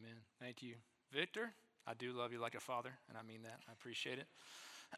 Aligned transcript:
Amen. 0.00 0.16
Thank 0.40 0.62
you. 0.62 0.74
Victor, 1.12 1.52
I 1.86 1.92
do 1.92 2.12
love 2.12 2.32
you 2.32 2.38
like 2.38 2.54
a 2.54 2.60
father, 2.60 2.90
and 3.08 3.18
I 3.18 3.22
mean 3.22 3.42
that. 3.42 3.60
I 3.68 3.72
appreciate 3.72 4.18
it. 4.18 4.26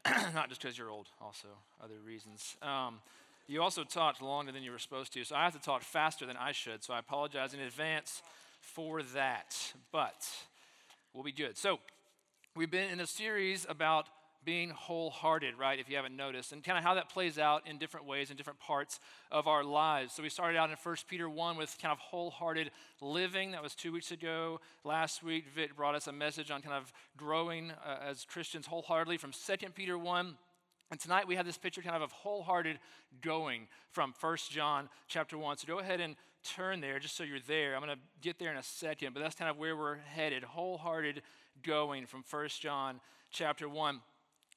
Not 0.34 0.48
just 0.48 0.62
because 0.62 0.78
you're 0.78 0.90
old, 0.90 1.08
also 1.20 1.48
other 1.82 1.96
reasons. 2.04 2.56
Um, 2.62 3.00
you 3.48 3.62
also 3.62 3.82
talked 3.82 4.22
longer 4.22 4.52
than 4.52 4.62
you 4.62 4.70
were 4.70 4.78
supposed 4.78 5.12
to, 5.14 5.24
so 5.24 5.34
I 5.34 5.44
have 5.44 5.54
to 5.54 5.62
talk 5.62 5.82
faster 5.82 6.24
than 6.24 6.36
I 6.36 6.52
should, 6.52 6.84
so 6.84 6.94
I 6.94 7.00
apologize 7.00 7.52
in 7.52 7.60
advance 7.60 8.22
for 8.60 9.02
that. 9.02 9.56
But 9.90 10.28
we'll 11.12 11.24
be 11.24 11.32
good. 11.32 11.58
So, 11.58 11.80
we've 12.54 12.70
been 12.70 12.90
in 12.90 13.00
a 13.00 13.06
series 13.06 13.66
about 13.68 14.06
being 14.44 14.70
wholehearted, 14.70 15.56
right? 15.58 15.78
If 15.78 15.88
you 15.88 15.96
haven't 15.96 16.16
noticed, 16.16 16.52
and 16.52 16.62
kind 16.62 16.78
of 16.78 16.84
how 16.84 16.94
that 16.94 17.08
plays 17.08 17.38
out 17.38 17.66
in 17.66 17.78
different 17.78 18.06
ways 18.06 18.30
in 18.30 18.36
different 18.36 18.58
parts 18.58 19.00
of 19.30 19.46
our 19.46 19.64
lives. 19.64 20.14
So 20.14 20.22
we 20.22 20.28
started 20.28 20.58
out 20.58 20.70
in 20.70 20.76
1 20.82 20.96
Peter 21.08 21.28
1 21.28 21.56
with 21.56 21.76
kind 21.80 21.92
of 21.92 21.98
wholehearted 21.98 22.70
living. 23.00 23.52
That 23.52 23.62
was 23.62 23.74
two 23.74 23.92
weeks 23.92 24.10
ago. 24.10 24.60
Last 24.84 25.22
week, 25.22 25.46
Vic 25.54 25.76
brought 25.76 25.94
us 25.94 26.06
a 26.06 26.12
message 26.12 26.50
on 26.50 26.62
kind 26.62 26.74
of 26.74 26.92
growing 27.16 27.70
uh, 27.70 27.98
as 28.08 28.24
Christians 28.24 28.66
wholeheartedly 28.66 29.16
from 29.16 29.32
2 29.32 29.70
Peter 29.74 29.96
1. 29.96 30.34
And 30.90 31.00
tonight 31.00 31.26
we 31.26 31.36
have 31.36 31.46
this 31.46 31.56
picture 31.56 31.80
kind 31.80 31.96
of 31.96 32.02
of 32.02 32.12
wholehearted 32.12 32.78
going 33.22 33.66
from 33.92 34.12
1 34.20 34.36
John 34.50 34.90
chapter 35.08 35.38
1. 35.38 35.56
So 35.56 35.66
go 35.66 35.78
ahead 35.78 36.00
and 36.00 36.16
turn 36.44 36.80
there 36.80 36.98
just 36.98 37.16
so 37.16 37.24
you're 37.24 37.38
there. 37.46 37.74
I'm 37.74 37.82
going 37.82 37.96
to 37.96 38.02
get 38.20 38.38
there 38.38 38.50
in 38.50 38.58
a 38.58 38.62
second, 38.62 39.14
but 39.14 39.20
that's 39.20 39.34
kind 39.34 39.50
of 39.50 39.56
where 39.56 39.76
we're 39.76 39.96
headed. 39.96 40.44
Wholehearted 40.44 41.22
going 41.62 42.06
from 42.06 42.24
1 42.28 42.48
John 42.60 43.00
chapter 43.30 43.68
1. 43.68 44.00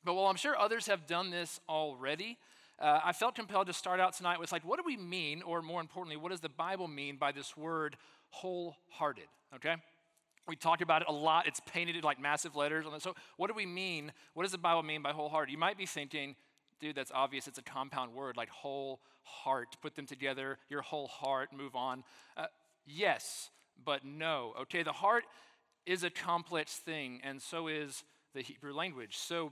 But 0.06 0.14
while 0.14 0.28
I'm 0.28 0.36
sure 0.36 0.58
others 0.58 0.86
have 0.86 1.08
done 1.08 1.32
this 1.32 1.60
already, 1.68 2.38
uh, 2.80 3.00
I 3.04 3.12
felt 3.12 3.36
compelled 3.36 3.68
to 3.68 3.74
start 3.74 4.00
out 4.00 4.14
tonight 4.14 4.40
with 4.40 4.52
like, 4.52 4.64
what 4.64 4.78
do 4.78 4.84
we 4.86 4.96
mean, 4.96 5.42
or 5.42 5.62
more 5.62 5.82
importantly, 5.82 6.16
what 6.16 6.30
does 6.30 6.42
the 6.42 6.50
Bible 6.50 6.88
mean 6.88 7.18
by 7.18 7.32
this 7.32 7.58
word 7.58 7.98
wholehearted? 8.30 9.26
Okay? 9.56 9.76
We 10.48 10.56
talked 10.56 10.84
about 10.84 11.02
it 11.02 11.08
a 11.10 11.14
lot. 11.14 11.48
It's 11.48 11.60
painted 11.62 11.96
in 11.96 12.04
like 12.04 12.22
massive 12.22 12.56
letters. 12.56 12.86
So, 13.00 13.16
what 13.38 13.48
do 13.48 13.56
we 13.56 13.66
mean? 13.66 14.12
What 14.36 14.44
does 14.44 14.52
the 14.52 14.60
Bible 14.60 14.84
mean 14.84 15.02
by 15.02 15.12
wholehearted? 15.12 15.52
You 15.52 15.58
might 15.58 15.78
be 15.78 15.88
thinking, 15.88 16.36
dude, 16.80 16.96
that's 16.96 17.12
obvious. 17.12 17.48
It's 17.48 17.58
a 17.58 17.64
compound 17.64 18.14
word 18.14 18.38
like 18.38 18.50
whole 18.50 19.00
heart. 19.24 19.76
Put 19.82 19.96
them 19.96 20.06
together, 20.06 20.60
your 20.70 20.84
whole 20.84 21.08
heart, 21.08 21.50
move 21.52 21.76
on. 21.76 22.04
Uh, 22.38 22.46
yes, 22.86 23.50
but 23.84 24.06
no. 24.06 24.54
Okay, 24.62 24.84
the 24.84 24.92
heart 24.92 25.24
is 25.88 26.04
a 26.04 26.12
complex 26.12 26.76
thing, 26.76 27.22
and 27.24 27.42
so 27.42 27.68
is 27.68 28.04
the 28.36 28.42
Hebrew 28.42 28.74
language. 28.74 29.18
So, 29.18 29.52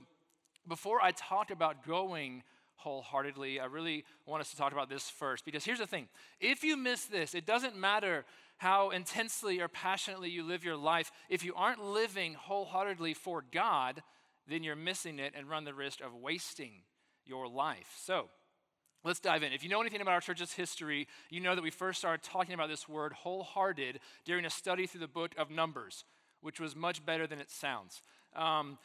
before 0.68 1.02
I 1.02 1.12
talk 1.12 1.50
about 1.50 1.86
going 1.86 2.42
wholeheartedly, 2.76 3.60
I 3.60 3.66
really 3.66 4.04
want 4.26 4.40
us 4.40 4.50
to 4.50 4.56
talk 4.56 4.72
about 4.72 4.88
this 4.88 5.08
first. 5.08 5.44
Because 5.44 5.64
here's 5.64 5.78
the 5.78 5.86
thing 5.86 6.08
if 6.40 6.62
you 6.62 6.76
miss 6.76 7.04
this, 7.04 7.34
it 7.34 7.46
doesn't 7.46 7.76
matter 7.76 8.24
how 8.58 8.90
intensely 8.90 9.60
or 9.60 9.68
passionately 9.68 10.30
you 10.30 10.42
live 10.42 10.64
your 10.64 10.76
life. 10.76 11.10
If 11.28 11.44
you 11.44 11.54
aren't 11.54 11.82
living 11.82 12.34
wholeheartedly 12.34 13.14
for 13.14 13.44
God, 13.50 14.02
then 14.48 14.62
you're 14.62 14.76
missing 14.76 15.18
it 15.18 15.34
and 15.36 15.48
run 15.48 15.64
the 15.64 15.74
risk 15.74 16.00
of 16.00 16.14
wasting 16.14 16.82
your 17.24 17.48
life. 17.48 17.96
So, 18.00 18.28
Let's 19.04 19.20
dive 19.20 19.42
in. 19.42 19.52
If 19.52 19.62
you 19.62 19.68
know 19.68 19.82
anything 19.82 20.00
about 20.00 20.14
our 20.14 20.20
church's 20.22 20.54
history, 20.54 21.06
you 21.28 21.38
know 21.38 21.54
that 21.54 21.60
we 21.60 21.70
first 21.70 21.98
started 21.98 22.22
talking 22.22 22.54
about 22.54 22.70
this 22.70 22.88
word 22.88 23.12
wholehearted 23.12 24.00
during 24.24 24.46
a 24.46 24.50
study 24.50 24.86
through 24.86 25.02
the 25.02 25.08
book 25.08 25.34
of 25.36 25.50
Numbers, 25.50 26.06
which 26.40 26.58
was 26.58 26.74
much 26.74 27.04
better 27.04 27.26
than 27.26 27.38
it 27.38 27.50
sounds. 27.50 28.00
Um, 28.34 28.78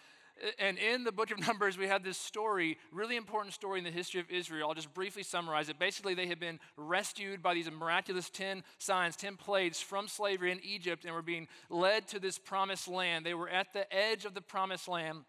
and 0.58 0.78
in 0.78 1.04
the 1.04 1.12
book 1.12 1.32
of 1.32 1.40
Numbers, 1.48 1.78
we 1.78 1.88
have 1.88 2.04
this 2.04 2.18
story, 2.18 2.78
really 2.92 3.16
important 3.16 3.54
story 3.54 3.80
in 3.80 3.86
the 3.86 3.92
history 3.92 4.20
of 4.20 4.30
Israel. 4.30 4.70
I'll 4.70 4.76
just 4.76 4.94
briefly 4.94 5.24
summarize 5.24 5.70
it. 5.70 5.80
Basically, 5.80 6.14
they 6.14 6.28
had 6.28 6.40
been 6.40 6.60
rescued 6.78 7.42
by 7.42 7.54
these 7.54 7.70
miraculous 7.72 8.30
10 8.30 8.64
signs, 8.78 9.16
10 9.16 9.36
plagues 9.38 9.82
from 9.82 10.08
slavery 10.08 10.52
in 10.52 10.60
Egypt, 10.64 11.06
and 11.06 11.14
were 11.14 11.22
being 11.22 11.48
led 11.70 12.08
to 12.10 12.20
this 12.20 12.38
promised 12.38 12.88
land. 12.88 13.26
They 13.26 13.34
were 13.34 13.50
at 13.50 13.74
the 13.74 13.92
edge 13.94 14.26
of 14.26 14.34
the 14.34 14.42
promised 14.42 14.88
land 14.88 15.20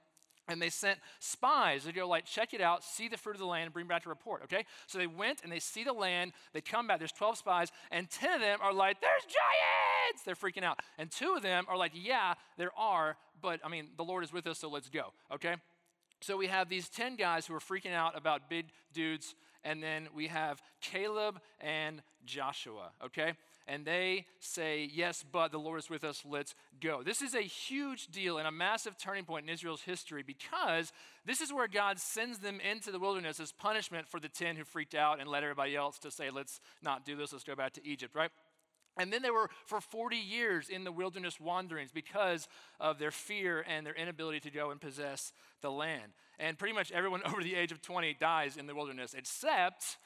and 0.49 0.61
they 0.61 0.71
sent 0.71 0.99
spies 1.21 1.85
to 1.85 1.93
go 1.93 2.09
like 2.09 2.25
check 2.25 2.53
it 2.53 2.61
out 2.61 2.83
see 2.83 3.09
the 3.09 3.17
fruit 3.17 3.37
of 3.37 3.39
the 3.39 3.47
land 3.47 3.65
and 3.65 3.73
bring 3.73 3.87
back 3.87 4.05
a 4.05 4.09
report 4.09 4.43
okay 4.43 4.65
so 4.87 4.99
they 4.99 5.07
went 5.07 5.43
and 5.45 5.53
they 5.53 5.61
see 5.61 5.85
the 5.85 5.93
land 5.93 6.33
they 6.53 6.61
come 6.61 6.87
back 6.87 6.99
there's 6.99 7.13
12 7.13 7.39
spies 7.39 7.71
and 7.93 8.11
10 8.11 8.35
of 8.35 8.41
them 8.41 8.59
are 8.61 8.73
like 8.73 9.01
there's 9.01 9.23
giants 9.23 9.80
they're 10.25 10.35
freaking 10.35 10.65
out 10.65 10.81
and 10.99 11.11
two 11.11 11.35
of 11.37 11.43
them 11.43 11.65
are 11.69 11.77
like 11.77 11.93
yeah 11.95 12.35
there 12.57 12.73
are 12.77 13.17
but 13.41 13.61
i 13.65 13.69
mean 13.69 13.89
the 13.97 14.05
lord 14.05 14.25
is 14.25 14.33
with 14.33 14.47
us 14.47 14.59
so 14.59 14.69
let's 14.69 14.89
go 14.89 15.13
okay 15.33 15.57
so 16.21 16.37
we 16.37 16.49
have 16.49 16.69
these 16.69 16.89
10 16.89 17.17
guys 17.17 17.47
who 17.47 17.55
are 17.55 17.61
freaking 17.61 17.95
out 17.95 18.17
about 18.17 18.51
big 18.51 18.67
dudes 18.93 19.35
and 19.65 19.83
then 19.83 20.09
we 20.15 20.29
have 20.29 20.63
Caleb 20.81 21.41
and 21.61 22.03
Joshua, 22.25 22.91
okay? 23.05 23.35
And 23.67 23.85
they 23.85 24.27
say, 24.41 24.89
Yes, 24.93 25.25
but 25.31 25.53
the 25.53 25.59
Lord 25.59 25.79
is 25.79 25.91
with 25.91 26.03
us, 26.03 26.23
let's 26.29 26.55
go. 26.81 27.03
This 27.03 27.23
is 27.23 27.35
a 27.35 27.43
huge 27.43 28.07
deal 28.09 28.39
and 28.39 28.49
a 28.49 28.51
massive 28.51 28.97
turning 28.97 29.25
point 29.25 29.45
in 29.45 29.51
Israel's 29.53 29.83
history 29.83 30.23
because 30.23 30.93
this 31.27 31.41
is 31.41 31.53
where 31.53 31.69
God 31.69 31.99
sends 31.99 32.39
them 32.39 32.59
into 32.61 32.91
the 32.91 32.99
wilderness 32.99 33.39
as 33.39 33.53
punishment 33.53 34.09
for 34.09 34.19
the 34.19 34.29
10 34.29 34.57
who 34.57 34.65
freaked 34.65 34.95
out 34.95 35.21
and 35.21 35.29
led 35.29 35.43
everybody 35.43 35.77
else 35.77 35.99
to 36.01 36.11
say, 36.11 36.31
Let's 36.31 36.61
not 36.83 37.05
do 37.05 37.17
this, 37.17 37.33
let's 37.33 37.45
go 37.45 37.55
back 37.55 37.75
to 37.75 37.87
Egypt, 37.87 38.15
right? 38.15 38.31
And 38.99 39.13
then 39.13 39.23
they 39.23 39.31
were 39.31 39.49
for 39.67 39.81
40 39.81 40.17
years 40.17 40.69
in 40.69 40.85
the 40.85 40.93
wilderness 40.93 41.41
wanderings 41.41 41.91
because 41.93 42.49
of 42.79 42.99
their 42.99 43.11
fear 43.11 43.65
and 43.69 43.87
their 43.87 43.95
inability 43.95 44.41
to 44.41 44.51
go 44.51 44.71
and 44.71 44.81
possess 44.81 45.33
the 45.63 45.71
land. 45.71 46.13
And 46.39 46.59
pretty 46.59 46.75
much 46.75 46.93
everyone 46.93 47.23
over 47.27 47.43
the 47.43 47.55
age 47.55 47.73
of 47.73 47.81
20 47.81 48.15
dies 48.15 48.57
in 48.57 48.67
the 48.67 48.75
wilderness, 48.75 49.15
except 49.15 49.97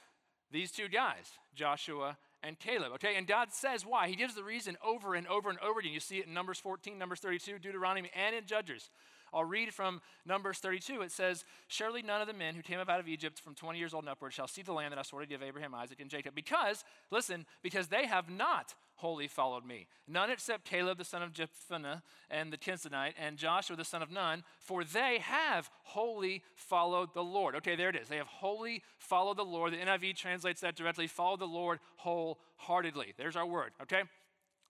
these 0.51 0.71
two 0.71 0.89
guys, 0.89 1.33
Joshua 1.55 2.17
and 2.43 2.59
Caleb. 2.59 2.93
Okay, 2.95 3.17
and 3.17 3.27
God 3.27 3.53
says 3.53 3.87
why. 3.87 4.09
He 4.09 4.17
gives 4.17 4.35
the 4.35 4.45
reason 4.45 4.77
over 4.85 5.15
and 5.15 5.27
over 5.27 5.49
and 5.49 5.59
over 5.61 5.81
again. 5.81 5.93
You 5.93 6.01
see 6.01 6.19
it 6.19 6.27
in 6.27 6.35
Numbers 6.35 6.59
14, 6.59 6.99
Numbers 6.99 7.21
32, 7.21 7.59
Deuteronomy, 7.59 8.11
and 8.15 8.37
in 8.37 8.47
Judges. 8.47 8.91
I'll 9.35 9.45
read 9.45 9.75
from 9.75 10.01
Numbers 10.25 10.59
32. 10.59 11.03
It 11.03 11.11
says, 11.11 11.45
Surely 11.67 12.03
none 12.03 12.21
of 12.21 12.29
the 12.29 12.33
men 12.33 12.55
who 12.55 12.63
came 12.63 12.79
up 12.79 12.89
out 12.89 13.01
of 13.01 13.09
Egypt 13.09 13.41
from 13.41 13.55
20 13.55 13.79
years 13.79 13.93
old 13.93 14.05
and 14.05 14.11
upward 14.11 14.33
shall 14.33 14.47
see 14.47 14.63
the 14.63 14.73
land 14.73 14.93
that 14.93 14.99
I 14.99 15.03
swore 15.03 15.21
to 15.21 15.27
give 15.27 15.43
Abraham, 15.43 15.75
Isaac, 15.75 16.01
and 16.01 16.09
Jacob. 16.09 16.35
Because, 16.35 16.85
listen, 17.11 17.45
because 17.63 17.89
they 17.89 18.07
have 18.07 18.31
not 18.31 18.75
wholly 18.97 19.27
followed 19.27 19.67
me. 19.67 19.87
None 20.07 20.31
except 20.31 20.65
Caleb 20.65 20.99
the 20.99 21.05
son 21.05 21.23
of 21.23 21.33
Jephunneh 21.33 22.03
and 22.31 22.53
the 22.53 22.57
Kenizzite 22.57 23.15
and 23.19 23.37
Joshua 23.37 23.77
the 23.77 23.85
son 23.85 24.03
of 24.03 24.11
Nun, 24.11 24.45
for 24.61 24.85
they 24.85 25.19
have 25.21 25.69
wholly 25.83 26.43
followed 26.55 27.13
the 27.13 27.25
Lord. 27.25 27.57
Okay, 27.57 27.77
there 27.77 27.89
it 27.89 27.97
is. 27.97 28.09
They 28.09 28.17
have 28.17 28.29
wholly 28.29 28.83
followed 28.99 29.37
the 29.37 29.45
Lord. 29.45 29.73
The 29.73 29.79
NIV 29.79 30.17
translates 30.17 30.61
that 30.61 30.77
directly 30.77 31.07
follow 31.07 31.37
the 31.37 31.45
Lord 31.45 31.81
wholeheartedly. 31.97 33.15
There's 33.17 33.37
our 33.37 33.47
word, 33.47 33.73
okay? 33.83 34.03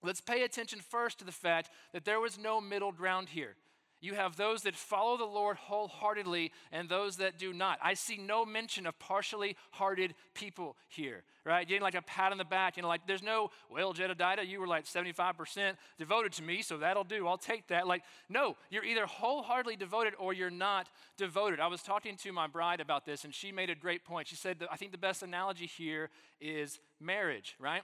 Let's 0.03 0.21
pay 0.21 0.43
attention 0.43 0.79
first 0.79 1.19
to 1.19 1.25
the 1.25 1.31
fact 1.31 1.69
that 1.93 2.05
there 2.05 2.19
was 2.19 2.37
no 2.37 2.61
middle 2.61 2.91
ground 2.91 3.29
here. 3.29 3.55
You 4.01 4.13
have 4.13 4.35
those 4.35 4.63
that 4.63 4.75
follow 4.75 5.17
the 5.17 5.25
Lord 5.25 5.57
wholeheartedly 5.57 6.51
and 6.71 6.87
those 6.87 7.17
that 7.17 7.39
do 7.39 7.53
not. 7.53 7.79
I 7.81 7.93
see 7.93 8.17
no 8.17 8.45
mention 8.45 8.85
of 8.85 8.99
partially 8.99 9.55
hearted 9.71 10.13
people 10.33 10.75
here, 10.89 11.23
right? 11.43 11.67
Getting 11.67 11.81
like 11.81 11.95
a 11.95 12.01
pat 12.01 12.31
on 12.31 12.37
the 12.37 12.45
back, 12.45 12.77
you 12.77 12.83
know, 12.83 12.89
like 12.89 13.07
there's 13.07 13.23
no, 13.23 13.49
well, 13.69 13.93
Jedediah, 13.93 14.43
you 14.43 14.59
were 14.59 14.67
like 14.67 14.85
75% 14.85 15.73
devoted 15.97 16.33
to 16.33 16.43
me, 16.43 16.61
so 16.61 16.77
that'll 16.77 17.03
do. 17.03 17.27
I'll 17.27 17.37
take 17.37 17.67
that. 17.67 17.87
Like, 17.87 18.03
no, 18.29 18.57
you're 18.69 18.83
either 18.85 19.05
wholeheartedly 19.05 19.77
devoted 19.77 20.13
or 20.19 20.33
you're 20.33 20.51
not 20.51 20.87
devoted. 21.17 21.59
I 21.59 21.67
was 21.67 21.81
talking 21.81 22.15
to 22.17 22.31
my 22.31 22.47
bride 22.47 22.81
about 22.81 23.05
this, 23.05 23.23
and 23.23 23.33
she 23.33 23.51
made 23.51 23.69
a 23.69 23.75
great 23.75 24.05
point. 24.05 24.27
She 24.27 24.35
said, 24.35 24.65
I 24.71 24.77
think 24.77 24.91
the 24.91 24.97
best 24.97 25.23
analogy 25.23 25.65
here 25.65 26.09
is 26.39 26.79
marriage, 26.99 27.55
right? 27.59 27.81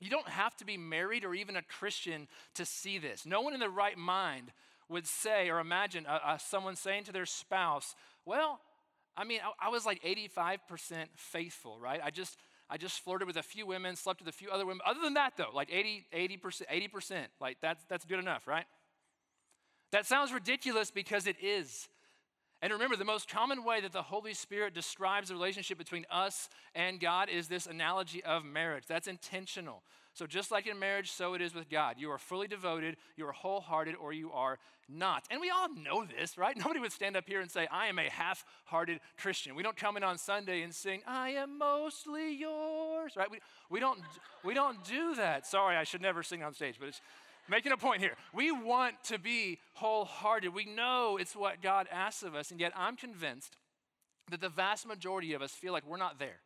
You 0.00 0.10
don't 0.10 0.28
have 0.28 0.56
to 0.56 0.64
be 0.64 0.76
married 0.76 1.24
or 1.24 1.34
even 1.34 1.56
a 1.56 1.62
Christian 1.62 2.28
to 2.54 2.64
see 2.64 2.98
this. 2.98 3.24
No 3.24 3.40
one 3.40 3.54
in 3.54 3.60
the 3.60 3.70
right 3.70 3.96
mind 3.96 4.52
would 4.94 5.06
say 5.08 5.50
or 5.50 5.58
imagine 5.58 6.06
uh, 6.06 6.20
uh, 6.24 6.38
someone 6.38 6.76
saying 6.76 7.02
to 7.04 7.12
their 7.12 7.26
spouse, 7.26 7.96
Well, 8.24 8.60
I 9.16 9.24
mean, 9.24 9.40
I, 9.44 9.66
I 9.66 9.68
was 9.70 9.84
like 9.84 10.00
85% 10.02 11.06
faithful, 11.16 11.78
right? 11.80 12.00
I 12.02 12.10
just, 12.10 12.38
I 12.70 12.76
just 12.76 13.00
flirted 13.00 13.26
with 13.26 13.36
a 13.36 13.42
few 13.42 13.66
women, 13.66 13.96
slept 13.96 14.20
with 14.20 14.28
a 14.28 14.36
few 14.36 14.50
other 14.50 14.64
women. 14.64 14.80
Other 14.86 15.00
than 15.02 15.14
that, 15.14 15.32
though, 15.36 15.50
like 15.52 15.68
80, 15.72 16.06
80%, 16.14 16.62
80%, 16.72 17.16
like 17.40 17.58
that's, 17.60 17.84
that's 17.88 18.04
good 18.04 18.20
enough, 18.20 18.46
right? 18.46 18.66
That 19.90 20.06
sounds 20.06 20.32
ridiculous 20.32 20.92
because 20.92 21.26
it 21.26 21.36
is. 21.42 21.88
And 22.62 22.72
remember, 22.72 22.96
the 22.96 23.04
most 23.04 23.28
common 23.28 23.64
way 23.64 23.80
that 23.80 23.92
the 23.92 24.02
Holy 24.02 24.32
Spirit 24.32 24.74
describes 24.74 25.28
the 25.28 25.34
relationship 25.34 25.76
between 25.76 26.06
us 26.10 26.48
and 26.74 26.98
God 26.98 27.28
is 27.28 27.48
this 27.48 27.66
analogy 27.66 28.24
of 28.24 28.44
marriage. 28.44 28.84
That's 28.88 29.06
intentional. 29.06 29.82
So, 30.14 30.26
just 30.26 30.52
like 30.52 30.68
in 30.68 30.78
marriage, 30.78 31.10
so 31.10 31.34
it 31.34 31.42
is 31.42 31.54
with 31.54 31.68
God. 31.68 31.96
You 31.98 32.10
are 32.12 32.18
fully 32.18 32.46
devoted, 32.46 32.96
you 33.16 33.26
are 33.26 33.32
wholehearted, 33.32 33.96
or 33.96 34.12
you 34.12 34.30
are 34.32 34.58
not. 34.88 35.24
And 35.30 35.40
we 35.40 35.50
all 35.50 35.68
know 35.74 36.04
this, 36.04 36.38
right? 36.38 36.56
Nobody 36.56 36.78
would 36.78 36.92
stand 36.92 37.16
up 37.16 37.24
here 37.26 37.40
and 37.40 37.50
say, 37.50 37.66
I 37.70 37.88
am 37.88 37.98
a 37.98 38.08
half 38.08 38.44
hearted 38.64 39.00
Christian. 39.16 39.56
We 39.56 39.64
don't 39.64 39.76
come 39.76 39.96
in 39.96 40.04
on 40.04 40.16
Sunday 40.16 40.62
and 40.62 40.72
sing, 40.72 41.02
I 41.06 41.30
am 41.30 41.58
mostly 41.58 42.34
yours, 42.34 43.14
right? 43.16 43.30
We, 43.30 43.40
we, 43.70 43.80
don't, 43.80 43.98
we 44.44 44.54
don't 44.54 44.82
do 44.84 45.16
that. 45.16 45.46
Sorry, 45.46 45.76
I 45.76 45.84
should 45.84 46.02
never 46.02 46.22
sing 46.22 46.44
on 46.44 46.54
stage, 46.54 46.76
but 46.78 46.88
it's 46.88 47.00
making 47.48 47.72
a 47.72 47.76
point 47.76 48.00
here. 48.00 48.16
We 48.32 48.52
want 48.52 49.02
to 49.04 49.18
be 49.18 49.58
wholehearted. 49.74 50.54
We 50.54 50.64
know 50.64 51.16
it's 51.16 51.36
what 51.36 51.62
God 51.62 51.86
asks 51.90 52.22
of 52.22 52.34
us, 52.34 52.50
and 52.50 52.60
yet 52.60 52.72
I'm 52.76 52.96
convinced 52.96 53.56
that 54.30 54.40
the 54.40 54.48
vast 54.48 54.86
majority 54.86 55.34
of 55.34 55.42
us 55.42 55.52
feel 55.52 55.72
like 55.72 55.86
we're 55.86 55.96
not 55.96 56.18
there. 56.18 56.40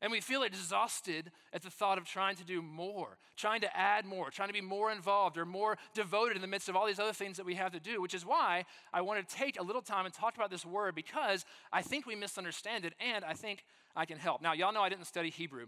And 0.00 0.12
we 0.12 0.20
feel 0.20 0.44
exhausted 0.44 1.32
at 1.52 1.62
the 1.62 1.70
thought 1.70 1.98
of 1.98 2.04
trying 2.04 2.36
to 2.36 2.44
do 2.44 2.62
more, 2.62 3.18
trying 3.36 3.60
to 3.62 3.76
add 3.76 4.06
more, 4.06 4.30
trying 4.30 4.48
to 4.48 4.54
be 4.54 4.60
more 4.60 4.92
involved 4.92 5.36
or 5.36 5.44
more 5.44 5.76
devoted 5.92 6.36
in 6.36 6.42
the 6.42 6.46
midst 6.46 6.68
of 6.68 6.76
all 6.76 6.86
these 6.86 7.00
other 7.00 7.12
things 7.12 7.36
that 7.36 7.44
we 7.44 7.56
have 7.56 7.72
to 7.72 7.80
do, 7.80 8.00
which 8.00 8.14
is 8.14 8.24
why 8.24 8.64
I 8.92 9.00
want 9.00 9.26
to 9.26 9.36
take 9.36 9.58
a 9.58 9.62
little 9.62 9.82
time 9.82 10.04
and 10.04 10.14
talk 10.14 10.36
about 10.36 10.50
this 10.50 10.64
word 10.64 10.94
because 10.94 11.44
I 11.72 11.82
think 11.82 12.06
we 12.06 12.14
misunderstand 12.14 12.84
it 12.84 12.94
and 13.00 13.24
I 13.24 13.32
think 13.34 13.64
I 13.96 14.04
can 14.04 14.18
help. 14.18 14.40
Now, 14.40 14.52
y'all 14.52 14.72
know 14.72 14.82
I 14.82 14.88
didn't 14.88 15.06
study 15.06 15.30
Hebrew. 15.30 15.66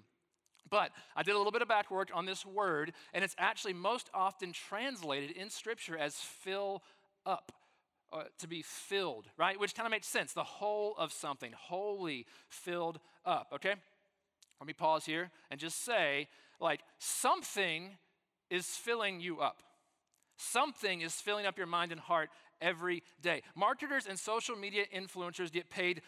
But 0.70 0.92
I 1.16 1.22
did 1.22 1.34
a 1.34 1.38
little 1.38 1.52
bit 1.52 1.62
of 1.62 1.68
back 1.68 1.90
work 1.90 2.10
on 2.14 2.26
this 2.26 2.46
word, 2.46 2.92
and 3.12 3.24
it's 3.24 3.34
actually 3.38 3.72
most 3.72 4.08
often 4.14 4.52
translated 4.52 5.32
in 5.32 5.50
Scripture 5.50 5.96
as 5.98 6.14
fill 6.14 6.82
up. 7.26 7.52
Uh, 8.12 8.24
to 8.40 8.48
be 8.48 8.60
filled, 8.60 9.26
right? 9.38 9.60
Which 9.60 9.72
kind 9.72 9.86
of 9.86 9.92
makes 9.92 10.08
sense. 10.08 10.32
The 10.32 10.42
whole 10.42 10.96
of 10.98 11.12
something, 11.12 11.52
wholly 11.56 12.26
filled 12.48 12.98
up, 13.24 13.52
okay? 13.52 13.76
Let 14.60 14.66
me 14.66 14.72
pause 14.72 15.04
here 15.04 15.30
and 15.48 15.60
just 15.60 15.84
say, 15.84 16.26
like, 16.58 16.80
something 16.98 17.96
is 18.50 18.66
filling 18.66 19.20
you 19.20 19.38
up. 19.38 19.62
Something 20.36 21.02
is 21.02 21.14
filling 21.14 21.46
up 21.46 21.56
your 21.56 21.68
mind 21.68 21.92
and 21.92 22.00
heart 22.00 22.30
every 22.60 23.04
day. 23.22 23.42
Marketers 23.54 24.06
and 24.08 24.18
social 24.18 24.56
media 24.56 24.86
influencers 24.92 25.52
get 25.52 25.70
paid 25.70 26.02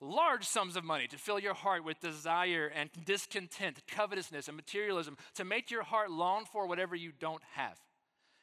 large 0.00 0.44
sums 0.44 0.76
of 0.76 0.84
money 0.84 1.06
to 1.08 1.18
fill 1.18 1.38
your 1.38 1.54
heart 1.54 1.84
with 1.84 2.00
desire 2.00 2.70
and 2.74 2.90
discontent, 3.04 3.82
covetousness, 3.88 4.48
and 4.48 4.56
materialism, 4.56 5.16
to 5.34 5.44
make 5.44 5.70
your 5.70 5.82
heart 5.82 6.10
long 6.10 6.44
for 6.44 6.66
whatever 6.66 6.94
you 6.94 7.12
don't 7.18 7.42
have. 7.54 7.78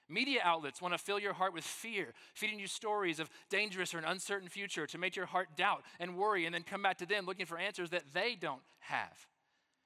Media 0.08 0.40
outlets 0.44 0.82
want 0.82 0.94
to 0.94 0.98
fill 1.00 1.18
your 1.18 1.34
heart 1.34 1.54
with 1.54 1.64
fear, 1.64 2.14
feeding 2.36 2.60
you 2.60 2.68
stories 2.68 3.20
of 3.20 3.30
dangerous 3.50 3.94
or 3.94 3.98
an 3.98 4.06
uncertain 4.06 4.50
future 4.50 4.86
to 4.86 4.98
make 5.00 5.16
your 5.16 5.26
heart 5.26 5.48
doubt 5.58 5.84
and 6.00 6.16
worry, 6.16 6.46
and 6.46 6.54
then 6.54 6.64
come 6.64 6.84
back 6.84 6.98
to 6.98 7.08
them 7.08 7.26
looking 7.26 7.46
for 7.46 7.58
answers 7.58 7.90
that 7.90 8.04
they 8.14 8.36
don't 8.36 8.62
have. 8.80 9.28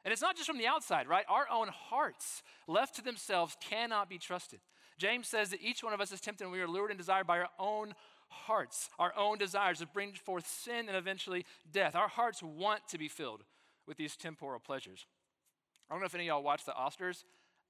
And 0.04 0.12
it's 0.12 0.22
not 0.22 0.36
just 0.36 0.48
from 0.48 0.58
the 0.58 0.68
outside, 0.68 1.08
right? 1.08 1.26
Our 1.30 1.48
own 1.50 1.70
hearts, 1.70 2.44
left 2.68 2.96
to 2.96 3.02
themselves, 3.02 3.56
cannot 3.62 4.10
be 4.10 4.18
trusted. 4.18 4.60
James 4.98 5.28
says 5.28 5.50
that 5.50 5.62
each 5.62 5.84
one 5.84 5.94
of 5.94 6.02
us 6.02 6.12
is 6.12 6.20
tempted 6.20 6.44
and 6.44 6.52
we 6.52 6.60
are 6.60 6.68
lured 6.68 6.92
and 6.92 6.98
desired 6.98 7.26
by 7.26 7.40
our 7.40 7.50
own 7.58 7.94
hearts, 8.30 8.90
our 8.98 9.14
own 9.18 9.38
desires 9.38 9.80
that 9.80 9.94
bring 9.94 10.14
forth 10.14 10.48
sin 10.48 10.88
and 10.88 10.96
eventually 10.96 11.46
death. 11.72 11.96
Our 11.96 12.08
hearts 12.08 12.42
want 12.42 12.88
to 12.90 12.98
be 12.98 13.08
filled 13.08 13.44
with 13.88 13.98
these 13.98 14.16
temporal 14.16 14.60
pleasures. 14.60 15.06
I 15.90 15.94
don't 15.94 16.02
know 16.02 16.06
if 16.06 16.16
any 16.16 16.26
of 16.26 16.28
y'all 16.28 16.44
watched 16.44 16.66
the 16.66 16.74
Oscars. 16.74 17.24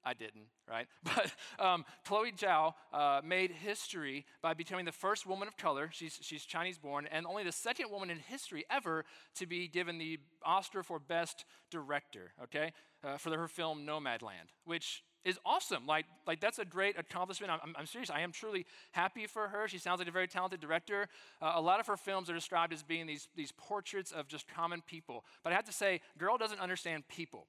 I 0.04 0.14
didn't, 0.14 0.46
right? 0.70 0.88
But 1.04 1.34
um, 1.64 1.86
Chloe 2.06 2.32
Zhao 2.32 2.74
uh, 2.94 3.22
made 3.24 3.52
history 3.52 4.26
by 4.42 4.54
becoming 4.54 4.86
the 4.86 4.92
first 4.92 5.26
woman 5.26 5.48
of 5.48 5.58
color. 5.58 5.90
She's, 5.92 6.18
she's 6.22 6.46
Chinese 6.46 6.78
born, 6.78 7.08
and 7.12 7.26
only 7.26 7.44
the 7.44 7.52
second 7.52 7.92
woman 7.92 8.10
in 8.10 8.20
history 8.20 8.66
ever 8.70 9.06
to 9.36 9.46
be 9.46 9.68
given 9.68 9.98
the 9.98 10.20
Oscar 10.46 10.84
for 10.84 11.00
Best 11.00 11.46
Director, 11.70 12.34
okay, 12.44 12.72
uh, 13.04 13.18
for 13.18 13.36
her 13.38 13.48
film 13.48 13.86
Nomadland, 13.86 14.54
which 14.66 15.04
is 15.26 15.38
awesome. 15.46 15.86
Like, 15.86 16.06
like 16.26 16.40
that's 16.40 16.60
a 16.60 16.66
great 16.66 16.98
accomplishment. 16.98 17.52
I'm, 17.52 17.76
I'm, 17.78 17.86
serious. 17.86 18.10
I 18.10 18.22
am 18.22 18.32
truly 18.32 18.66
happy 18.92 19.28
for 19.28 19.48
her. 19.48 19.68
She 19.68 19.78
sounds 19.78 20.00
like 20.00 20.08
a 20.08 20.12
very 20.12 20.28
talented 20.28 20.60
director. 20.60 21.08
Uh, 21.42 21.54
a 21.56 21.62
lot 21.62 21.80
of 21.80 21.88
her 21.88 21.98
films 21.98 22.30
are 22.30 22.34
described 22.34 22.74
as 22.74 22.84
being 22.84 23.06
these, 23.06 23.28
these 23.36 23.52
portraits 23.52 24.12
of 24.12 24.28
just 24.28 24.48
common 24.48 24.82
people. 24.82 25.26
But 25.44 25.54
I 25.54 25.56
have 25.56 25.66
to 25.66 25.74
say, 25.74 26.02
girl 26.18 26.38
doesn't 26.38 26.60
understand 26.60 27.08
people. 27.08 27.48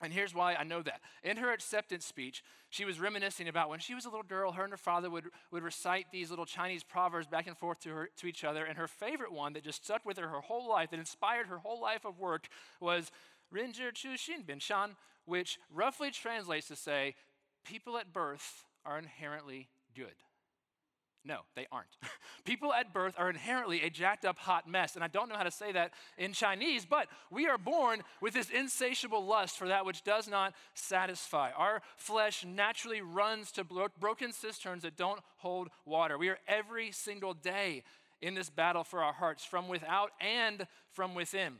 And 0.00 0.12
here's 0.12 0.34
why 0.34 0.54
I 0.54 0.62
know 0.62 0.82
that. 0.82 1.00
In 1.24 1.38
her 1.38 1.52
acceptance 1.52 2.04
speech, 2.04 2.44
she 2.70 2.84
was 2.84 3.00
reminiscing 3.00 3.48
about 3.48 3.68
when 3.68 3.80
she 3.80 3.94
was 3.94 4.04
a 4.04 4.08
little 4.08 4.22
girl, 4.22 4.52
her 4.52 4.62
and 4.62 4.72
her 4.72 4.76
father 4.76 5.10
would, 5.10 5.24
would 5.50 5.64
recite 5.64 6.06
these 6.12 6.30
little 6.30 6.46
Chinese 6.46 6.84
proverbs 6.84 7.26
back 7.26 7.48
and 7.48 7.58
forth 7.58 7.80
to, 7.80 7.88
her, 7.90 8.10
to 8.18 8.26
each 8.28 8.44
other. 8.44 8.64
And 8.64 8.78
her 8.78 8.86
favorite 8.86 9.32
one 9.32 9.54
that 9.54 9.64
just 9.64 9.84
stuck 9.84 10.06
with 10.06 10.18
her 10.18 10.28
her 10.28 10.40
whole 10.40 10.68
life, 10.68 10.90
that 10.90 11.00
inspired 11.00 11.48
her 11.48 11.58
whole 11.58 11.80
life 11.80 12.04
of 12.04 12.20
work, 12.20 12.46
was 12.80 13.10
Rinzhi 13.52 13.92
Chu 13.94 14.10
Xin 14.10 14.46
Bin 14.46 14.60
Shan, 14.60 14.94
which 15.28 15.58
roughly 15.72 16.10
translates 16.10 16.68
to 16.68 16.76
say, 16.76 17.14
people 17.64 17.98
at 17.98 18.12
birth 18.12 18.64
are 18.84 18.98
inherently 18.98 19.68
good. 19.94 20.14
No, 21.24 21.40
they 21.56 21.66
aren't. 21.70 21.88
People 22.44 22.72
at 22.72 22.94
birth 22.94 23.14
are 23.18 23.28
inherently 23.28 23.82
a 23.82 23.90
jacked 23.90 24.24
up 24.24 24.38
hot 24.38 24.66
mess. 24.66 24.94
And 24.94 25.04
I 25.04 25.08
don't 25.08 25.28
know 25.28 25.36
how 25.36 25.42
to 25.42 25.50
say 25.50 25.72
that 25.72 25.92
in 26.16 26.32
Chinese, 26.32 26.86
but 26.86 27.08
we 27.30 27.46
are 27.46 27.58
born 27.58 28.02
with 28.22 28.32
this 28.32 28.48
insatiable 28.48 29.26
lust 29.26 29.58
for 29.58 29.68
that 29.68 29.84
which 29.84 30.04
does 30.04 30.26
not 30.28 30.54
satisfy. 30.72 31.50
Our 31.50 31.82
flesh 31.96 32.46
naturally 32.46 33.02
runs 33.02 33.52
to 33.52 33.64
bro- 33.64 33.88
broken 34.00 34.32
cisterns 34.32 34.84
that 34.84 34.96
don't 34.96 35.20
hold 35.38 35.68
water. 35.84 36.16
We 36.16 36.30
are 36.30 36.38
every 36.46 36.92
single 36.92 37.34
day 37.34 37.82
in 38.22 38.34
this 38.34 38.48
battle 38.48 38.84
for 38.84 39.02
our 39.02 39.12
hearts 39.12 39.44
from 39.44 39.68
without 39.68 40.12
and 40.20 40.66
from 40.92 41.14
within. 41.14 41.56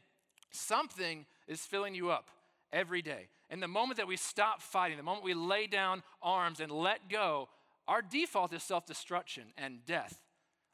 Something 0.51 1.27
is 1.47 1.61
filling 1.61 1.95
you 1.95 2.11
up 2.11 2.31
every 2.73 3.03
day. 3.03 3.29
And 3.51 3.63
the 3.63 3.69
moment 3.69 3.97
that 3.97 4.07
we 4.07 4.17
stop 4.17 4.61
fighting, 4.61 4.97
the 4.97 5.03
moment 5.03 5.25
we 5.25 5.35
lay 5.35 5.67
down 5.67 6.03
arms 6.23 6.61
and 6.61 6.71
let 6.71 7.09
go, 7.09 7.49
our 7.87 8.03
default 8.03 8.53
is 8.53 8.63
self 8.63 8.87
destruction 8.87 9.45
and 9.57 9.85
death. 9.87 10.19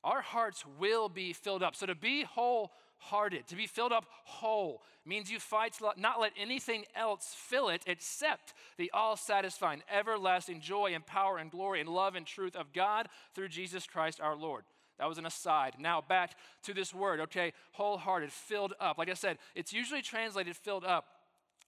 Our 0.03 0.21
hearts 0.21 0.65
will 0.79 1.09
be 1.09 1.32
filled 1.32 1.62
up. 1.62 1.76
So 1.76 1.87
to 1.87 1.94
be 1.94 2.25
wholehearted, 2.25 3.47
to 3.47 3.56
be 3.56 3.67
filled 3.67 3.93
up 3.93 4.05
whole, 4.25 4.82
means 5.06 5.31
you 5.31 5.38
fight 5.38 5.75
to 5.75 5.93
not 5.97 6.21
let 6.21 6.32
anything 6.38 6.85
else 6.94 7.35
fill 7.37 7.69
it 7.69 7.82
except 7.87 8.55
the 8.76 8.91
all 8.93 9.17
satisfying, 9.17 9.82
everlasting 9.91 10.61
joy 10.61 10.93
and 10.94 11.06
power 11.06 11.38
and 11.38 11.50
glory 11.50 11.81
and 11.81 11.88
love 11.88 12.17
and 12.17 12.26
truth 12.26 12.56
of 12.56 12.73
God 12.73 13.09
through 13.35 13.49
Jesus 13.49 13.87
Christ 13.87 14.21
our 14.21 14.37
Lord. 14.37 14.65
That 14.99 15.09
was 15.09 15.19
an 15.19 15.26
aside. 15.26 15.75
Now 15.79 16.00
back 16.00 16.37
to 16.65 16.75
this 16.75 16.94
word, 16.94 17.21
okay? 17.21 17.53
Wholehearted, 17.73 18.31
filled 18.31 18.75
up. 18.79 18.99
Like 18.99 19.11
I 19.11 19.15
said, 19.15 19.38
it's 19.55 19.73
usually 19.73 20.03
translated 20.03 20.56
filled 20.56 20.85
up. 20.85 21.06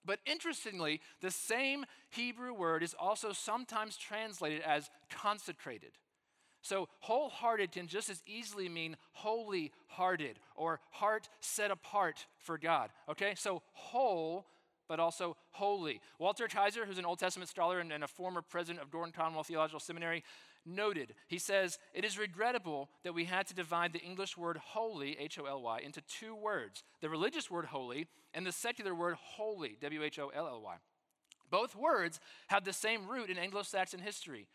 But 0.07 0.19
interestingly, 0.25 1.01
the 1.21 1.29
same 1.29 1.85
Hebrew 2.09 2.53
word 2.53 2.81
is 2.81 2.95
also 2.97 3.33
sometimes 3.33 3.97
translated 3.97 4.61
as 4.61 4.89
consecrated. 5.11 5.91
So, 6.63 6.87
wholehearted 6.99 7.71
can 7.73 7.87
just 7.87 8.09
as 8.09 8.23
easily 8.25 8.67
mean 8.67 8.97
holy 9.11 9.71
hearted 9.87 10.39
or 10.55 10.79
heart 10.91 11.29
set 11.39 11.71
apart 11.71 12.25
for 12.39 12.57
God. 12.57 12.89
Okay? 13.09 13.35
So, 13.35 13.61
whole, 13.73 14.47
but 14.87 14.99
also 14.99 15.35
holy. 15.51 16.01
Walter 16.19 16.47
Kaiser, 16.47 16.85
who's 16.85 16.97
an 16.97 17.05
Old 17.05 17.19
Testament 17.19 17.49
scholar 17.49 17.79
and, 17.79 17.91
and 17.91 18.03
a 18.03 18.07
former 18.07 18.41
president 18.41 18.81
of 18.81 18.89
Gordon 18.89 19.13
Conwell 19.13 19.43
Theological 19.43 19.79
Seminary, 19.79 20.23
noted. 20.67 21.13
He 21.27 21.39
says, 21.39 21.79
It 21.93 22.05
is 22.05 22.19
regrettable 22.19 22.89
that 23.03 23.13
we 23.13 23.25
had 23.25 23.47
to 23.47 23.55
divide 23.55 23.93
the 23.93 24.01
English 24.01 24.37
word 24.37 24.57
holy, 24.57 25.17
H 25.19 25.39
O 25.39 25.45
L 25.45 25.61
Y, 25.61 25.79
into 25.79 26.01
two 26.01 26.35
words 26.35 26.83
the 27.01 27.09
religious 27.09 27.49
word 27.49 27.65
holy 27.65 28.07
and 28.33 28.45
the 28.45 28.51
secular 28.51 28.93
word 28.93 29.15
holy, 29.15 29.77
W 29.81 30.03
H 30.03 30.19
O 30.19 30.29
L 30.29 30.47
L 30.47 30.61
Y. 30.61 30.75
Both 31.49 31.75
words 31.75 32.19
have 32.47 32.65
the 32.65 32.73
same 32.73 33.07
root 33.07 33.29
in 33.29 33.37
Anglo 33.37 33.63
Saxon 33.63 34.01
history. 34.01 34.47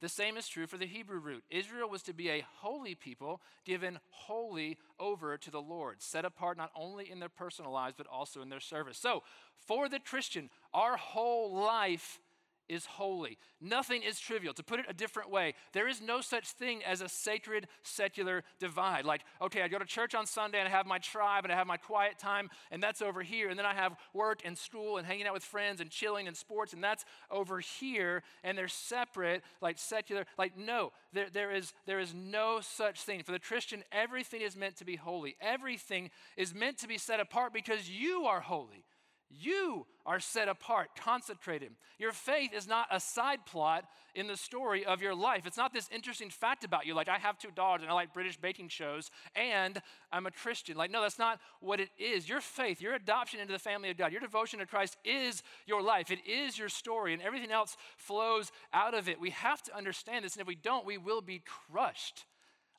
The 0.00 0.08
same 0.08 0.36
is 0.36 0.46
true 0.46 0.68
for 0.68 0.76
the 0.76 0.86
Hebrew 0.86 1.18
root. 1.18 1.42
Israel 1.50 1.90
was 1.90 2.02
to 2.04 2.12
be 2.12 2.30
a 2.30 2.46
holy 2.58 2.94
people, 2.94 3.42
given 3.64 3.98
wholly 4.10 4.78
over 5.00 5.36
to 5.36 5.50
the 5.50 5.60
Lord, 5.60 6.00
set 6.00 6.24
apart 6.24 6.56
not 6.56 6.70
only 6.76 7.10
in 7.10 7.18
their 7.18 7.28
personal 7.28 7.72
lives, 7.72 7.96
but 7.98 8.06
also 8.06 8.40
in 8.40 8.48
their 8.48 8.60
service. 8.60 8.96
So, 8.96 9.24
for 9.66 9.88
the 9.88 9.98
Christian, 9.98 10.50
our 10.72 10.96
whole 10.96 11.52
life 11.52 12.20
is 12.68 12.86
holy. 12.86 13.38
Nothing 13.60 14.02
is 14.02 14.18
trivial. 14.18 14.54
To 14.54 14.62
put 14.62 14.80
it 14.80 14.86
a 14.88 14.94
different 14.94 15.30
way, 15.30 15.54
there 15.72 15.88
is 15.88 16.00
no 16.00 16.20
such 16.20 16.48
thing 16.48 16.82
as 16.84 17.00
a 17.00 17.08
sacred 17.08 17.66
secular 17.82 18.44
divide. 18.60 19.04
Like, 19.04 19.22
okay, 19.42 19.62
I 19.62 19.68
go 19.68 19.78
to 19.78 19.84
church 19.84 20.14
on 20.14 20.26
Sunday 20.26 20.58
and 20.58 20.68
I 20.68 20.70
have 20.70 20.86
my 20.86 20.98
tribe 20.98 21.44
and 21.44 21.52
I 21.52 21.56
have 21.56 21.66
my 21.66 21.76
quiet 21.76 22.18
time, 22.18 22.50
and 22.70 22.82
that's 22.82 23.02
over 23.02 23.22
here. 23.22 23.48
And 23.48 23.58
then 23.58 23.66
I 23.66 23.74
have 23.74 23.96
work 24.12 24.40
and 24.44 24.56
school 24.56 24.96
and 24.98 25.06
hanging 25.06 25.26
out 25.26 25.34
with 25.34 25.44
friends 25.44 25.80
and 25.80 25.90
chilling 25.90 26.28
and 26.28 26.36
sports, 26.36 26.72
and 26.72 26.82
that's 26.82 27.04
over 27.30 27.60
here. 27.60 28.22
And 28.44 28.56
they're 28.56 28.68
separate, 28.68 29.42
like 29.60 29.78
secular. 29.78 30.26
Like, 30.36 30.56
no, 30.56 30.92
there, 31.12 31.28
there, 31.32 31.50
is, 31.50 31.72
there 31.86 32.00
is 32.00 32.14
no 32.14 32.60
such 32.60 33.00
thing. 33.00 33.22
For 33.22 33.32
the 33.32 33.38
Christian, 33.38 33.82
everything 33.92 34.42
is 34.42 34.56
meant 34.56 34.76
to 34.76 34.84
be 34.84 34.96
holy, 34.96 35.36
everything 35.40 36.10
is 36.36 36.54
meant 36.54 36.78
to 36.78 36.88
be 36.88 36.98
set 36.98 37.20
apart 37.20 37.52
because 37.52 37.90
you 37.90 38.24
are 38.24 38.40
holy. 38.40 38.84
You 39.30 39.86
are 40.06 40.20
set 40.20 40.48
apart, 40.48 40.90
consecrated. 40.96 41.72
Your 41.98 42.12
faith 42.12 42.52
is 42.54 42.66
not 42.66 42.88
a 42.90 42.98
side 42.98 43.44
plot 43.44 43.84
in 44.14 44.26
the 44.26 44.36
story 44.36 44.86
of 44.86 45.02
your 45.02 45.14
life. 45.14 45.46
It's 45.46 45.58
not 45.58 45.74
this 45.74 45.88
interesting 45.92 46.30
fact 46.30 46.64
about 46.64 46.86
you, 46.86 46.94
like 46.94 47.08
I 47.08 47.18
have 47.18 47.38
two 47.38 47.50
dogs 47.54 47.82
and 47.82 47.90
I 47.90 47.94
like 47.94 48.14
British 48.14 48.38
baking 48.38 48.68
shows 48.68 49.10
and 49.36 49.80
I'm 50.10 50.26
a 50.26 50.30
Christian. 50.30 50.76
Like, 50.76 50.90
no, 50.90 51.02
that's 51.02 51.18
not 51.18 51.40
what 51.60 51.78
it 51.78 51.90
is. 51.98 52.28
Your 52.28 52.40
faith, 52.40 52.80
your 52.80 52.94
adoption 52.94 53.38
into 53.38 53.52
the 53.52 53.58
family 53.58 53.90
of 53.90 53.98
God, 53.98 54.12
your 54.12 54.20
devotion 54.22 54.60
to 54.60 54.66
Christ 54.66 54.96
is 55.04 55.42
your 55.66 55.82
life. 55.82 56.10
It 56.10 56.26
is 56.26 56.58
your 56.58 56.70
story, 56.70 57.12
and 57.12 57.22
everything 57.22 57.50
else 57.50 57.76
flows 57.96 58.50
out 58.72 58.94
of 58.94 59.08
it. 59.08 59.20
We 59.20 59.30
have 59.30 59.62
to 59.64 59.76
understand 59.76 60.24
this, 60.24 60.34
and 60.34 60.40
if 60.40 60.48
we 60.48 60.54
don't, 60.54 60.86
we 60.86 60.98
will 60.98 61.20
be 61.20 61.42
crushed. 61.70 62.24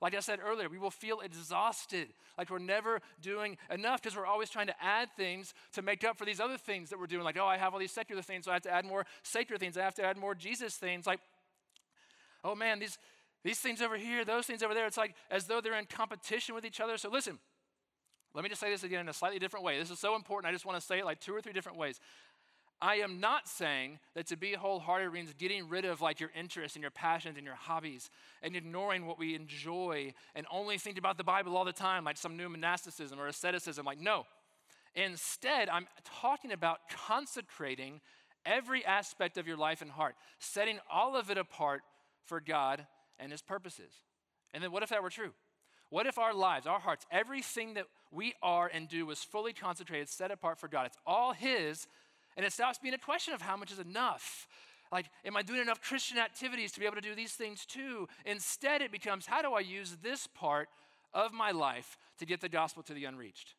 Like 0.02 0.16
I 0.16 0.22
said 0.22 0.40
earlier, 0.42 0.70
we 0.70 0.78
will 0.78 0.92
feel 0.92 1.20
exhausted, 1.20 2.08
like 2.38 2.50
we're 2.50 2.60
never 2.60 3.02
doing 3.22 3.58
enough 3.70 4.02
because 4.02 4.16
we're 4.16 4.26
always 4.26 4.50
trying 4.50 4.68
to 4.68 4.76
add 4.82 5.10
things 5.18 5.54
to 5.74 5.82
make 5.82 6.06
up 6.06 6.18
for 6.18 6.24
these 6.24 6.40
other 6.40 6.58
things 6.58 6.90
that 6.90 7.00
we're 7.00 7.08
doing. 7.08 7.24
Like, 7.26 7.38
oh, 7.38 7.46
I 7.46 7.58
have 7.58 7.74
all 7.74 7.80
these 7.80 7.92
secular 7.92 8.22
things, 8.22 8.46
so 8.46 8.52
I 8.52 8.54
have 8.54 8.64
to 8.64 8.72
add 8.72 8.86
more 8.86 9.06
sacred 9.24 9.60
things. 9.60 9.78
I 9.78 9.84
have 9.84 9.96
to 9.96 10.04
add 10.04 10.18
more 10.18 10.36
Jesus 10.36 10.76
things. 10.76 11.06
Like, 11.06 11.20
oh 12.46 12.56
man, 12.56 12.80
these, 12.80 12.98
these 13.44 13.60
things 13.60 13.82
over 13.82 13.98
here, 13.98 14.24
those 14.24 14.46
things 14.46 14.64
over 14.64 14.74
there, 14.74 14.88
it's 14.88 14.98
like 14.98 15.16
as 15.30 15.48
though 15.48 15.60
they're 15.60 15.78
in 15.78 15.86
competition 15.86 16.56
with 16.56 16.64
each 16.64 16.80
other. 16.80 16.98
So 16.98 17.10
listen, 17.10 17.38
Let 18.36 18.44
me 18.44 18.50
just 18.50 18.62
say 18.62 18.70
this 18.70 18.84
again 18.84 19.00
in 19.00 19.10
a 19.10 19.14
slightly 19.14 19.40
different 19.40 19.66
way. 19.66 19.80
This 19.80 19.90
is 19.90 20.00
so 20.00 20.16
important. 20.16 20.50
I 20.50 20.54
just 20.54 20.66
want 20.66 20.80
to 20.80 20.86
say 20.86 21.00
it 21.00 21.06
like 21.06 21.20
two 21.20 21.34
or 21.34 21.42
three 21.42 21.54
different 21.54 21.78
ways. 21.80 22.00
I 22.82 22.96
am 22.96 23.20
not 23.20 23.48
saying 23.48 24.00
that 24.16 24.28
to 24.28 24.38
be 24.38 24.54
wholehearted 24.54 25.12
means 25.12 25.34
getting 25.38 25.68
rid 25.68 25.84
of 25.84 26.00
like 26.00 26.20
your 26.20 26.32
interests 26.34 26.76
and 26.76 26.82
your 26.82 26.92
passions 26.92 27.36
and 27.36 27.46
your 27.46 27.56
hobbies 27.56 28.10
and 28.42 28.56
ignoring 28.56 29.06
what 29.06 29.20
we 29.20 29.36
enjoy 29.36 30.14
and 30.34 30.46
only 30.50 30.78
think 30.78 30.98
about 30.98 31.18
the 31.18 31.24
Bible 31.24 31.58
all 31.58 31.66
the 31.66 31.74
time, 31.74 32.06
like 32.06 32.18
some 32.18 32.38
new 32.38 32.48
monasticism 32.48 33.20
or 33.20 33.28
asceticism. 33.28 33.86
Like, 33.86 34.00
no. 34.00 34.26
Instead, 34.96 35.68
I'm 35.70 35.88
talking 36.22 36.52
about 36.52 36.80
consecrating 36.90 38.00
every 38.46 38.86
aspect 38.86 39.38
of 39.38 39.46
your 39.46 39.58
life 39.58 39.82
and 39.82 39.92
heart, 39.92 40.16
setting 40.40 40.80
all 40.90 41.18
of 41.18 41.30
it 41.30 41.38
apart 41.38 41.82
for 42.26 42.40
God 42.40 42.86
and 43.20 43.32
His 43.32 43.42
purposes. 43.42 43.92
And 44.54 44.64
then 44.64 44.72
what 44.72 44.84
if 44.84 44.90
that 44.90 45.04
were 45.04 45.10
true? 45.10 45.32
What 45.90 46.06
if 46.06 46.18
our 46.18 46.34
lives, 46.34 46.66
our 46.66 46.80
hearts, 46.80 47.06
everything 47.12 47.74
that 47.74 47.86
we 48.12 48.34
are 48.42 48.70
and 48.74 48.88
do 48.88 49.06
was 49.06 49.24
fully 49.24 49.54
concentrated, 49.54 50.08
set 50.08 50.32
apart 50.32 50.60
for 50.60 50.68
God? 50.68 50.86
It's 50.86 50.98
all 51.06 51.34
His 51.34 51.88
and 52.40 52.46
it 52.46 52.54
stops 52.54 52.78
being 52.78 52.94
a 52.94 52.98
question 52.98 53.34
of 53.34 53.42
how 53.42 53.58
much 53.58 53.70
is 53.70 53.80
enough. 53.80 54.48
Like, 54.94 55.08
am 55.26 55.36
I 55.36 55.42
doing 55.42 55.60
enough 55.60 55.82
Christian 55.82 56.18
activities 56.18 56.72
to 56.72 56.80
be 56.80 56.86
able 56.86 56.96
to 56.96 57.02
do 57.02 57.14
these 57.14 57.34
things 57.34 57.66
too? 57.66 58.08
Instead, 58.26 58.82
it 58.82 58.94
becomes 58.94 59.26
how 59.26 59.42
do 59.42 59.52
I 59.52 59.60
use 59.60 59.98
this 60.02 60.26
part 60.26 60.70
of 61.14 61.34
my 61.34 61.52
life 61.52 61.98
to 62.18 62.26
get 62.26 62.40
the 62.40 62.48
gospel 62.48 62.82
to 62.84 62.94
the 62.94 63.04
unreached? 63.04 63.56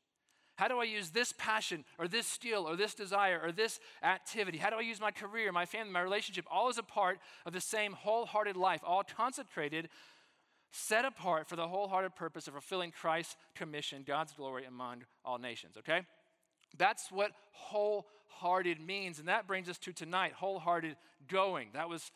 How 0.57 0.67
do 0.67 0.79
I 0.79 0.85
use 0.85 1.11
this 1.11 1.35
passion 1.37 1.85
or 1.99 2.09
this 2.09 2.27
skill 2.27 2.67
or 2.67 2.75
this 2.75 2.95
desire 2.95 3.39
or 3.45 3.53
this 3.53 3.81
activity? 4.03 4.57
How 4.57 4.71
do 4.71 4.77
I 4.77 4.81
use 4.81 4.99
my 4.99 5.11
career, 5.11 5.53
my 5.53 5.67
family, 5.67 5.93
my 5.93 6.01
relationship, 6.01 6.47
all 6.51 6.71
as 6.71 6.79
a 6.79 6.83
part 6.83 7.19
of 7.45 7.53
the 7.53 7.61
same 7.61 7.93
wholehearted 7.93 8.57
life, 8.57 8.81
all 8.83 9.03
consecrated, 9.03 9.91
set 10.73 11.05
apart 11.05 11.51
for 11.51 11.57
the 11.57 11.69
wholehearted 11.69 12.17
purpose 12.17 12.49
of 12.49 12.55
fulfilling 12.55 12.93
Christ's 12.93 13.37
commission, 13.55 14.05
God's 14.07 14.33
glory 14.33 14.65
among 14.65 15.05
all 15.23 15.37
nations, 15.37 15.77
okay? 15.77 16.01
That's 16.79 17.13
what 17.13 17.33
wholehearted 18.31 18.81
means. 18.81 19.19
And 19.19 19.29
that 19.29 19.47
brings 19.47 19.69
us 19.69 19.79
to 19.79 19.93
tonight 19.93 20.33
wholehearted 20.33 20.97
going. 21.29 21.69
That 21.75 21.89
was 21.89 22.11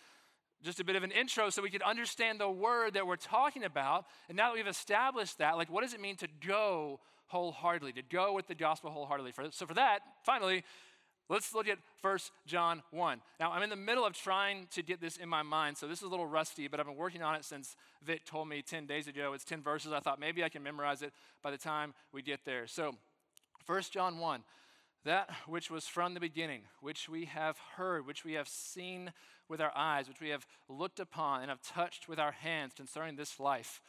just 0.63 0.81
a 0.81 0.85
bit 0.85 0.97
of 0.97 1.03
an 1.03 1.11
intro 1.11 1.51
so 1.51 1.63
we 1.63 1.71
could 1.71 1.83
understand 1.83 2.41
the 2.41 2.51
word 2.51 2.95
that 2.95 3.07
we're 3.07 3.17
talking 3.17 3.65
about. 3.65 4.07
And 4.29 4.37
now 4.37 4.49
that 4.49 4.55
we've 4.55 4.67
established 4.67 5.39
that, 5.39 5.57
like, 5.57 5.71
what 5.71 5.83
does 5.83 5.95
it 5.95 6.01
mean 6.01 6.17
to 6.17 6.29
go 6.47 7.01
wholeheartedly, 7.27 7.93
to 7.95 8.03
go 8.03 8.33
with 8.33 8.47
the 8.47 8.55
gospel 8.55 8.91
wholeheartedly? 8.91 9.33
So, 9.51 9.67
for 9.67 9.75
that, 9.75 10.01
finally, 10.25 10.65
Let's 11.31 11.55
look 11.55 11.69
at 11.69 11.79
1 12.03 12.19
John 12.47 12.83
1. 12.91 13.21
Now, 13.41 13.53
I'm 13.53 13.63
in 13.63 13.71
the 13.71 13.77
middle 13.77 14.05
of 14.05 14.13
trying 14.13 14.67
to 14.73 14.83
get 14.83 15.01
this 15.01 15.17
in 15.17 15.27
my 15.27 15.43
mind, 15.43 15.79
so 15.79 15.89
this 15.89 16.01
is 16.01 16.05
a 16.05 16.09
little 16.09 16.27
rusty, 16.27 16.69
but 16.69 16.81
I've 16.81 16.87
been 16.87 16.97
working 16.97 17.23
on 17.23 17.35
it 17.35 17.47
since 17.47 17.77
Vic 18.05 18.27
told 18.27 18.47
me 18.47 18.61
10 18.61 18.85
days 18.85 19.09
ago. 19.09 19.33
It's 19.33 19.45
10 19.45 19.63
verses. 19.63 19.91
I 19.91 20.01
thought 20.01 20.21
maybe 20.21 20.45
I 20.45 20.51
can 20.51 20.63
memorize 20.63 21.01
it 21.01 21.15
by 21.43 21.51
the 21.51 21.57
time 21.57 21.95
we 22.13 22.21
get 22.21 22.45
there. 22.45 22.67
So, 22.67 22.95
1 23.65 23.83
John 23.91 24.19
1 24.19 24.43
that 25.05 25.31
which 25.47 25.71
was 25.71 25.87
from 25.87 26.15
the 26.15 26.21
beginning, 26.21 26.63
which 26.81 27.09
we 27.09 27.27
have 27.27 27.59
heard, 27.77 28.07
which 28.07 28.25
we 28.25 28.35
have 28.35 28.49
seen 28.49 29.13
with 29.49 29.61
our 29.61 29.73
eyes, 29.77 30.09
which 30.09 30.21
we 30.21 30.31
have 30.31 30.47
looked 30.69 30.99
upon 30.99 31.43
and 31.43 31.51
have 31.51 31.61
touched 31.61 32.09
with 32.09 32.19
our 32.19 32.33
hands 32.33 32.73
concerning 32.75 33.17
this 33.17 33.39
life, 33.39 33.83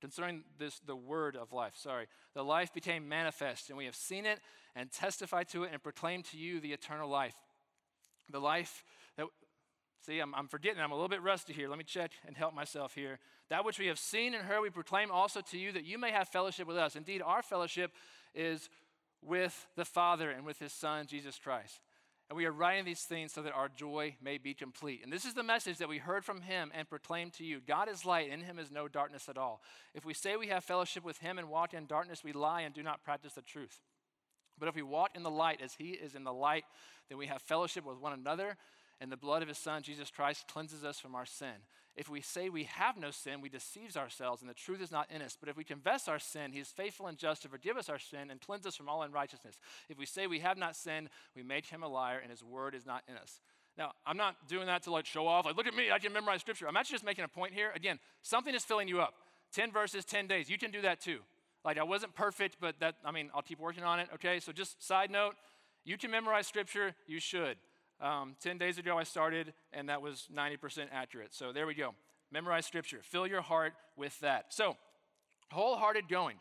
concerning 0.00 0.42
this 0.58 0.80
the 0.80 0.96
word 0.96 1.36
of 1.36 1.52
life, 1.52 1.74
sorry. 1.76 2.06
The 2.34 2.42
life 2.42 2.72
became 2.74 3.08
manifest, 3.08 3.68
and 3.68 3.78
we 3.78 3.84
have 3.84 3.94
seen 3.94 4.26
it 4.26 4.40
and 4.74 4.90
testified 4.90 5.48
to 5.50 5.64
it 5.64 5.70
and 5.72 5.82
proclaimed 5.82 6.24
to 6.26 6.36
you 6.36 6.60
the 6.60 6.72
eternal 6.72 7.08
life. 7.08 7.36
The 8.30 8.40
life 8.40 8.84
that 9.16 9.26
See, 10.06 10.20
I'm, 10.20 10.34
I'm 10.34 10.48
forgetting, 10.48 10.80
I'm 10.80 10.92
a 10.92 10.94
little 10.94 11.08
bit 11.08 11.22
rusty 11.22 11.52
here. 11.52 11.68
Let 11.68 11.76
me 11.76 11.84
check 11.84 12.12
and 12.26 12.36
help 12.36 12.54
myself 12.54 12.94
here. 12.94 13.18
That 13.50 13.64
which 13.64 13.78
we 13.78 13.88
have 13.88 13.98
seen 13.98 14.32
and 14.32 14.44
heard, 14.44 14.62
we 14.62 14.70
proclaim 14.70 15.10
also 15.10 15.40
to 15.50 15.58
you 15.58 15.72
that 15.72 15.84
you 15.84 15.98
may 15.98 16.12
have 16.12 16.28
fellowship 16.28 16.66
with 16.66 16.76
us. 16.76 16.96
Indeed, 16.96 17.20
our 17.20 17.42
fellowship 17.42 17.92
is 18.34 18.70
with 19.22 19.66
the 19.76 19.84
Father 19.84 20.30
and 20.30 20.44
with 20.44 20.58
his 20.58 20.72
Son, 20.72 21.06
Jesus 21.06 21.38
Christ. 21.38 21.80
And 22.28 22.36
we 22.36 22.44
are 22.44 22.52
writing 22.52 22.84
these 22.84 23.04
things 23.04 23.32
so 23.32 23.40
that 23.42 23.54
our 23.54 23.70
joy 23.70 24.16
may 24.22 24.36
be 24.36 24.52
complete. 24.52 25.00
And 25.02 25.10
this 25.10 25.24
is 25.24 25.32
the 25.32 25.42
message 25.42 25.78
that 25.78 25.88
we 25.88 25.96
heard 25.96 26.26
from 26.26 26.42
him 26.42 26.70
and 26.74 26.88
proclaimed 26.88 27.32
to 27.34 27.44
you 27.44 27.60
God 27.66 27.88
is 27.88 28.04
light, 28.04 28.28
in 28.30 28.42
him 28.42 28.58
is 28.58 28.70
no 28.70 28.86
darkness 28.86 29.28
at 29.30 29.38
all. 29.38 29.62
If 29.94 30.04
we 30.04 30.12
say 30.12 30.36
we 30.36 30.48
have 30.48 30.62
fellowship 30.62 31.04
with 31.04 31.18
him 31.18 31.38
and 31.38 31.48
walk 31.48 31.72
in 31.72 31.86
darkness, 31.86 32.22
we 32.22 32.32
lie 32.32 32.62
and 32.62 32.74
do 32.74 32.82
not 32.82 33.02
practice 33.02 33.32
the 33.32 33.42
truth. 33.42 33.80
But 34.58 34.68
if 34.68 34.74
we 34.74 34.82
walk 34.82 35.10
in 35.14 35.22
the 35.22 35.30
light 35.30 35.60
as 35.62 35.74
he 35.74 35.90
is 35.90 36.14
in 36.14 36.24
the 36.24 36.32
light, 36.32 36.64
then 37.08 37.16
we 37.16 37.26
have 37.26 37.40
fellowship 37.40 37.86
with 37.86 37.98
one 37.98 38.12
another, 38.12 38.56
and 39.00 39.12
the 39.12 39.16
blood 39.16 39.42
of 39.42 39.48
his 39.48 39.58
Son, 39.58 39.82
Jesus 39.82 40.10
Christ, 40.10 40.46
cleanses 40.48 40.84
us 40.84 40.98
from 40.98 41.14
our 41.14 41.26
sin. 41.26 41.54
If 41.96 42.08
we 42.08 42.20
say 42.20 42.48
we 42.48 42.64
have 42.64 42.96
no 42.96 43.10
sin, 43.10 43.40
we 43.40 43.48
deceive 43.48 43.96
ourselves, 43.96 44.40
and 44.40 44.48
the 44.48 44.54
truth 44.54 44.80
is 44.80 44.92
not 44.92 45.10
in 45.10 45.20
us. 45.20 45.36
But 45.38 45.48
if 45.48 45.56
we 45.56 45.64
confess 45.64 46.06
our 46.08 46.18
sin, 46.18 46.52
he 46.52 46.60
is 46.60 46.68
faithful 46.68 47.08
and 47.08 47.18
just 47.18 47.42
to 47.42 47.48
forgive 47.48 47.76
us 47.76 47.88
our 47.88 47.98
sin 47.98 48.30
and 48.30 48.40
cleanse 48.40 48.66
us 48.66 48.76
from 48.76 48.88
all 48.88 49.02
unrighteousness. 49.02 49.56
If 49.88 49.98
we 49.98 50.06
say 50.06 50.26
we 50.26 50.38
have 50.40 50.58
not 50.58 50.76
sinned, 50.76 51.08
we 51.34 51.42
make 51.42 51.66
him 51.66 51.82
a 51.82 51.88
liar, 51.88 52.18
and 52.20 52.30
his 52.30 52.44
word 52.44 52.74
is 52.74 52.86
not 52.86 53.02
in 53.08 53.16
us. 53.16 53.40
Now, 53.76 53.92
I'm 54.06 54.16
not 54.16 54.48
doing 54.48 54.66
that 54.66 54.82
to 54.84 54.90
like 54.90 55.06
show 55.06 55.26
off, 55.26 55.44
like, 55.44 55.56
look 55.56 55.66
at 55.66 55.74
me, 55.74 55.90
I 55.90 55.98
can 55.98 56.12
memorize 56.12 56.40
scripture. 56.40 56.68
I'm 56.68 56.76
actually 56.76 56.94
just 56.94 57.04
making 57.04 57.24
a 57.24 57.28
point 57.28 57.54
here. 57.54 57.70
Again, 57.74 57.98
something 58.22 58.54
is 58.54 58.64
filling 58.64 58.88
you 58.88 59.00
up. 59.00 59.14
10 59.52 59.72
verses, 59.72 60.04
10 60.04 60.26
days. 60.26 60.50
You 60.50 60.58
can 60.58 60.70
do 60.70 60.82
that 60.82 61.00
too. 61.00 61.20
Like, 61.64 61.78
I 61.78 61.82
wasn't 61.82 62.14
perfect, 62.14 62.56
but 62.60 62.78
that, 62.80 62.96
I 63.04 63.10
mean, 63.12 63.30
I'll 63.34 63.42
keep 63.42 63.58
working 63.58 63.84
on 63.84 63.98
it, 63.98 64.08
okay? 64.14 64.40
So, 64.40 64.52
just 64.52 64.84
side 64.86 65.10
note, 65.10 65.34
you 65.84 65.96
can 65.96 66.10
memorize 66.10 66.46
scripture, 66.46 66.94
you 67.06 67.18
should. 67.18 67.56
Um, 68.00 68.36
10 68.40 68.58
days 68.58 68.78
ago, 68.78 68.96
I 68.98 69.02
started, 69.02 69.52
and 69.72 69.88
that 69.88 70.00
was 70.00 70.28
90% 70.34 70.86
accurate. 70.92 71.34
So, 71.34 71.52
there 71.52 71.66
we 71.66 71.74
go. 71.74 71.94
Memorize 72.30 72.66
scripture. 72.66 73.00
Fill 73.02 73.26
your 73.26 73.42
heart 73.42 73.72
with 73.96 74.18
that. 74.20 74.46
So, 74.50 74.76
wholehearted 75.50 76.08
going. 76.08 76.36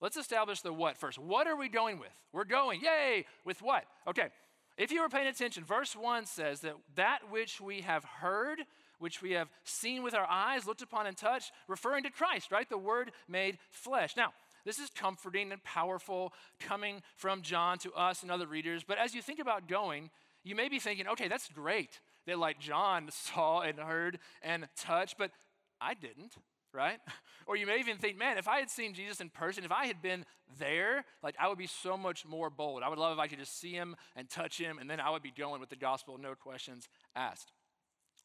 Let's 0.00 0.16
establish 0.16 0.60
the 0.60 0.72
what 0.72 0.96
first. 0.98 1.18
What 1.18 1.46
are 1.46 1.56
we 1.56 1.68
going 1.68 1.98
with? 1.98 2.12
We're 2.32 2.44
going, 2.44 2.80
yay, 2.82 3.24
with 3.44 3.62
what? 3.62 3.84
Okay, 4.06 4.28
if 4.76 4.92
you 4.92 5.00
were 5.00 5.08
paying 5.08 5.26
attention, 5.26 5.64
verse 5.64 5.96
1 5.96 6.26
says 6.26 6.60
that 6.60 6.74
that 6.96 7.30
which 7.30 7.60
we 7.60 7.80
have 7.80 8.04
heard, 8.04 8.60
which 8.98 9.22
we 9.22 9.32
have 9.32 9.48
seen 9.64 10.02
with 10.02 10.14
our 10.14 10.26
eyes, 10.28 10.66
looked 10.66 10.82
upon 10.82 11.06
and 11.06 11.16
touched, 11.16 11.50
referring 11.66 12.02
to 12.04 12.10
Christ, 12.10 12.52
right? 12.52 12.68
The 12.68 12.76
Word 12.76 13.12
made 13.26 13.58
flesh. 13.70 14.16
Now, 14.16 14.32
this 14.66 14.78
is 14.78 14.90
comforting 14.90 15.50
and 15.50 15.62
powerful 15.62 16.32
coming 16.60 17.02
from 17.14 17.40
John 17.40 17.78
to 17.78 17.92
us 17.94 18.22
and 18.22 18.30
other 18.30 18.46
readers. 18.46 18.84
But 18.86 18.98
as 18.98 19.14
you 19.14 19.22
think 19.22 19.38
about 19.38 19.68
going, 19.68 20.10
you 20.46 20.54
may 20.54 20.68
be 20.68 20.78
thinking, 20.78 21.08
okay, 21.08 21.26
that's 21.26 21.48
great 21.48 21.98
that 22.26 22.38
like 22.38 22.60
John 22.60 23.08
saw 23.10 23.60
and 23.60 23.78
heard 23.80 24.20
and 24.42 24.68
touched, 24.76 25.16
but 25.18 25.32
I 25.80 25.94
didn't, 25.94 26.34
right? 26.72 26.98
Or 27.48 27.54
you 27.54 27.64
may 27.64 27.78
even 27.78 27.96
think, 27.96 28.18
man, 28.18 28.38
if 28.38 28.48
I 28.48 28.58
had 28.58 28.70
seen 28.70 28.92
Jesus 28.92 29.20
in 29.20 29.30
person, 29.30 29.62
if 29.62 29.70
I 29.70 29.86
had 29.86 30.02
been 30.02 30.24
there, 30.58 31.04
like 31.22 31.36
I 31.38 31.46
would 31.46 31.58
be 31.58 31.68
so 31.68 31.96
much 31.96 32.26
more 32.26 32.50
bold. 32.50 32.82
I 32.82 32.88
would 32.88 32.98
love 32.98 33.12
if 33.12 33.20
I 33.20 33.28
could 33.28 33.38
just 33.38 33.60
see 33.60 33.70
him 33.70 33.94
and 34.16 34.28
touch 34.28 34.58
him, 34.58 34.78
and 34.80 34.90
then 34.90 34.98
I 34.98 35.10
would 35.10 35.22
be 35.22 35.30
going 35.30 35.60
with 35.60 35.70
the 35.70 35.76
gospel, 35.76 36.18
no 36.18 36.34
questions 36.34 36.88
asked. 37.14 37.52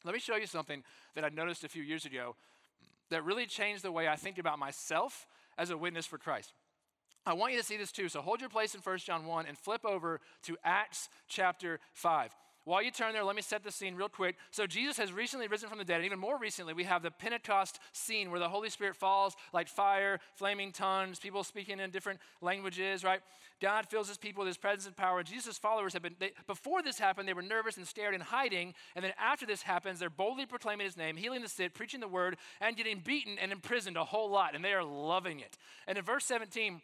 Let 0.03 0.15
me 0.15 0.19
show 0.19 0.37
you 0.37 0.47
something 0.47 0.83
that 1.13 1.23
I 1.23 1.29
noticed 1.29 1.63
a 1.63 1.69
few 1.69 1.83
years 1.83 2.05
ago 2.05 2.35
that 3.11 3.23
really 3.23 3.45
changed 3.45 3.83
the 3.83 3.91
way 3.91 4.07
I 4.07 4.15
think 4.15 4.39
about 4.39 4.57
myself 4.57 5.27
as 5.55 5.69
a 5.69 5.77
witness 5.77 6.07
for 6.07 6.17
Christ. 6.17 6.51
I 7.25 7.33
want 7.33 7.53
you 7.53 7.59
to 7.59 7.65
see 7.65 7.77
this 7.77 7.91
too. 7.91 8.09
So 8.09 8.21
hold 8.21 8.41
your 8.41 8.49
place 8.49 8.73
in 8.73 8.81
1 8.81 8.97
John 8.99 9.25
1 9.25 9.45
and 9.45 9.57
flip 9.57 9.85
over 9.85 10.19
to 10.43 10.57
Acts 10.63 11.09
chapter 11.27 11.79
5. 11.93 12.31
While 12.63 12.83
you 12.83 12.91
turn 12.91 13.13
there, 13.13 13.23
let 13.23 13.35
me 13.35 13.41
set 13.41 13.63
the 13.63 13.71
scene 13.71 13.95
real 13.95 14.07
quick. 14.07 14.35
So, 14.51 14.67
Jesus 14.67 14.95
has 14.97 15.11
recently 15.11 15.47
risen 15.47 15.67
from 15.67 15.79
the 15.79 15.83
dead, 15.83 15.95
and 15.95 16.05
even 16.05 16.19
more 16.19 16.37
recently, 16.37 16.75
we 16.75 16.83
have 16.83 17.01
the 17.01 17.09
Pentecost 17.09 17.79
scene 17.91 18.29
where 18.29 18.39
the 18.39 18.49
Holy 18.49 18.69
Spirit 18.69 18.95
falls 18.95 19.35
like 19.51 19.67
fire, 19.67 20.19
flaming 20.35 20.71
tongues, 20.71 21.17
people 21.17 21.43
speaking 21.43 21.79
in 21.79 21.89
different 21.89 22.19
languages, 22.39 23.03
right? 23.03 23.21
God 23.61 23.87
fills 23.87 24.07
his 24.07 24.17
people 24.17 24.41
with 24.41 24.47
his 24.47 24.57
presence 24.57 24.85
and 24.85 24.95
power. 24.95 25.23
Jesus' 25.23 25.57
followers 25.57 25.93
have 25.93 26.03
been, 26.03 26.15
they, 26.19 26.33
before 26.45 26.83
this 26.83 26.99
happened, 26.99 27.27
they 27.27 27.33
were 27.33 27.41
nervous 27.41 27.77
and 27.77 27.87
scared 27.87 28.13
and 28.13 28.21
hiding. 28.21 28.75
And 28.95 29.03
then 29.03 29.13
after 29.19 29.45
this 29.45 29.63
happens, 29.63 29.99
they're 29.99 30.09
boldly 30.09 30.45
proclaiming 30.45 30.85
his 30.85 30.97
name, 30.97 31.15
healing 31.15 31.41
the 31.41 31.49
sick, 31.49 31.73
preaching 31.73 31.99
the 31.99 32.07
word, 32.07 32.37
and 32.59 32.75
getting 32.75 32.99
beaten 32.99 33.37
and 33.39 33.51
imprisoned 33.51 33.97
a 33.97 34.03
whole 34.03 34.29
lot. 34.29 34.55
And 34.55 34.63
they 34.65 34.73
are 34.73 34.83
loving 34.83 35.39
it. 35.39 35.57
And 35.87 35.97
in 35.97 36.03
verse 36.03 36.25
17, 36.25 36.81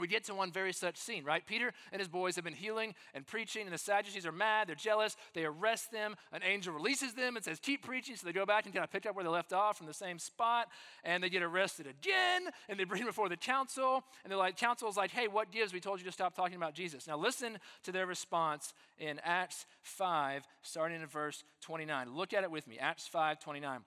we 0.00 0.08
get 0.08 0.24
to 0.24 0.34
one 0.34 0.50
very 0.50 0.72
such 0.72 0.96
scene, 0.96 1.24
right? 1.24 1.44
Peter 1.44 1.72
and 1.92 2.00
his 2.00 2.08
boys 2.08 2.36
have 2.36 2.44
been 2.44 2.54
healing 2.54 2.94
and 3.14 3.26
preaching, 3.26 3.62
and 3.62 3.72
the 3.72 3.78
Sadducees 3.78 4.26
are 4.26 4.32
mad. 4.32 4.68
They're 4.68 4.74
jealous. 4.74 5.16
They 5.34 5.44
arrest 5.44 5.92
them. 5.92 6.16
An 6.32 6.42
angel 6.42 6.74
releases 6.74 7.14
them 7.14 7.36
and 7.36 7.44
says, 7.44 7.58
Keep 7.60 7.84
preaching. 7.84 8.16
So 8.16 8.26
they 8.26 8.32
go 8.32 8.46
back 8.46 8.64
and 8.64 8.74
kind 8.74 8.84
of 8.84 8.90
pick 8.90 9.06
up 9.06 9.14
where 9.14 9.24
they 9.24 9.30
left 9.30 9.52
off 9.52 9.78
from 9.78 9.86
the 9.86 9.94
same 9.94 10.18
spot, 10.18 10.68
and 11.04 11.22
they 11.22 11.30
get 11.30 11.42
arrested 11.42 11.86
again, 11.86 12.42
and 12.68 12.78
they 12.78 12.84
bring 12.84 13.04
before 13.04 13.28
the 13.28 13.36
council. 13.36 14.04
And 14.24 14.30
they're 14.30 14.38
like, 14.38 14.56
Council's 14.56 14.96
like, 14.96 15.10
Hey, 15.10 15.28
what 15.28 15.50
gives? 15.50 15.72
We 15.72 15.80
told 15.80 16.00
you 16.00 16.06
to 16.06 16.12
stop 16.12 16.34
talking 16.34 16.56
about 16.56 16.74
Jesus. 16.74 17.06
Now 17.06 17.16
listen 17.16 17.58
to 17.84 17.92
their 17.92 18.06
response 18.06 18.74
in 18.98 19.20
Acts 19.24 19.66
5, 19.82 20.46
starting 20.62 21.00
in 21.00 21.06
verse 21.06 21.44
29. 21.62 22.14
Look 22.14 22.32
at 22.32 22.44
it 22.44 22.50
with 22.50 22.66
me. 22.66 22.78
Acts 22.78 23.06
5, 23.06 23.40
29. 23.40 23.80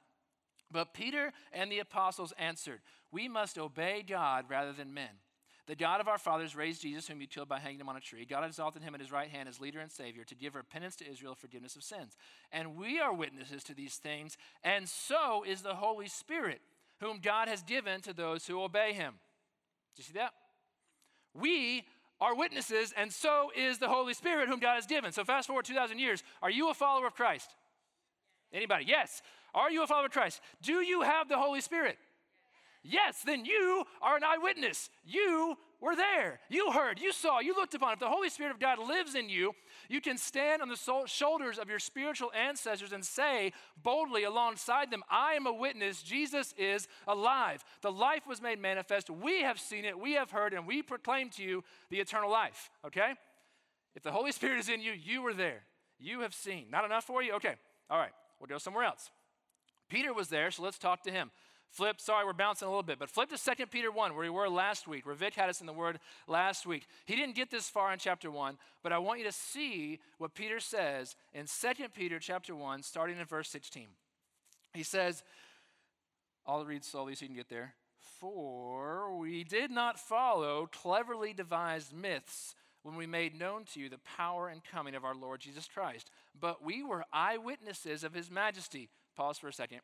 But 0.73 0.93
Peter 0.93 1.31
and 1.53 1.71
the 1.71 1.79
apostles 1.79 2.33
answered, 2.37 2.81
We 3.11 3.29
must 3.29 3.57
obey 3.57 4.03
God 4.05 4.45
rather 4.49 4.73
than 4.73 4.93
men. 4.93 5.09
The 5.65 5.75
God 5.75 6.01
of 6.01 6.09
our 6.09 6.17
fathers 6.17 6.57
raised 6.57 6.81
Jesus, 6.81 7.07
whom 7.07 7.21
you 7.21 7.27
killed 7.27 7.47
by 7.47 7.59
hanging 7.59 7.79
him 7.79 7.87
on 7.87 7.95
a 7.95 8.01
tree. 8.01 8.25
God 8.25 8.43
exalted 8.43 8.83
him 8.83 8.93
at 8.93 8.99
his 8.99 9.13
right 9.13 9.29
hand 9.29 9.47
as 9.47 9.61
leader 9.61 9.79
and 9.79 9.89
savior 9.89 10.25
to 10.25 10.35
give 10.35 10.55
repentance 10.55 10.97
to 10.97 11.09
Israel, 11.09 11.35
forgiveness 11.35 11.77
of 11.77 11.83
sins. 11.83 12.17
And 12.51 12.75
we 12.75 12.99
are 12.99 13.13
witnesses 13.13 13.63
to 13.65 13.73
these 13.73 13.95
things, 13.95 14.37
and 14.63 14.89
so 14.89 15.43
is 15.47 15.61
the 15.61 15.75
Holy 15.75 16.09
Spirit, 16.09 16.59
whom 16.99 17.19
God 17.19 17.47
has 17.47 17.63
given 17.63 18.01
to 18.01 18.13
those 18.13 18.45
who 18.45 18.61
obey 18.61 18.91
him. 18.91 19.13
Do 19.95 20.01
you 20.01 20.03
see 20.03 20.13
that? 20.13 20.33
We 21.33 21.85
are 22.19 22.35
witnesses, 22.35 22.93
and 22.97 23.11
so 23.11 23.49
is 23.55 23.77
the 23.77 23.89
Holy 23.89 24.13
Spirit, 24.13 24.49
whom 24.49 24.59
God 24.59 24.75
has 24.75 24.85
given. 24.85 25.13
So, 25.13 25.23
fast 25.23 25.47
forward 25.47 25.65
2,000 25.65 25.97
years. 25.97 26.23
Are 26.41 26.51
you 26.51 26.69
a 26.69 26.73
follower 26.73 27.07
of 27.07 27.15
Christ? 27.15 27.49
Anybody? 28.51 28.85
Yes. 28.87 29.21
Are 29.55 29.71
you 29.71 29.83
a 29.83 29.87
follower 29.87 30.05
of 30.07 30.11
Christ? 30.11 30.41
Do 30.61 30.81
you 30.81 31.01
have 31.01 31.29
the 31.29 31.37
Holy 31.37 31.61
Spirit? 31.61 31.97
Yes, 32.83 33.21
then 33.25 33.45
you 33.45 33.85
are 34.01 34.17
an 34.17 34.23
eyewitness. 34.23 34.89
You 35.05 35.57
were 35.79 35.95
there. 35.95 36.39
You 36.49 36.71
heard, 36.71 36.99
you 36.99 37.11
saw, 37.11 37.39
you 37.39 37.55
looked 37.55 37.73
upon. 37.73 37.93
If 37.93 37.99
the 37.99 38.09
Holy 38.09 38.29
Spirit 38.29 38.51
of 38.51 38.59
God 38.59 38.79
lives 38.79 39.15
in 39.15 39.29
you, 39.29 39.53
you 39.89 40.01
can 40.01 40.17
stand 40.17 40.61
on 40.61 40.69
the 40.69 41.05
shoulders 41.05 41.59
of 41.59 41.69
your 41.69 41.79
spiritual 41.79 42.31
ancestors 42.33 42.93
and 42.93 43.03
say 43.03 43.51
boldly 43.81 44.23
alongside 44.23 44.91
them, 44.91 45.03
I 45.09 45.33
am 45.33 45.47
a 45.47 45.53
witness. 45.53 46.01
Jesus 46.01 46.53
is 46.57 46.87
alive. 47.07 47.63
The 47.81 47.91
life 47.91 48.27
was 48.27 48.41
made 48.41 48.59
manifest. 48.59 49.09
We 49.09 49.41
have 49.43 49.59
seen 49.59 49.85
it, 49.85 49.97
we 49.97 50.13
have 50.13 50.31
heard, 50.31 50.53
and 50.53 50.67
we 50.67 50.81
proclaim 50.81 51.29
to 51.31 51.43
you 51.43 51.63
the 51.89 51.99
eternal 51.99 52.31
life. 52.31 52.69
Okay? 52.85 53.13
If 53.95 54.03
the 54.03 54.11
Holy 54.11 54.31
Spirit 54.31 54.59
is 54.59 54.69
in 54.69 54.81
you, 54.81 54.91
you 54.91 55.21
were 55.21 55.33
there. 55.33 55.63
You 55.99 56.21
have 56.21 56.33
seen. 56.33 56.65
Not 56.69 56.85
enough 56.85 57.05
for 57.05 57.21
you? 57.23 57.33
Okay. 57.35 57.55
All 57.89 57.99
right. 57.99 58.11
We'll 58.39 58.47
go 58.47 58.57
somewhere 58.57 58.83
else. 58.83 59.09
Peter 59.89 60.13
was 60.13 60.27
there, 60.29 60.49
so 60.51 60.63
let's 60.63 60.79
talk 60.79 61.03
to 61.03 61.11
him. 61.11 61.31
Flip, 61.73 61.99
sorry, 61.99 62.23
we're 62.23 62.33
bouncing 62.33 62.67
a 62.67 62.69
little 62.69 62.83
bit, 62.83 62.99
but 62.99 63.09
flip 63.09 63.29
to 63.29 63.55
2 63.55 63.65
Peter 63.65 63.91
1, 63.91 64.13
where 64.13 64.21
we 64.21 64.29
were 64.29 64.47
last 64.47 64.87
week, 64.87 65.07
where 65.07 65.15
Vic 65.15 65.33
had 65.33 65.49
us 65.49 65.59
in 65.59 65.65
the 65.65 65.73
word 65.73 65.99
last 66.27 66.67
week. 66.67 66.85
He 67.05 67.15
didn't 67.15 67.33
get 67.35 67.49
this 67.49 67.67
far 67.67 67.91
in 67.91 67.97
chapter 67.97 68.29
1, 68.29 68.59
but 68.83 68.93
I 68.93 68.99
want 68.99 69.17
you 69.17 69.25
to 69.25 69.31
see 69.31 69.99
what 70.19 70.35
Peter 70.35 70.59
says 70.59 71.15
in 71.33 71.47
2 71.47 71.89
Peter 71.95 72.19
chapter 72.19 72.55
1, 72.55 72.83
starting 72.83 73.17
in 73.17 73.25
verse 73.25 73.49
16. 73.49 73.87
He 74.75 74.83
says, 74.83 75.23
I'll 76.45 76.63
read 76.63 76.83
slowly 76.83 77.15
so 77.15 77.23
you 77.23 77.29
can 77.29 77.37
get 77.37 77.49
there. 77.49 77.73
For 78.19 79.17
we 79.17 79.43
did 79.43 79.71
not 79.71 79.99
follow 79.99 80.69
cleverly 80.71 81.33
devised 81.33 81.91
myths 81.91 82.53
when 82.83 82.95
we 82.95 83.07
made 83.07 83.33
known 83.33 83.65
to 83.73 83.79
you 83.79 83.89
the 83.89 83.97
power 83.97 84.47
and 84.47 84.61
coming 84.63 84.93
of 84.93 85.03
our 85.03 85.15
Lord 85.15 85.39
Jesus 85.39 85.67
Christ, 85.73 86.11
but 86.39 86.63
we 86.63 86.83
were 86.83 87.05
eyewitnesses 87.11 88.03
of 88.03 88.13
his 88.13 88.29
majesty. 88.29 88.89
Pause 89.15 89.39
for 89.39 89.47
a 89.47 89.53
second. 89.53 89.79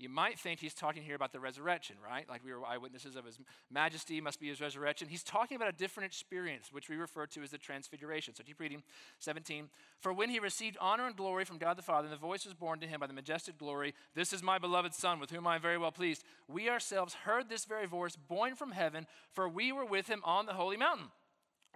You 0.00 0.08
might 0.08 0.38
think 0.38 0.60
he's 0.60 0.72
talking 0.72 1.02
here 1.02 1.14
about 1.14 1.30
the 1.30 1.40
resurrection, 1.40 1.96
right? 2.02 2.26
Like 2.26 2.42
we 2.42 2.54
were 2.54 2.64
eyewitnesses 2.64 3.16
of 3.16 3.26
his 3.26 3.38
majesty, 3.70 4.18
must 4.22 4.40
be 4.40 4.48
his 4.48 4.58
resurrection. 4.58 5.08
He's 5.08 5.22
talking 5.22 5.56
about 5.56 5.68
a 5.68 5.76
different 5.76 6.06
experience, 6.06 6.72
which 6.72 6.88
we 6.88 6.96
refer 6.96 7.26
to 7.26 7.42
as 7.42 7.50
the 7.50 7.58
transfiguration. 7.58 8.34
So 8.34 8.42
keep 8.42 8.60
reading 8.60 8.82
17. 9.18 9.68
For 10.00 10.14
when 10.14 10.30
he 10.30 10.38
received 10.38 10.78
honor 10.80 11.06
and 11.06 11.14
glory 11.14 11.44
from 11.44 11.58
God 11.58 11.76
the 11.76 11.82
Father, 11.82 12.06
and 12.06 12.14
the 12.14 12.18
voice 12.18 12.46
was 12.46 12.54
borne 12.54 12.80
to 12.80 12.86
him 12.86 13.00
by 13.00 13.08
the 13.08 13.12
majestic 13.12 13.58
glory, 13.58 13.92
This 14.14 14.32
is 14.32 14.42
my 14.42 14.58
beloved 14.58 14.94
Son, 14.94 15.20
with 15.20 15.30
whom 15.30 15.46
I 15.46 15.56
am 15.56 15.62
very 15.62 15.76
well 15.76 15.92
pleased. 15.92 16.24
We 16.48 16.70
ourselves 16.70 17.12
heard 17.12 17.50
this 17.50 17.66
very 17.66 17.86
voice 17.86 18.16
borne 18.16 18.54
from 18.54 18.72
heaven, 18.72 19.06
for 19.32 19.50
we 19.50 19.70
were 19.70 19.84
with 19.84 20.08
him 20.08 20.22
on 20.24 20.46
the 20.46 20.54
holy 20.54 20.78
mountain. 20.78 21.08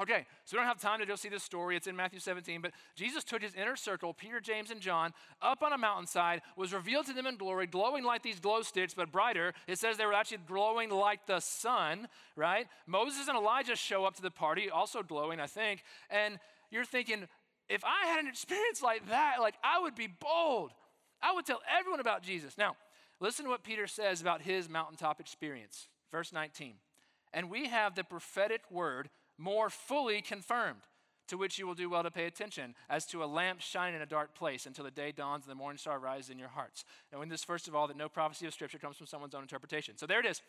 Okay, 0.03 0.27
so 0.45 0.57
we 0.57 0.59
don't 0.59 0.67
have 0.67 0.81
time 0.81 0.99
to 0.99 1.07
go 1.07 1.15
see 1.15 1.29
this 1.29 1.45
story. 1.45 1.77
It's 1.77 1.87
in 1.87 1.95
Matthew 1.95 2.19
17. 2.19 2.61
But 2.61 2.73
Jesus 2.97 3.23
took 3.23 3.43
his 3.43 3.55
inner 3.55 3.77
circle, 3.77 4.13
Peter, 4.13 4.41
James, 4.41 4.73
and 4.73 4.81
John, 4.81 5.13
up 5.41 5.63
on 5.63 5.73
a 5.73 5.79
mountainside, 5.79 6.43
was 6.57 6.73
revealed 6.73 7.07
to 7.07 7.13
them 7.13 7.27
in 7.27 7.37
glory, 7.37 7.69
glowing 7.69 8.03
like 8.03 8.23
these 8.23 8.41
glow 8.41 8.63
sticks, 8.63 8.93
but 8.93 9.13
brighter. 9.13 9.55
It 9.69 9.79
says 9.79 9.97
they 9.97 10.07
were 10.07 10.13
actually 10.13 10.39
glowing 10.49 10.91
like 10.91 11.27
the 11.27 11.39
sun, 11.39 12.09
right? 12.35 12.67
Moses 12.89 13.29
and 13.29 13.39
Elijah 13.39 13.77
show 13.77 14.05
up 14.05 14.17
to 14.17 14.23
the 14.23 14.33
party, 14.33 14.69
also 14.69 15.05
glowing, 15.05 15.39
I 15.39 15.47
think. 15.47 15.85
And 16.11 16.41
you're 16.73 16.85
thinking, 16.85 17.29
if 17.69 17.85
I 17.85 18.09
had 18.09 18.19
an 18.19 18.27
experience 18.29 18.83
like 18.83 19.09
that, 19.11 19.37
like 19.41 19.55
I 19.63 19.79
would 19.79 19.95
be 19.95 20.09
bold. 20.09 20.73
I 21.23 21.33
would 21.33 21.47
tell 21.47 21.61
everyone 21.79 22.01
about 22.01 22.25
Jesus. 22.25 22.59
Now, 22.59 22.75
listen 23.21 23.45
to 23.45 23.51
what 23.51 23.63
Peter 23.63 23.87
says 23.87 24.21
about 24.21 24.43
his 24.43 24.69
mountaintop 24.69 25.21
experience. 25.21 25.89
Verse 26.11 26.33
19. 26.33 26.75
And 27.33 27.49
we 27.49 27.69
have 27.69 27.95
the 27.95 28.05
prophetic 28.05 28.63
word 28.71 29.09
more 29.39 29.71
fully 29.71 30.23
confirmed, 30.23 30.81
to 31.29 31.37
which 31.37 31.59
you 31.59 31.67
will 31.67 31.75
do 31.75 31.89
well 31.89 32.03
to 32.03 32.11
pay 32.11 32.27
attention, 32.27 32.75
as 32.89 33.07
to 33.07 33.25
a 33.25 33.27
lamp 33.27 33.61
shining 33.61 33.97
in 33.97 34.03
a 34.03 34.07
dark 34.07 34.35
place 34.35 34.67
until 34.67 34.85
the 34.85 34.91
day 34.91 35.13
dawns 35.13 35.45
and 35.45 35.51
the 35.51 35.57
morning 35.57 35.79
star 35.79 35.99
rises 35.99 36.31
in 36.31 36.39
your 36.39 36.49
hearts. 36.49 36.85
Now, 37.13 37.23
in 37.23 37.29
this, 37.29 37.45
first 37.45 37.69
of 37.69 37.75
all, 37.75 37.89
that 37.89 37.97
no 37.97 38.09
prophecy 38.09 38.47
of 38.47 38.55
Scripture 38.55 38.79
comes 38.79 38.97
from 38.97 39.07
someone's 39.07 39.35
own 39.35 39.43
interpretation. 39.43 39.97
So 39.97 40.07
there 40.07 40.21
it 40.21 40.27
is. 40.27 40.43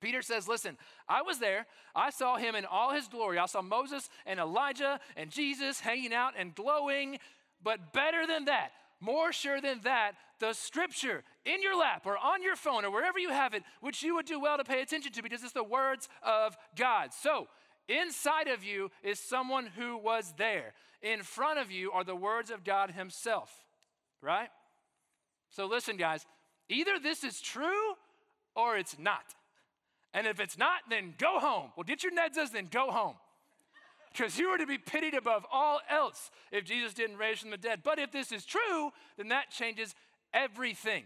Peter 0.00 0.22
says, 0.22 0.48
Listen, 0.48 0.76
I 1.08 1.22
was 1.22 1.38
there. 1.38 1.66
I 1.94 2.10
saw 2.10 2.36
him 2.36 2.54
in 2.54 2.64
all 2.64 2.92
his 2.92 3.06
glory. 3.08 3.38
I 3.38 3.46
saw 3.46 3.62
Moses 3.62 4.08
and 4.26 4.40
Elijah 4.40 4.98
and 5.16 5.30
Jesus 5.30 5.80
hanging 5.80 6.12
out 6.12 6.32
and 6.36 6.54
glowing. 6.54 7.18
But 7.62 7.92
better 7.92 8.26
than 8.26 8.46
that, 8.46 8.72
more 9.00 9.32
sure 9.32 9.60
than 9.60 9.80
that, 9.84 10.12
the 10.40 10.52
scripture 10.54 11.22
in 11.44 11.62
your 11.62 11.78
lap 11.78 12.02
or 12.06 12.16
on 12.16 12.42
your 12.42 12.56
phone 12.56 12.84
or 12.84 12.90
wherever 12.90 13.18
you 13.18 13.30
have 13.30 13.54
it, 13.54 13.62
which 13.80 14.02
you 14.02 14.14
would 14.14 14.26
do 14.26 14.40
well 14.40 14.56
to 14.56 14.64
pay 14.64 14.80
attention 14.80 15.12
to 15.12 15.22
because 15.22 15.42
it's 15.42 15.52
the 15.52 15.62
words 15.62 16.08
of 16.22 16.56
God. 16.76 17.12
So, 17.12 17.48
Inside 17.90 18.46
of 18.46 18.62
you 18.62 18.90
is 19.02 19.18
someone 19.18 19.66
who 19.66 19.98
was 19.98 20.32
there. 20.38 20.74
In 21.02 21.22
front 21.24 21.58
of 21.58 21.72
you 21.72 21.90
are 21.90 22.04
the 22.04 22.14
words 22.14 22.50
of 22.50 22.62
God 22.62 22.92
Himself, 22.92 23.50
right? 24.22 24.48
So 25.50 25.66
listen, 25.66 25.96
guys, 25.96 26.24
either 26.68 27.00
this 27.02 27.24
is 27.24 27.40
true 27.40 27.94
or 28.54 28.76
it's 28.76 28.96
not. 28.96 29.34
And 30.14 30.26
if 30.26 30.38
it's 30.38 30.56
not, 30.56 30.82
then 30.88 31.14
go 31.18 31.40
home. 31.40 31.72
Well, 31.76 31.84
get 31.84 32.04
your 32.04 32.12
nedzas, 32.12 32.52
then 32.52 32.68
go 32.70 32.90
home. 32.90 33.16
Because 34.12 34.38
you 34.38 34.48
are 34.48 34.58
to 34.58 34.66
be 34.66 34.78
pitied 34.78 35.14
above 35.14 35.44
all 35.52 35.80
else 35.88 36.30
if 36.52 36.64
Jesus 36.64 36.94
didn't 36.94 37.16
raise 37.16 37.40
from 37.40 37.50
the 37.50 37.56
dead. 37.56 37.80
But 37.82 37.98
if 37.98 38.12
this 38.12 38.30
is 38.30 38.44
true, 38.44 38.90
then 39.16 39.28
that 39.28 39.50
changes 39.50 39.94
everything. 40.32 41.04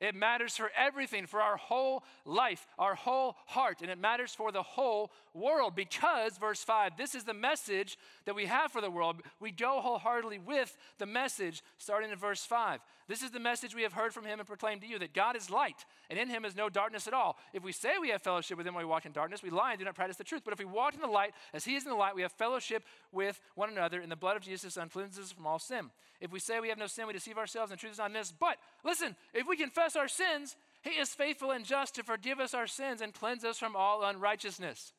It 0.00 0.14
matters 0.14 0.56
for 0.56 0.70
everything, 0.76 1.26
for 1.26 1.40
our 1.42 1.56
whole 1.56 2.04
life, 2.24 2.66
our 2.78 2.94
whole 2.94 3.36
heart, 3.46 3.82
and 3.82 3.90
it 3.90 3.98
matters 3.98 4.34
for 4.34 4.50
the 4.50 4.62
whole 4.62 5.12
world 5.34 5.76
because, 5.76 6.38
verse 6.38 6.64
5, 6.64 6.96
this 6.96 7.14
is 7.14 7.24
the 7.24 7.34
message 7.34 7.98
that 8.24 8.34
we 8.34 8.46
have 8.46 8.72
for 8.72 8.80
the 8.80 8.90
world. 8.90 9.16
We 9.40 9.50
go 9.50 9.80
wholeheartedly 9.80 10.38
with 10.38 10.76
the 10.98 11.06
message 11.06 11.62
starting 11.78 12.10
in 12.10 12.16
verse 12.16 12.44
5. 12.44 12.80
This 13.08 13.22
is 13.22 13.30
the 13.30 13.40
message 13.40 13.74
we 13.74 13.82
have 13.82 13.92
heard 13.92 14.14
from 14.14 14.24
him 14.24 14.38
and 14.38 14.46
proclaimed 14.46 14.80
to 14.82 14.86
you 14.86 14.98
that 15.00 15.12
God 15.12 15.36
is 15.36 15.50
light, 15.50 15.84
and 16.08 16.18
in 16.18 16.28
him 16.28 16.44
is 16.44 16.56
no 16.56 16.68
darkness 16.68 17.06
at 17.06 17.14
all. 17.14 17.36
If 17.52 17.62
we 17.62 17.72
say 17.72 17.94
we 18.00 18.10
have 18.10 18.22
fellowship 18.22 18.56
with 18.56 18.66
him 18.66 18.74
when 18.74 18.84
we 18.84 18.90
walk 18.90 19.04
in 19.04 19.12
darkness, 19.12 19.42
we 19.42 19.50
lie 19.50 19.72
and 19.72 19.78
do 19.78 19.84
not 19.84 19.96
practice 19.96 20.16
the 20.16 20.24
truth. 20.24 20.42
But 20.44 20.52
if 20.52 20.58
we 20.60 20.64
walk 20.64 20.94
in 20.94 21.00
the 21.00 21.08
light, 21.08 21.34
as 21.52 21.64
he 21.64 21.74
is 21.74 21.84
in 21.84 21.90
the 21.90 21.96
light, 21.96 22.14
we 22.14 22.22
have 22.22 22.32
fellowship 22.32 22.84
with 23.12 23.40
one 23.54 23.68
another, 23.68 24.00
and 24.00 24.10
the 24.10 24.16
blood 24.16 24.36
of 24.36 24.42
Jesus 24.42 24.78
cleanses 24.92 25.26
us 25.26 25.32
from 25.32 25.46
all 25.46 25.58
sin. 25.58 25.90
If 26.20 26.30
we 26.30 26.38
say 26.38 26.60
we 26.60 26.68
have 26.68 26.78
no 26.78 26.86
sin, 26.86 27.06
we 27.06 27.14
deceive 27.14 27.38
ourselves, 27.38 27.72
and 27.72 27.78
the 27.78 27.80
truth 27.80 27.92
is 27.92 27.98
not 27.98 28.10
in 28.10 28.16
us. 28.16 28.32
But 28.38 28.58
listen, 28.84 29.16
if 29.32 29.48
we 29.48 29.56
confess 29.90 30.00
our 30.00 30.08
sins, 30.08 30.56
he 30.82 30.90
is 30.90 31.10
faithful 31.10 31.50
and 31.50 31.64
just 31.64 31.94
to 31.94 32.02
forgive 32.02 32.40
us 32.40 32.54
our 32.54 32.66
sins 32.66 33.00
and 33.00 33.12
cleanse 33.12 33.44
us 33.44 33.58
from 33.58 33.76
all 33.76 34.04
unrighteousness. 34.04 34.92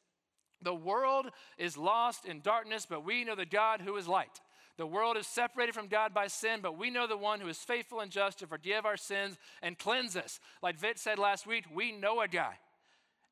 The 0.62 0.75
world 0.75 1.32
is 1.58 1.77
lost 1.77 2.25
in 2.25 2.41
darkness, 2.41 2.86
but 2.88 3.04
we 3.04 3.23
know 3.23 3.36
the 3.36 3.45
God 3.45 3.82
who 3.82 3.95
is 3.97 4.08
light. 4.08 4.41
The 4.77 4.86
world 4.86 5.17
is 5.17 5.27
separated 5.27 5.73
from 5.73 5.88
God 5.88 6.13
by 6.13 6.27
sin, 6.27 6.60
but 6.62 6.77
we 6.77 6.89
know 6.89 7.08
the 7.08 7.17
one 7.17 7.39
who 7.39 7.47
is 7.47 7.58
faithful 7.58 7.99
and 7.99 8.12
just 8.12 8.39
to 8.39 8.47
forgive 8.47 8.86
our 8.86 8.97
sins 8.97 9.38
and 9.62 9.77
cleanse 9.77 10.15
us. 10.15 10.39
Like 10.62 10.80
Vic 10.80 10.97
said 10.97 11.17
last 11.17 11.47
week, 11.47 11.65
we 11.73 11.91
know 11.91 12.21
a 12.21 12.27
guy. 12.27 12.54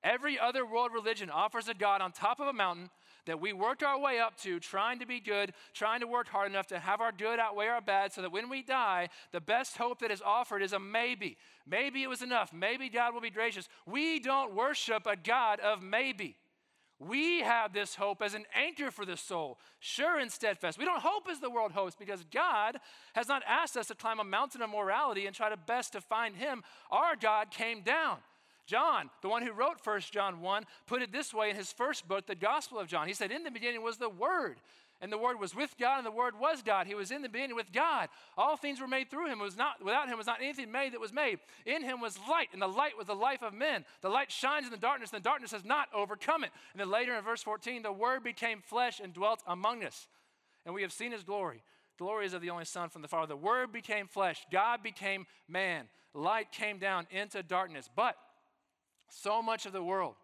Every 0.04 0.40
other 0.40 0.66
world 0.66 0.92
religion 0.94 1.30
offers 1.30 1.68
a 1.68 1.74
God 1.74 2.02
on 2.02 2.12
top 2.12 2.40
of 2.40 2.48
a 2.48 2.54
mountain 2.54 2.90
that 3.30 3.40
we 3.40 3.54
worked 3.54 3.84
our 3.84 4.00
way 4.00 4.20
up 4.20 4.36
to, 4.38 4.60
trying 4.60 5.00
to 5.00 5.06
be 5.06 5.20
good, 5.20 5.54
trying 5.74 6.00
to 6.00 6.08
work 6.08 6.28
hard 6.28 6.50
enough 6.50 6.68
to 6.68 6.80
have 6.80 7.00
our 7.00 7.12
good 7.12 7.40
outweigh 7.40 7.68
our 7.68 7.82
bad, 7.82 8.12
so 8.12 8.22
that 8.22 8.32
when 8.32 8.50
we 8.50 8.62
die, 8.62 9.10
the 9.32 9.40
best 9.40 9.78
hope 9.78 10.00
that 10.00 10.12
is 10.12 10.22
offered 10.22 10.62
is 10.62 10.74
a 10.74 10.80
maybe. 10.80 11.38
Maybe 11.68 12.04
it 12.04 12.10
was 12.10 12.22
enough. 12.22 12.52
Maybe 12.52 12.90
God 12.90 13.14
will 13.14 13.22
be 13.22 13.30
gracious. 13.30 13.70
We 13.86 14.20
don't 14.20 14.56
worship 14.56 15.06
a 15.06 15.16
God 15.16 15.60
of 15.60 15.82
maybe. 15.82 16.38
We 17.00 17.40
have 17.40 17.72
this 17.72 17.96
hope 17.96 18.22
as 18.22 18.34
an 18.34 18.46
anchor 18.54 18.92
for 18.92 19.06
the 19.06 19.16
soul, 19.16 19.58
sure 19.80 20.20
and 20.20 20.30
steadfast. 20.30 20.78
We 20.78 20.84
don't 20.84 21.02
hope 21.02 21.30
as 21.32 21.40
the 21.40 21.50
world 21.50 21.72
hopes 21.72 21.96
because 21.96 22.26
God 22.26 22.78
has 23.14 23.30
not 23.30 23.42
asked 23.48 23.78
us 23.78 23.88
to 23.88 23.96
climb 23.96 24.20
a 24.20 24.26
mountain 24.26 24.62
of 24.62 24.70
morality 24.70 25.26
and 25.26 25.34
try 25.34 25.48
to 25.50 25.56
best 25.56 25.94
to 25.94 26.02
find 26.02 26.36
Him. 26.36 26.62
Our 26.92 27.16
God 27.16 27.52
came 27.52 27.84
down. 27.84 28.18
John, 28.70 29.10
the 29.22 29.30
one 29.30 29.42
who 29.42 29.52
wrote 29.52 29.84
1 29.84 30.02
John 30.12 30.42
1, 30.42 30.64
put 30.86 31.02
it 31.02 31.12
this 31.12 31.34
way 31.34 31.50
in 31.50 31.56
his 31.56 31.72
first 31.72 32.08
book, 32.08 32.28
the 32.28 32.36
Gospel 32.36 32.78
of 32.78 32.88
John. 32.88 33.08
He 33.08 33.14
said, 33.14 33.32
In 33.32 33.44
the 33.44 33.50
beginning 33.50 33.82
was 33.82 33.98
the 33.98 34.10
Word, 34.10 34.58
and 35.02 35.12
the 35.12 35.18
Word 35.18 35.40
was 35.40 35.56
with 35.56 35.76
God, 35.80 35.98
and 35.98 36.06
the 36.06 36.12
Word 36.12 36.40
was 36.40 36.62
God. 36.62 36.86
He 36.86 36.94
was 36.94 37.10
in 37.10 37.24
the 37.24 37.30
beginning 37.30 37.56
with 37.56 37.72
God. 37.74 38.10
All 38.38 38.58
things 38.58 38.80
were 38.80 38.88
made 38.88 39.10
through 39.10 39.28
him. 39.28 39.40
It 39.40 39.44
was 39.44 39.58
not, 39.58 39.84
without 39.84 40.08
him 40.08 40.18
was 40.18 40.28
not 40.28 40.42
anything 40.42 40.72
made 40.72 40.94
that 40.94 41.02
was 41.02 41.12
made. 41.12 41.40
In 41.66 41.84
him 41.84 42.00
was 42.00 42.20
light, 42.30 42.50
and 42.54 42.62
the 42.62 42.68
light 42.68 42.96
was 42.96 43.08
the 43.08 43.16
life 43.16 43.42
of 43.42 43.54
men. 43.54 43.86
The 44.02 44.10
light 44.10 44.32
shines 44.32 44.66
in 44.66 44.72
the 44.72 44.78
darkness, 44.78 45.12
and 45.12 45.24
the 45.24 45.28
darkness 45.28 45.52
has 45.52 45.66
not 45.66 45.88
overcome 45.94 46.44
it. 46.44 46.52
And 46.74 46.80
then 46.80 46.92
later 46.92 47.16
in 47.16 47.24
verse 47.24 47.42
14, 47.42 47.82
the 47.82 47.92
Word 47.92 48.24
became 48.24 48.62
flesh 48.62 49.00
and 49.00 49.14
dwelt 49.14 49.42
among 49.48 49.84
us. 49.84 50.08
And 50.66 50.76
we 50.76 50.84
have 50.84 50.94
seen 50.94 51.12
his 51.12 51.24
glory. 51.24 51.64
Glory 51.98 52.28
is 52.28 52.34
of 52.34 52.42
the 52.42 52.52
only 52.52 52.66
Son 52.66 52.90
from 52.90 53.02
the 53.02 53.08
Father. 53.08 53.28
The 53.28 53.38
Word 53.38 53.72
became 53.72 54.08
flesh. 54.08 54.46
God 54.52 54.84
became 54.84 55.26
man. 55.48 55.86
Light 56.14 56.52
came 56.52 56.78
down 56.78 57.08
into 57.12 57.42
darkness. 57.42 57.90
But 57.94 58.16
so 59.10 59.42
much 59.42 59.66
of 59.66 59.74
the 59.74 59.84
world 59.84 60.16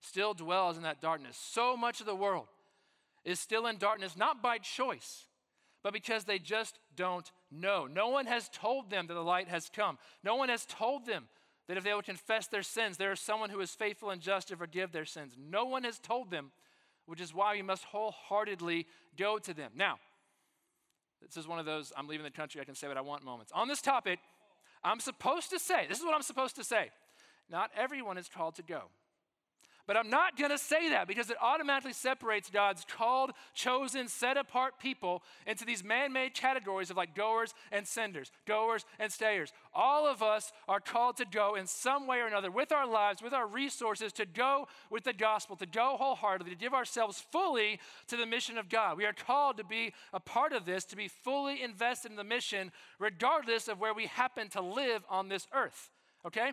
still 0.00 0.34
dwells 0.34 0.76
in 0.76 0.82
that 0.82 1.00
darkness. 1.00 1.38
So 1.40 1.76
much 1.76 2.00
of 2.00 2.06
the 2.06 2.14
world 2.14 2.46
is 3.24 3.38
still 3.38 3.66
in 3.66 3.76
darkness, 3.76 4.16
not 4.16 4.42
by 4.42 4.58
choice, 4.58 5.26
but 5.82 5.92
because 5.92 6.24
they 6.24 6.38
just 6.38 6.78
don't 6.96 7.30
know. 7.50 7.86
No 7.86 8.08
one 8.08 8.26
has 8.26 8.48
told 8.48 8.90
them 8.90 9.06
that 9.06 9.14
the 9.14 9.20
light 9.20 9.48
has 9.48 9.70
come. 9.74 9.98
No 10.24 10.36
one 10.36 10.48
has 10.48 10.64
told 10.66 11.06
them 11.06 11.28
that 11.68 11.76
if 11.76 11.84
they 11.84 11.94
would 11.94 12.04
confess 12.04 12.46
their 12.46 12.62
sins, 12.62 12.96
there 12.96 13.12
is 13.12 13.20
someone 13.20 13.50
who 13.50 13.60
is 13.60 13.70
faithful 13.70 14.10
and 14.10 14.20
just 14.20 14.48
to 14.48 14.56
forgive 14.56 14.92
their 14.92 15.04
sins. 15.04 15.36
No 15.38 15.64
one 15.66 15.84
has 15.84 15.98
told 15.98 16.30
them 16.30 16.50
which 17.06 17.20
is 17.20 17.34
why 17.34 17.54
we 17.54 17.62
must 17.62 17.84
wholeheartedly 17.84 18.86
go 19.16 19.38
to 19.38 19.52
them. 19.52 19.72
Now, 19.74 19.98
this 21.20 21.36
is 21.36 21.48
one 21.48 21.58
of 21.58 21.66
those 21.66 21.92
I'm 21.96 22.06
leaving 22.06 22.24
the 22.24 22.30
country, 22.30 22.60
I 22.60 22.64
can 22.64 22.74
say 22.74 22.88
what 22.88 22.96
I 22.96 23.02
want 23.02 23.24
moments. 23.24 23.52
On 23.52 23.68
this 23.68 23.82
topic, 23.82 24.20
I'm 24.82 25.00
supposed 25.00 25.50
to 25.50 25.58
say, 25.58 25.86
this 25.88 25.98
is 25.98 26.04
what 26.04 26.14
I'm 26.14 26.22
supposed 26.22 26.56
to 26.56 26.64
say. 26.64 26.90
Not 27.50 27.70
everyone 27.76 28.18
is 28.18 28.28
called 28.28 28.56
to 28.56 28.62
go. 28.62 28.84
But 29.90 29.96
I'm 29.96 30.08
not 30.08 30.36
going 30.36 30.52
to 30.52 30.58
say 30.58 30.90
that 30.90 31.08
because 31.08 31.30
it 31.30 31.36
automatically 31.42 31.92
separates 31.92 32.48
God's 32.48 32.84
called, 32.88 33.32
chosen, 33.54 34.06
set 34.06 34.36
apart 34.36 34.78
people 34.78 35.24
into 35.48 35.64
these 35.64 35.82
man 35.82 36.12
made 36.12 36.32
categories 36.32 36.90
of 36.90 36.96
like 36.96 37.16
goers 37.16 37.54
and 37.72 37.84
senders, 37.84 38.30
goers 38.46 38.84
and 39.00 39.10
stayers. 39.10 39.52
All 39.74 40.06
of 40.06 40.22
us 40.22 40.52
are 40.68 40.78
called 40.78 41.16
to 41.16 41.24
go 41.24 41.56
in 41.56 41.66
some 41.66 42.06
way 42.06 42.20
or 42.20 42.28
another 42.28 42.52
with 42.52 42.70
our 42.70 42.86
lives, 42.86 43.20
with 43.20 43.32
our 43.32 43.48
resources, 43.48 44.12
to 44.12 44.26
go 44.26 44.68
with 44.90 45.02
the 45.02 45.12
gospel, 45.12 45.56
to 45.56 45.66
go 45.66 45.96
wholeheartedly, 45.98 46.52
to 46.54 46.60
give 46.60 46.72
ourselves 46.72 47.24
fully 47.32 47.80
to 48.06 48.16
the 48.16 48.26
mission 48.26 48.58
of 48.58 48.68
God. 48.68 48.96
We 48.96 49.06
are 49.06 49.12
called 49.12 49.56
to 49.56 49.64
be 49.64 49.92
a 50.12 50.20
part 50.20 50.52
of 50.52 50.66
this, 50.66 50.84
to 50.84 50.96
be 50.96 51.08
fully 51.08 51.62
invested 51.62 52.12
in 52.12 52.16
the 52.16 52.22
mission, 52.22 52.70
regardless 53.00 53.66
of 53.66 53.80
where 53.80 53.94
we 53.94 54.06
happen 54.06 54.50
to 54.50 54.60
live 54.60 55.04
on 55.10 55.28
this 55.28 55.48
earth. 55.52 55.90
Okay? 56.24 56.52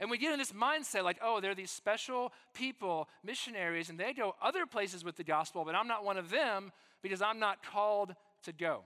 And 0.00 0.10
we 0.10 0.18
get 0.18 0.32
in 0.32 0.38
this 0.38 0.52
mindset 0.52 1.04
like, 1.04 1.18
oh, 1.22 1.40
they're 1.40 1.54
these 1.54 1.70
special 1.70 2.32
people, 2.52 3.08
missionaries, 3.22 3.90
and 3.90 3.98
they 3.98 4.12
go 4.12 4.34
other 4.42 4.66
places 4.66 5.04
with 5.04 5.16
the 5.16 5.24
gospel, 5.24 5.64
but 5.64 5.74
I'm 5.74 5.86
not 5.86 6.04
one 6.04 6.16
of 6.16 6.30
them 6.30 6.72
because 7.02 7.22
I'm 7.22 7.38
not 7.38 7.64
called 7.64 8.14
to 8.44 8.52
go. 8.52 8.82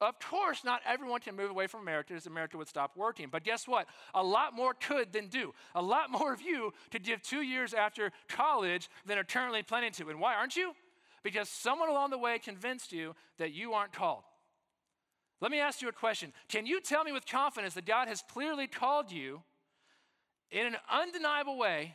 Of 0.00 0.18
course, 0.20 0.62
not 0.62 0.82
everyone 0.86 1.20
can 1.20 1.34
move 1.34 1.50
away 1.50 1.66
from 1.66 1.80
America 1.80 2.12
as 2.12 2.26
America 2.26 2.58
would 2.58 2.68
stop 2.68 2.96
working. 2.96 3.28
But 3.30 3.44
guess 3.44 3.66
what? 3.66 3.86
A 4.14 4.22
lot 4.22 4.54
more 4.54 4.74
could 4.74 5.10
than 5.12 5.28
do. 5.28 5.54
A 5.74 5.80
lot 5.80 6.10
more 6.10 6.34
of 6.34 6.42
you 6.42 6.74
could 6.90 7.02
give 7.02 7.22
two 7.22 7.40
years 7.40 7.72
after 7.72 8.12
college 8.28 8.90
than 9.06 9.16
are 9.16 9.24
currently 9.24 9.62
planning 9.62 9.92
to. 9.92 10.10
And 10.10 10.20
why 10.20 10.34
aren't 10.34 10.54
you? 10.54 10.74
Because 11.22 11.48
someone 11.48 11.88
along 11.88 12.10
the 12.10 12.18
way 12.18 12.38
convinced 12.38 12.92
you 12.92 13.14
that 13.38 13.54
you 13.54 13.72
aren't 13.72 13.92
called. 13.92 14.24
Let 15.40 15.50
me 15.50 15.60
ask 15.60 15.80
you 15.80 15.88
a 15.88 15.92
question. 15.92 16.32
Can 16.48 16.66
you 16.66 16.80
tell 16.80 17.02
me 17.02 17.12
with 17.12 17.26
confidence 17.26 17.72
that 17.74 17.86
God 17.86 18.08
has 18.08 18.22
clearly 18.30 18.66
called 18.66 19.10
you 19.10 19.42
in 20.50 20.66
an 20.66 20.76
undeniable 20.90 21.58
way 21.58 21.94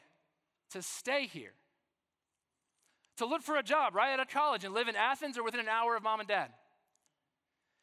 to 0.72 0.82
stay 0.82 1.26
here, 1.28 1.54
to 3.18 3.26
look 3.26 3.42
for 3.42 3.58
a 3.58 3.64
job 3.64 3.96
right 3.96 4.14
out 4.14 4.20
of 4.20 4.28
college 4.28 4.64
and 4.64 4.74
live 4.74 4.88
in 4.88 4.96
Athens 4.96 5.38
or 5.38 5.44
within 5.44 5.60
an 5.60 5.68
hour 5.68 5.96
of 5.96 6.04
mom 6.04 6.20
and 6.20 6.30
dad? 6.30 6.50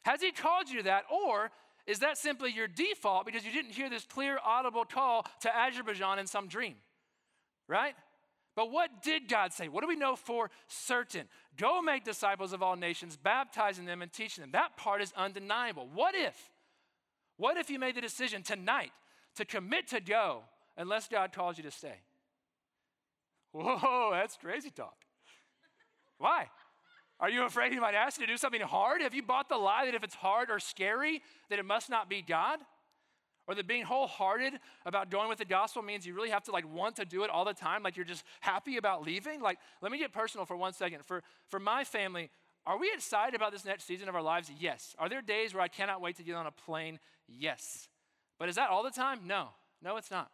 Has 0.04 0.20
He 0.20 0.33
called 0.33 0.68
you 0.68 0.78
to 0.78 0.85
that? 0.85 1.04
Or 1.11 1.50
is 1.87 2.00
that 2.00 2.18
simply 2.18 2.52
your 2.52 2.68
default 2.68 3.26
because 3.26 3.44
you 3.44 3.52
didn't 3.52 3.72
hear 3.72 3.88
this 3.90 4.04
clear, 4.04 4.38
audible 4.44 4.85
call 4.85 5.26
to 5.40 5.54
Azerbaijan 5.54 6.18
in 6.18 6.26
some 6.26 6.48
dream? 6.48 6.74
Right? 7.66 7.94
But 8.54 8.72
what 8.72 9.02
did 9.02 9.28
God 9.28 9.52
say? 9.52 9.68
What 9.68 9.83
do 9.83 9.88
we 9.88 9.94
know 9.94 10.16
for 10.16 10.50
certain? 10.66 11.28
Go 11.57 11.81
make 11.81 12.04
disciples 12.04 12.52
of 12.52 12.62
all 12.62 12.74
nations, 12.74 13.16
baptizing 13.16 13.85
them 13.85 14.02
and 14.02 14.12
teaching 14.12 14.42
them. 14.42 14.50
That 14.50 14.76
part 14.76 15.00
is 15.00 15.12
undeniable. 15.16 15.88
What 15.94 16.14
if? 16.16 16.37
What 17.37 17.57
if 17.57 17.70
you 17.70 17.78
made 17.78 17.94
the 17.94 18.00
decision 18.00 18.42
tonight 18.42 18.90
to 19.37 19.44
commit 19.44 19.87
to 19.88 20.00
go 20.00 20.42
unless 20.79 21.09
God 21.09 21.33
calls 21.33 21.59
you 21.59 21.64
to 21.64 21.71
stay. 21.71 22.01
Whoa, 23.53 24.11
that's 24.12 24.37
crazy 24.37 24.71
talk. 24.71 24.97
Why? 26.17 26.49
Are 27.21 27.29
you 27.29 27.45
afraid 27.45 27.73
he 27.73 27.81
might 27.81 27.95
ask 27.95 28.21
you 28.21 28.27
to 28.27 28.33
do 28.33 28.37
something 28.37 28.61
hard? 28.61 29.03
Have 29.03 29.14
you 29.14 29.23
bought 29.23 29.49
the 29.49 29.57
lie 29.57 29.87
that 29.87 29.95
if 29.95 30.05
it's 30.05 30.14
hard 30.14 30.51
or 30.51 30.61
scary, 30.61 31.21
that 31.51 31.59
it 31.59 31.64
must 31.64 31.91
not 31.91 32.09
be 32.09 32.23
God? 32.23 32.61
Or 33.49 33.55
that 33.55 33.67
being 33.67 33.83
wholehearted 33.83 34.55
about 34.85 35.11
going 35.11 35.29
with 35.29 35.38
the 35.38 35.45
gospel 35.45 35.83
means 35.83 36.07
you 36.07 36.14
really 36.14 36.31
have 36.31 36.45
to 36.45 36.53
like 36.53 36.71
want 36.73 36.97
to 36.97 37.05
do 37.05 37.25
it 37.25 37.31
all 37.31 37.45
the 37.45 37.55
time, 37.55 37.83
like 37.83 37.97
you're 37.97 38.05
just 38.05 38.23
happy 38.41 38.77
about 38.77 39.05
leaving? 39.05 39.41
Like, 39.41 39.59
let 39.81 39.91
me 39.91 39.99
get 39.99 40.12
personal 40.12 40.45
for 40.45 40.57
one 40.57 40.75
second. 40.75 41.05
For, 41.07 41.23
for 41.49 41.59
my 41.59 41.83
family, 41.83 42.31
are 42.67 42.79
we 42.79 42.93
excited 42.93 43.35
about 43.35 43.51
this 43.51 43.64
next 43.64 43.85
season 43.85 44.09
of 44.09 44.14
our 44.14 44.23
lives? 44.23 44.51
Yes. 44.61 44.95
Are 44.99 45.09
there 45.09 45.23
days 45.23 45.55
where 45.55 45.62
I 45.62 45.69
cannot 45.69 46.03
wait 46.03 46.17
to 46.17 46.23
get 46.23 46.35
on 46.35 46.47
a 46.47 46.51
plane? 46.51 47.01
Yes. 47.27 47.88
But 48.38 48.51
is 48.51 48.57
that 48.57 48.69
all 48.69 48.83
the 48.83 48.91
time? 48.91 49.21
No. 49.25 49.49
No, 49.83 49.97
it's 49.97 50.11
not. 50.11 50.31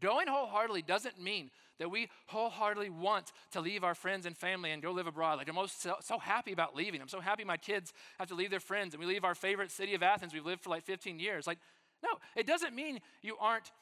Going 0.00 0.26
wholeheartedly 0.28 0.82
doesn't 0.82 1.20
mean 1.20 1.50
that 1.78 1.90
we 1.90 2.08
wholeheartedly 2.26 2.90
want 2.90 3.32
to 3.52 3.60
leave 3.60 3.84
our 3.84 3.94
friends 3.94 4.26
and 4.26 4.36
family 4.36 4.70
and 4.70 4.82
go 4.82 4.92
live 4.92 5.06
abroad. 5.06 5.38
Like, 5.38 5.48
I'm 5.48 5.66
so, 5.68 5.96
so 6.00 6.18
happy 6.18 6.52
about 6.52 6.76
leaving. 6.76 7.00
I'm 7.00 7.08
so 7.08 7.20
happy 7.20 7.44
my 7.44 7.56
kids 7.56 7.92
have 8.18 8.28
to 8.28 8.34
leave 8.34 8.50
their 8.50 8.60
friends 8.60 8.94
and 8.94 9.00
we 9.00 9.06
leave 9.06 9.24
our 9.24 9.34
favorite 9.34 9.70
city 9.70 9.94
of 9.94 10.02
Athens. 10.02 10.32
We've 10.32 10.46
lived 10.46 10.62
for 10.62 10.70
like 10.70 10.84
15 10.84 11.18
years. 11.18 11.46
Like, 11.46 11.58
no, 12.02 12.10
it 12.36 12.46
doesn't 12.46 12.74
mean 12.74 13.00
you 13.22 13.36
aren't, 13.40 13.72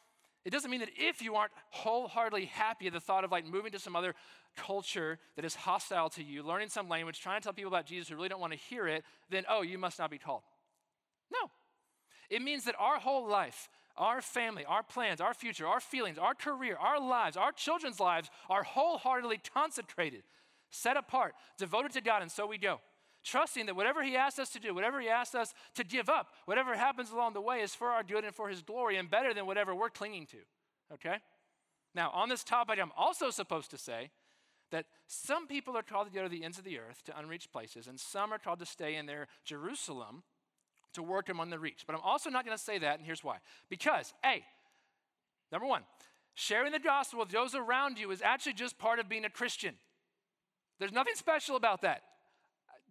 it 0.44 0.50
doesn't 0.50 0.70
mean 0.70 0.80
that 0.80 0.90
if 0.96 1.20
you 1.22 1.34
aren't 1.34 1.52
wholeheartedly 1.70 2.46
happy 2.46 2.86
at 2.86 2.92
the 2.92 3.00
thought 3.00 3.24
of 3.24 3.32
like 3.32 3.46
moving 3.46 3.72
to 3.72 3.78
some 3.78 3.96
other 3.96 4.14
culture 4.56 5.18
that 5.36 5.44
is 5.44 5.54
hostile 5.54 6.08
to 6.10 6.22
you, 6.22 6.42
learning 6.42 6.68
some 6.68 6.88
language, 6.88 7.20
trying 7.20 7.40
to 7.40 7.44
tell 7.44 7.52
people 7.52 7.72
about 7.72 7.86
Jesus 7.86 8.08
who 8.08 8.16
really 8.16 8.28
don't 8.28 8.40
want 8.40 8.52
to 8.52 8.58
hear 8.58 8.86
it, 8.86 9.04
then, 9.30 9.44
oh, 9.48 9.62
you 9.62 9.78
must 9.78 9.98
not 9.98 10.10
be 10.10 10.18
called. 10.18 10.42
No. 11.32 11.50
It 12.30 12.42
means 12.42 12.64
that 12.64 12.74
our 12.78 12.98
whole 12.98 13.28
life, 13.28 13.68
our 13.96 14.20
family, 14.20 14.64
our 14.64 14.82
plans, 14.82 15.20
our 15.20 15.34
future, 15.34 15.66
our 15.66 15.80
feelings, 15.80 16.18
our 16.18 16.34
career, 16.34 16.76
our 16.80 17.00
lives, 17.00 17.36
our 17.36 17.52
children's 17.52 18.00
lives 18.00 18.30
are 18.48 18.62
wholeheartedly 18.62 19.40
consecrated, 19.52 20.22
set 20.70 20.96
apart, 20.96 21.34
devoted 21.58 21.92
to 21.92 22.00
God, 22.00 22.22
and 22.22 22.30
so 22.30 22.46
we 22.46 22.58
go. 22.58 22.80
Trusting 23.24 23.66
that 23.66 23.76
whatever 23.76 24.02
He 24.02 24.16
asks 24.16 24.38
us 24.38 24.50
to 24.50 24.58
do, 24.58 24.74
whatever 24.74 25.00
He 25.00 25.08
asks 25.08 25.34
us 25.34 25.54
to 25.74 25.84
give 25.84 26.08
up, 26.08 26.28
whatever 26.46 26.74
happens 26.74 27.10
along 27.10 27.34
the 27.34 27.40
way 27.40 27.60
is 27.60 27.74
for 27.74 27.88
our 27.88 28.02
good 28.02 28.24
and 28.24 28.34
for 28.34 28.48
His 28.48 28.62
glory 28.62 28.96
and 28.96 29.10
better 29.10 29.32
than 29.32 29.46
whatever 29.46 29.74
we're 29.74 29.90
clinging 29.90 30.26
to. 30.26 30.38
Okay? 30.94 31.16
Now, 31.94 32.10
on 32.10 32.28
this 32.28 32.42
topic, 32.42 32.78
I'm 32.80 32.92
also 32.96 33.30
supposed 33.30 33.70
to 33.70 33.78
say 33.78 34.10
that 34.72 34.86
some 35.06 35.46
people 35.46 35.76
are 35.76 35.82
called 35.82 36.08
to 36.08 36.12
go 36.12 36.22
to 36.22 36.28
the 36.28 36.42
ends 36.42 36.58
of 36.58 36.64
the 36.64 36.78
earth, 36.78 37.04
to 37.04 37.16
unreached 37.16 37.52
places, 37.52 37.86
and 37.86 38.00
some 38.00 38.32
are 38.32 38.38
called 38.38 38.58
to 38.58 38.66
stay 38.66 38.96
in 38.96 39.06
their 39.06 39.28
Jerusalem 39.44 40.24
to 40.94 41.02
work 41.02 41.28
among 41.28 41.50
the 41.50 41.58
reach. 41.58 41.84
But 41.86 41.94
I'm 41.94 42.02
also 42.02 42.30
not 42.30 42.44
going 42.44 42.56
to 42.56 42.62
say 42.62 42.78
that, 42.78 42.98
and 42.98 43.06
here's 43.06 43.24
why. 43.24 43.38
Because, 43.68 44.12
A, 44.24 44.44
number 45.50 45.66
one, 45.66 45.82
sharing 46.34 46.72
the 46.72 46.78
gospel 46.78 47.20
with 47.20 47.30
those 47.30 47.54
around 47.54 47.98
you 47.98 48.10
is 48.10 48.22
actually 48.22 48.54
just 48.54 48.78
part 48.78 48.98
of 48.98 49.08
being 49.08 49.24
a 49.24 49.30
Christian. 49.30 49.74
There's 50.78 50.92
nothing 50.92 51.14
special 51.16 51.56
about 51.56 51.82
that. 51.82 52.02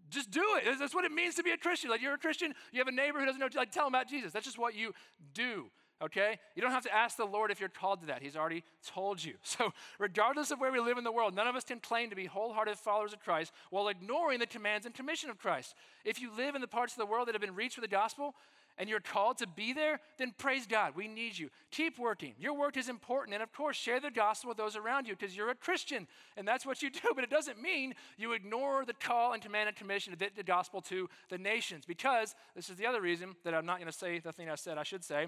Just 0.09 0.31
do 0.31 0.43
it. 0.57 0.77
That's 0.79 0.93
what 0.93 1.05
it 1.05 1.11
means 1.11 1.35
to 1.35 1.43
be 1.43 1.51
a 1.51 1.57
Christian. 1.57 1.89
Like 1.89 2.01
you're 2.01 2.13
a 2.13 2.17
Christian, 2.17 2.53
you 2.71 2.79
have 2.79 2.87
a 2.87 2.91
neighbor 2.91 3.19
who 3.19 3.25
doesn't 3.25 3.39
know, 3.39 3.47
like 3.55 3.71
tell 3.71 3.85
them 3.85 3.93
about 3.93 4.09
Jesus. 4.09 4.33
That's 4.33 4.45
just 4.45 4.57
what 4.57 4.75
you 4.75 4.93
do 5.33 5.69
okay? 6.01 6.39
You 6.55 6.61
don't 6.61 6.71
have 6.71 6.83
to 6.83 6.93
ask 6.93 7.17
the 7.17 7.25
Lord 7.25 7.51
if 7.51 7.59
you're 7.59 7.69
called 7.69 8.01
to 8.01 8.07
that. 8.07 8.21
He's 8.21 8.35
already 8.35 8.63
told 8.85 9.23
you. 9.23 9.33
So, 9.43 9.73
regardless 9.99 10.51
of 10.51 10.59
where 10.59 10.71
we 10.71 10.79
live 10.79 10.97
in 10.97 11.03
the 11.03 11.11
world, 11.11 11.35
none 11.35 11.45
of 11.45 11.55
us 11.55 11.65
can 11.65 11.79
claim 11.79 12.09
to 12.09 12.15
be 12.15 12.25
wholehearted 12.25 12.77
followers 12.77 13.11
of 13.11 13.19
Christ 13.19 13.51
while 13.69 13.89
ignoring 13.89 14.39
the 14.39 14.47
commands 14.47 14.85
and 14.85 14.95
commission 14.95 15.29
of 15.29 15.37
Christ. 15.37 15.75
If 16.05 16.21
you 16.21 16.31
live 16.35 16.55
in 16.55 16.61
the 16.61 16.67
parts 16.67 16.93
of 16.93 16.99
the 16.99 17.05
world 17.05 17.27
that 17.27 17.35
have 17.35 17.41
been 17.41 17.53
reached 17.53 17.77
with 17.77 17.83
the 17.83 17.93
gospel 17.93 18.33
and 18.77 18.89
you're 18.89 18.99
called 18.99 19.37
to 19.37 19.47
be 19.47 19.73
there, 19.73 19.99
then 20.17 20.33
praise 20.37 20.65
God. 20.65 20.95
We 20.95 21.07
need 21.07 21.37
you. 21.37 21.49
Keep 21.69 21.99
working. 21.99 22.33
Your 22.39 22.53
work 22.53 22.77
is 22.77 22.89
important. 22.89 23.33
And 23.33 23.43
of 23.43 23.53
course, 23.53 23.77
share 23.77 23.99
the 23.99 24.09
gospel 24.09 24.49
with 24.49 24.57
those 24.57 24.75
around 24.75 25.07
you 25.07 25.15
because 25.15 25.35
you're 25.35 25.49
a 25.49 25.55
Christian 25.55 26.07
and 26.37 26.47
that's 26.47 26.65
what 26.65 26.81
you 26.81 26.89
do. 26.89 26.99
But 27.15 27.25
it 27.25 27.29
doesn't 27.29 27.61
mean 27.61 27.93
you 28.17 28.33
ignore 28.33 28.85
the 28.85 28.93
call 28.93 29.33
and 29.33 29.41
command 29.43 29.67
and 29.67 29.77
commission 29.77 30.15
to 30.15 30.29
the 30.35 30.43
gospel 30.43 30.81
to 30.81 31.09
the 31.29 31.37
nations 31.37 31.83
because 31.85 32.33
this 32.55 32.69
is 32.69 32.77
the 32.77 32.87
other 32.87 33.01
reason 33.01 33.35
that 33.43 33.53
I'm 33.53 33.65
not 33.65 33.77
going 33.77 33.91
to 33.91 33.97
say 33.97 34.19
the 34.19 34.31
thing 34.31 34.49
I 34.49 34.55
said 34.55 34.77
I 34.77 34.83
should 34.83 35.03
say 35.03 35.27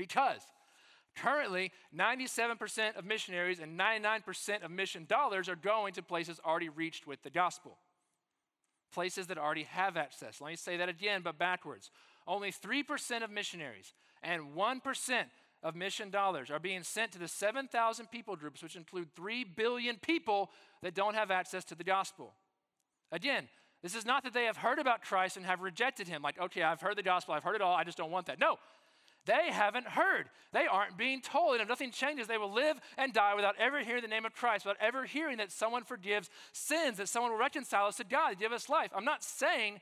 because 0.00 0.40
currently, 1.14 1.72
97% 1.94 2.96
of 2.96 3.04
missionaries 3.04 3.60
and 3.60 3.78
99% 3.78 4.64
of 4.64 4.70
mission 4.70 5.04
dollars 5.06 5.46
are 5.46 5.56
going 5.56 5.92
to 5.94 6.02
places 6.02 6.40
already 6.42 6.70
reached 6.70 7.06
with 7.06 7.22
the 7.22 7.28
gospel. 7.28 7.76
Places 8.94 9.26
that 9.26 9.36
already 9.36 9.64
have 9.64 9.98
access. 9.98 10.40
Let 10.40 10.50
me 10.50 10.56
say 10.56 10.78
that 10.78 10.88
again, 10.88 11.20
but 11.22 11.38
backwards. 11.38 11.90
Only 12.26 12.50
3% 12.50 13.22
of 13.22 13.30
missionaries 13.30 13.92
and 14.22 14.54
1% 14.56 15.24
of 15.62 15.76
mission 15.76 16.08
dollars 16.08 16.50
are 16.50 16.58
being 16.58 16.82
sent 16.82 17.12
to 17.12 17.18
the 17.18 17.28
7,000 17.28 18.10
people 18.10 18.36
groups, 18.36 18.62
which 18.62 18.76
include 18.76 19.14
3 19.14 19.44
billion 19.44 19.96
people 19.96 20.50
that 20.82 20.94
don't 20.94 21.14
have 21.14 21.30
access 21.30 21.64
to 21.64 21.74
the 21.74 21.84
gospel. 21.84 22.32
Again, 23.12 23.48
this 23.82 23.94
is 23.94 24.06
not 24.06 24.24
that 24.24 24.32
they 24.32 24.44
have 24.44 24.56
heard 24.56 24.78
about 24.78 25.02
Christ 25.02 25.36
and 25.36 25.44
have 25.44 25.60
rejected 25.60 26.08
him, 26.08 26.22
like, 26.22 26.40
okay, 26.40 26.62
I've 26.62 26.80
heard 26.80 26.96
the 26.96 27.02
gospel, 27.02 27.34
I've 27.34 27.44
heard 27.44 27.56
it 27.56 27.62
all, 27.62 27.74
I 27.74 27.84
just 27.84 27.98
don't 27.98 28.10
want 28.10 28.26
that. 28.26 28.38
No, 28.38 28.58
they 29.26 29.50
haven't 29.50 29.86
heard. 29.86 30.30
They 30.52 30.66
aren't 30.66 30.96
being 30.96 31.20
told. 31.20 31.54
And 31.54 31.62
if 31.62 31.68
nothing 31.68 31.90
changes, 31.90 32.26
they 32.26 32.38
will 32.38 32.52
live 32.52 32.78
and 32.96 33.12
die 33.12 33.34
without 33.34 33.54
ever 33.58 33.80
hearing 33.80 34.02
the 34.02 34.08
name 34.08 34.24
of 34.24 34.34
Christ, 34.34 34.64
without 34.64 34.80
ever 34.80 35.04
hearing 35.04 35.38
that 35.38 35.52
someone 35.52 35.84
forgives 35.84 36.30
sins, 36.52 36.96
that 36.96 37.08
someone 37.08 37.32
will 37.32 37.38
reconcile 37.38 37.86
us 37.86 37.96
to 37.96 38.04
God, 38.04 38.38
give 38.38 38.52
us 38.52 38.68
life. 38.68 38.90
I'm 38.94 39.04
not 39.04 39.22
saying 39.22 39.80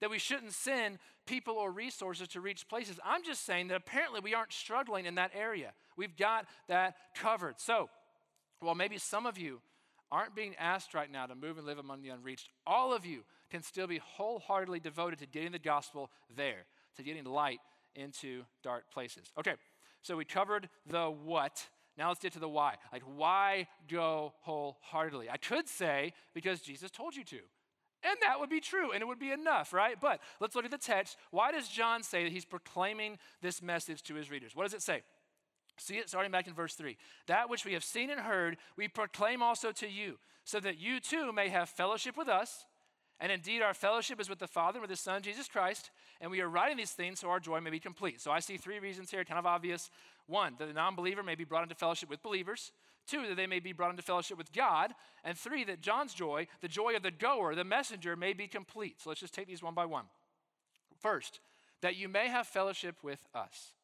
that 0.00 0.10
we 0.10 0.18
shouldn't 0.18 0.52
send 0.52 0.98
people 1.26 1.54
or 1.54 1.70
resources 1.70 2.28
to 2.28 2.40
reach 2.40 2.68
places. 2.68 3.00
I'm 3.04 3.24
just 3.24 3.46
saying 3.46 3.68
that 3.68 3.76
apparently 3.76 4.20
we 4.20 4.34
aren't 4.34 4.52
struggling 4.52 5.06
in 5.06 5.14
that 5.14 5.30
area. 5.34 5.72
We've 5.96 6.16
got 6.16 6.46
that 6.68 6.96
covered. 7.14 7.58
So, 7.58 7.88
well, 8.60 8.74
maybe 8.74 8.98
some 8.98 9.24
of 9.24 9.38
you 9.38 9.60
aren't 10.12 10.34
being 10.34 10.54
asked 10.58 10.94
right 10.94 11.10
now 11.10 11.26
to 11.26 11.34
move 11.34 11.56
and 11.56 11.66
live 11.66 11.78
among 11.78 12.02
the 12.02 12.10
unreached. 12.10 12.50
All 12.66 12.92
of 12.92 13.06
you 13.06 13.24
can 13.50 13.62
still 13.62 13.86
be 13.86 13.98
wholeheartedly 13.98 14.80
devoted 14.80 15.18
to 15.20 15.26
getting 15.26 15.52
the 15.52 15.58
gospel 15.58 16.10
there, 16.36 16.66
to 16.96 17.02
getting 17.02 17.24
light 17.24 17.60
into 17.94 18.44
dark 18.62 18.90
places. 18.90 19.32
Okay, 19.38 19.54
so 20.02 20.16
we 20.16 20.24
covered 20.24 20.68
the 20.86 21.06
what. 21.06 21.68
Now 21.96 22.08
let's 22.08 22.20
get 22.20 22.32
to 22.32 22.40
the 22.40 22.48
why. 22.48 22.74
Like, 22.92 23.02
why 23.02 23.68
go 23.88 24.34
wholeheartedly? 24.40 25.30
I 25.30 25.36
could 25.36 25.68
say 25.68 26.12
because 26.34 26.60
Jesus 26.60 26.90
told 26.90 27.14
you 27.14 27.24
to. 27.24 27.40
And 28.02 28.16
that 28.20 28.38
would 28.38 28.50
be 28.50 28.60
true 28.60 28.92
and 28.92 29.00
it 29.00 29.06
would 29.06 29.18
be 29.18 29.30
enough, 29.30 29.72
right? 29.72 29.96
But 30.00 30.20
let's 30.40 30.54
look 30.54 30.64
at 30.64 30.70
the 30.70 30.78
text. 30.78 31.16
Why 31.30 31.52
does 31.52 31.68
John 31.68 32.02
say 32.02 32.24
that 32.24 32.32
he's 32.32 32.44
proclaiming 32.44 33.18
this 33.40 33.62
message 33.62 34.02
to 34.04 34.14
his 34.14 34.30
readers? 34.30 34.54
What 34.54 34.64
does 34.64 34.74
it 34.74 34.82
say? 34.82 35.02
See 35.78 35.96
it 35.96 36.08
starting 36.08 36.30
back 36.30 36.46
in 36.46 36.54
verse 36.54 36.74
3. 36.74 36.96
That 37.26 37.48
which 37.48 37.64
we 37.64 37.72
have 37.72 37.82
seen 37.82 38.10
and 38.10 38.20
heard, 38.20 38.58
we 38.76 38.88
proclaim 38.88 39.42
also 39.42 39.72
to 39.72 39.88
you, 39.88 40.18
so 40.44 40.60
that 40.60 40.78
you 40.78 41.00
too 41.00 41.32
may 41.32 41.48
have 41.48 41.68
fellowship 41.68 42.16
with 42.16 42.28
us. 42.28 42.66
And 43.20 43.30
indeed, 43.30 43.62
our 43.62 43.74
fellowship 43.74 44.20
is 44.20 44.28
with 44.28 44.40
the 44.40 44.46
Father 44.46 44.78
and 44.78 44.82
with 44.82 44.90
His 44.90 45.00
Son, 45.00 45.22
Jesus 45.22 45.46
Christ. 45.48 45.90
And 46.20 46.30
we 46.30 46.40
are 46.40 46.48
writing 46.48 46.76
these 46.76 46.90
things 46.90 47.20
so 47.20 47.30
our 47.30 47.40
joy 47.40 47.60
may 47.60 47.70
be 47.70 47.78
complete. 47.78 48.20
So 48.20 48.30
I 48.30 48.40
see 48.40 48.56
three 48.56 48.80
reasons 48.80 49.10
here, 49.10 49.24
kind 49.24 49.38
of 49.38 49.46
obvious. 49.46 49.90
One, 50.26 50.54
that 50.58 50.66
the 50.66 50.74
non 50.74 50.96
believer 50.96 51.22
may 51.22 51.34
be 51.34 51.44
brought 51.44 51.62
into 51.62 51.74
fellowship 51.74 52.10
with 52.10 52.22
believers. 52.22 52.72
Two, 53.06 53.26
that 53.28 53.36
they 53.36 53.46
may 53.46 53.60
be 53.60 53.72
brought 53.72 53.90
into 53.90 54.02
fellowship 54.02 54.38
with 54.38 54.52
God. 54.52 54.94
And 55.24 55.36
three, 55.36 55.64
that 55.64 55.80
John's 55.80 56.14
joy, 56.14 56.46
the 56.60 56.68
joy 56.68 56.96
of 56.96 57.02
the 57.02 57.10
goer, 57.10 57.54
the 57.54 57.64
messenger, 57.64 58.16
may 58.16 58.32
be 58.32 58.48
complete. 58.48 59.00
So 59.00 59.10
let's 59.10 59.20
just 59.20 59.34
take 59.34 59.46
these 59.46 59.62
one 59.62 59.74
by 59.74 59.84
one. 59.84 60.06
First, 60.98 61.40
that 61.82 61.96
you 61.96 62.08
may 62.08 62.28
have 62.28 62.46
fellowship 62.46 62.96
with 63.02 63.26
us. 63.34 63.74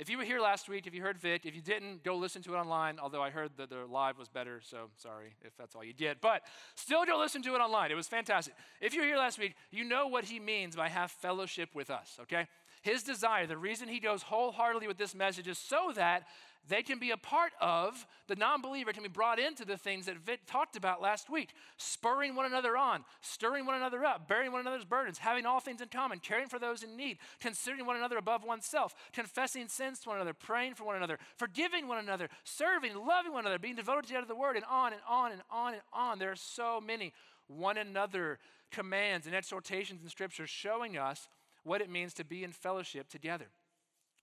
If 0.00 0.08
you 0.08 0.16
were 0.16 0.24
here 0.24 0.40
last 0.40 0.66
week, 0.66 0.86
if 0.86 0.94
you 0.94 1.02
heard 1.02 1.18
Vic, 1.18 1.44
if 1.44 1.54
you 1.54 1.60
didn't, 1.60 2.02
go 2.02 2.16
listen 2.16 2.40
to 2.44 2.54
it 2.54 2.56
online, 2.56 2.98
although 2.98 3.22
I 3.22 3.28
heard 3.28 3.50
that 3.58 3.68
the 3.68 3.84
live 3.84 4.18
was 4.18 4.30
better, 4.30 4.62
so 4.64 4.88
sorry 4.96 5.34
if 5.44 5.54
that's 5.58 5.76
all 5.76 5.84
you 5.84 5.92
did. 5.92 6.22
But 6.22 6.40
still 6.74 7.04
go 7.04 7.18
listen 7.18 7.42
to 7.42 7.54
it 7.54 7.58
online. 7.58 7.90
It 7.90 7.96
was 7.96 8.08
fantastic. 8.08 8.54
If 8.80 8.94
you 8.94 9.02
were 9.02 9.06
here 9.06 9.18
last 9.18 9.38
week, 9.38 9.56
you 9.70 9.84
know 9.84 10.06
what 10.06 10.24
he 10.24 10.40
means 10.40 10.74
by 10.74 10.88
have 10.88 11.10
fellowship 11.10 11.74
with 11.74 11.90
us, 11.90 12.18
okay? 12.22 12.46
His 12.80 13.02
desire, 13.02 13.46
the 13.46 13.58
reason 13.58 13.88
he 13.88 14.00
goes 14.00 14.22
wholeheartedly 14.22 14.88
with 14.88 14.96
this 14.96 15.14
message 15.14 15.46
is 15.46 15.58
so 15.58 15.92
that 15.94 16.22
they 16.68 16.82
can 16.82 16.98
be 16.98 17.10
a 17.10 17.16
part 17.16 17.52
of, 17.60 18.06
the 18.28 18.36
non 18.36 18.60
believer 18.62 18.92
can 18.92 19.02
be 19.02 19.08
brought 19.08 19.38
into 19.38 19.64
the 19.64 19.76
things 19.76 20.06
that 20.06 20.18
Vic 20.18 20.40
talked 20.46 20.76
about 20.76 21.02
last 21.02 21.28
week 21.28 21.50
spurring 21.76 22.34
one 22.36 22.46
another 22.46 22.76
on, 22.76 23.04
stirring 23.20 23.66
one 23.66 23.74
another 23.74 24.04
up, 24.04 24.28
bearing 24.28 24.52
one 24.52 24.60
another's 24.60 24.84
burdens, 24.84 25.18
having 25.18 25.46
all 25.46 25.60
things 25.60 25.80
in 25.80 25.88
common, 25.88 26.18
caring 26.18 26.48
for 26.48 26.58
those 26.58 26.82
in 26.82 26.96
need, 26.96 27.18
considering 27.40 27.86
one 27.86 27.96
another 27.96 28.18
above 28.18 28.44
oneself, 28.44 28.94
confessing 29.12 29.68
sins 29.68 30.00
to 30.00 30.08
one 30.08 30.18
another, 30.18 30.34
praying 30.34 30.74
for 30.74 30.84
one 30.84 30.96
another, 30.96 31.18
forgiving 31.36 31.88
one 31.88 31.98
another, 31.98 32.28
serving, 32.44 32.94
loving 32.94 33.32
one 33.32 33.44
another, 33.44 33.58
being 33.58 33.76
devoted 33.76 34.06
to 34.06 34.24
the 34.28 34.34
word, 34.34 34.56
and 34.56 34.64
on 34.70 34.92
and 34.92 35.02
on 35.08 35.32
and 35.32 35.42
on 35.50 35.72
and 35.72 35.82
on. 35.92 36.18
There 36.18 36.30
are 36.30 36.36
so 36.36 36.80
many 36.80 37.12
one 37.46 37.78
another 37.78 38.38
commands 38.70 39.26
and 39.26 39.34
exhortations 39.34 40.02
in 40.02 40.08
Scripture 40.08 40.46
showing 40.46 40.96
us 40.96 41.28
what 41.64 41.80
it 41.80 41.90
means 41.90 42.14
to 42.14 42.24
be 42.24 42.44
in 42.44 42.52
fellowship 42.52 43.08
together. 43.08 43.46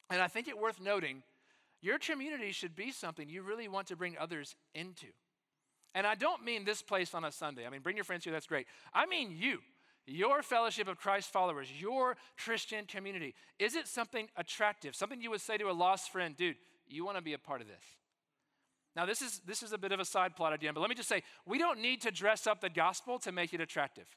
And 0.09 0.21
I 0.21 0.27
think 0.27 0.47
it 0.47 0.57
worth 0.57 0.79
noting 0.79 1.23
your 1.81 1.99
community 1.99 2.51
should 2.51 2.75
be 2.75 2.91
something 2.91 3.29
you 3.29 3.43
really 3.43 3.67
want 3.67 3.87
to 3.87 3.95
bring 3.95 4.17
others 4.17 4.55
into. 4.73 5.07
And 5.93 6.05
I 6.05 6.15
don't 6.15 6.43
mean 6.43 6.65
this 6.65 6.81
place 6.81 7.13
on 7.13 7.23
a 7.23 7.31
Sunday. 7.31 7.65
I 7.65 7.69
mean, 7.69 7.81
bring 7.81 7.95
your 7.95 8.05
friends 8.05 8.23
here, 8.23 8.33
that's 8.33 8.47
great. 8.47 8.67
I 8.93 9.05
mean 9.05 9.31
you, 9.31 9.59
your 10.05 10.41
fellowship 10.41 10.87
of 10.87 10.97
Christ 10.97 11.31
followers, 11.31 11.69
your 11.79 12.17
Christian 12.37 12.85
community. 12.85 13.35
Is 13.59 13.75
it 13.75 13.87
something 13.87 14.27
attractive? 14.35 14.95
Something 14.95 15.21
you 15.21 15.29
would 15.31 15.41
say 15.41 15.57
to 15.57 15.69
a 15.69 15.71
lost 15.71 16.11
friend, 16.11 16.35
dude, 16.35 16.55
you 16.87 17.05
want 17.05 17.17
to 17.17 17.23
be 17.23 17.33
a 17.33 17.37
part 17.39 17.61
of 17.61 17.67
this? 17.67 17.83
Now, 18.95 19.05
this 19.05 19.21
is, 19.21 19.41
this 19.45 19.61
is 19.61 19.73
a 19.73 19.77
bit 19.77 19.91
of 19.91 19.99
a 19.99 20.05
side 20.05 20.35
plot 20.35 20.53
again, 20.53 20.73
but 20.73 20.79
let 20.79 20.89
me 20.89 20.95
just 20.95 21.09
say 21.09 21.21
we 21.45 21.59
don't 21.59 21.79
need 21.79 22.01
to 22.01 22.11
dress 22.11 22.47
up 22.47 22.61
the 22.61 22.69
gospel 22.69 23.19
to 23.19 23.31
make 23.31 23.53
it 23.53 23.61
attractive, 23.61 24.07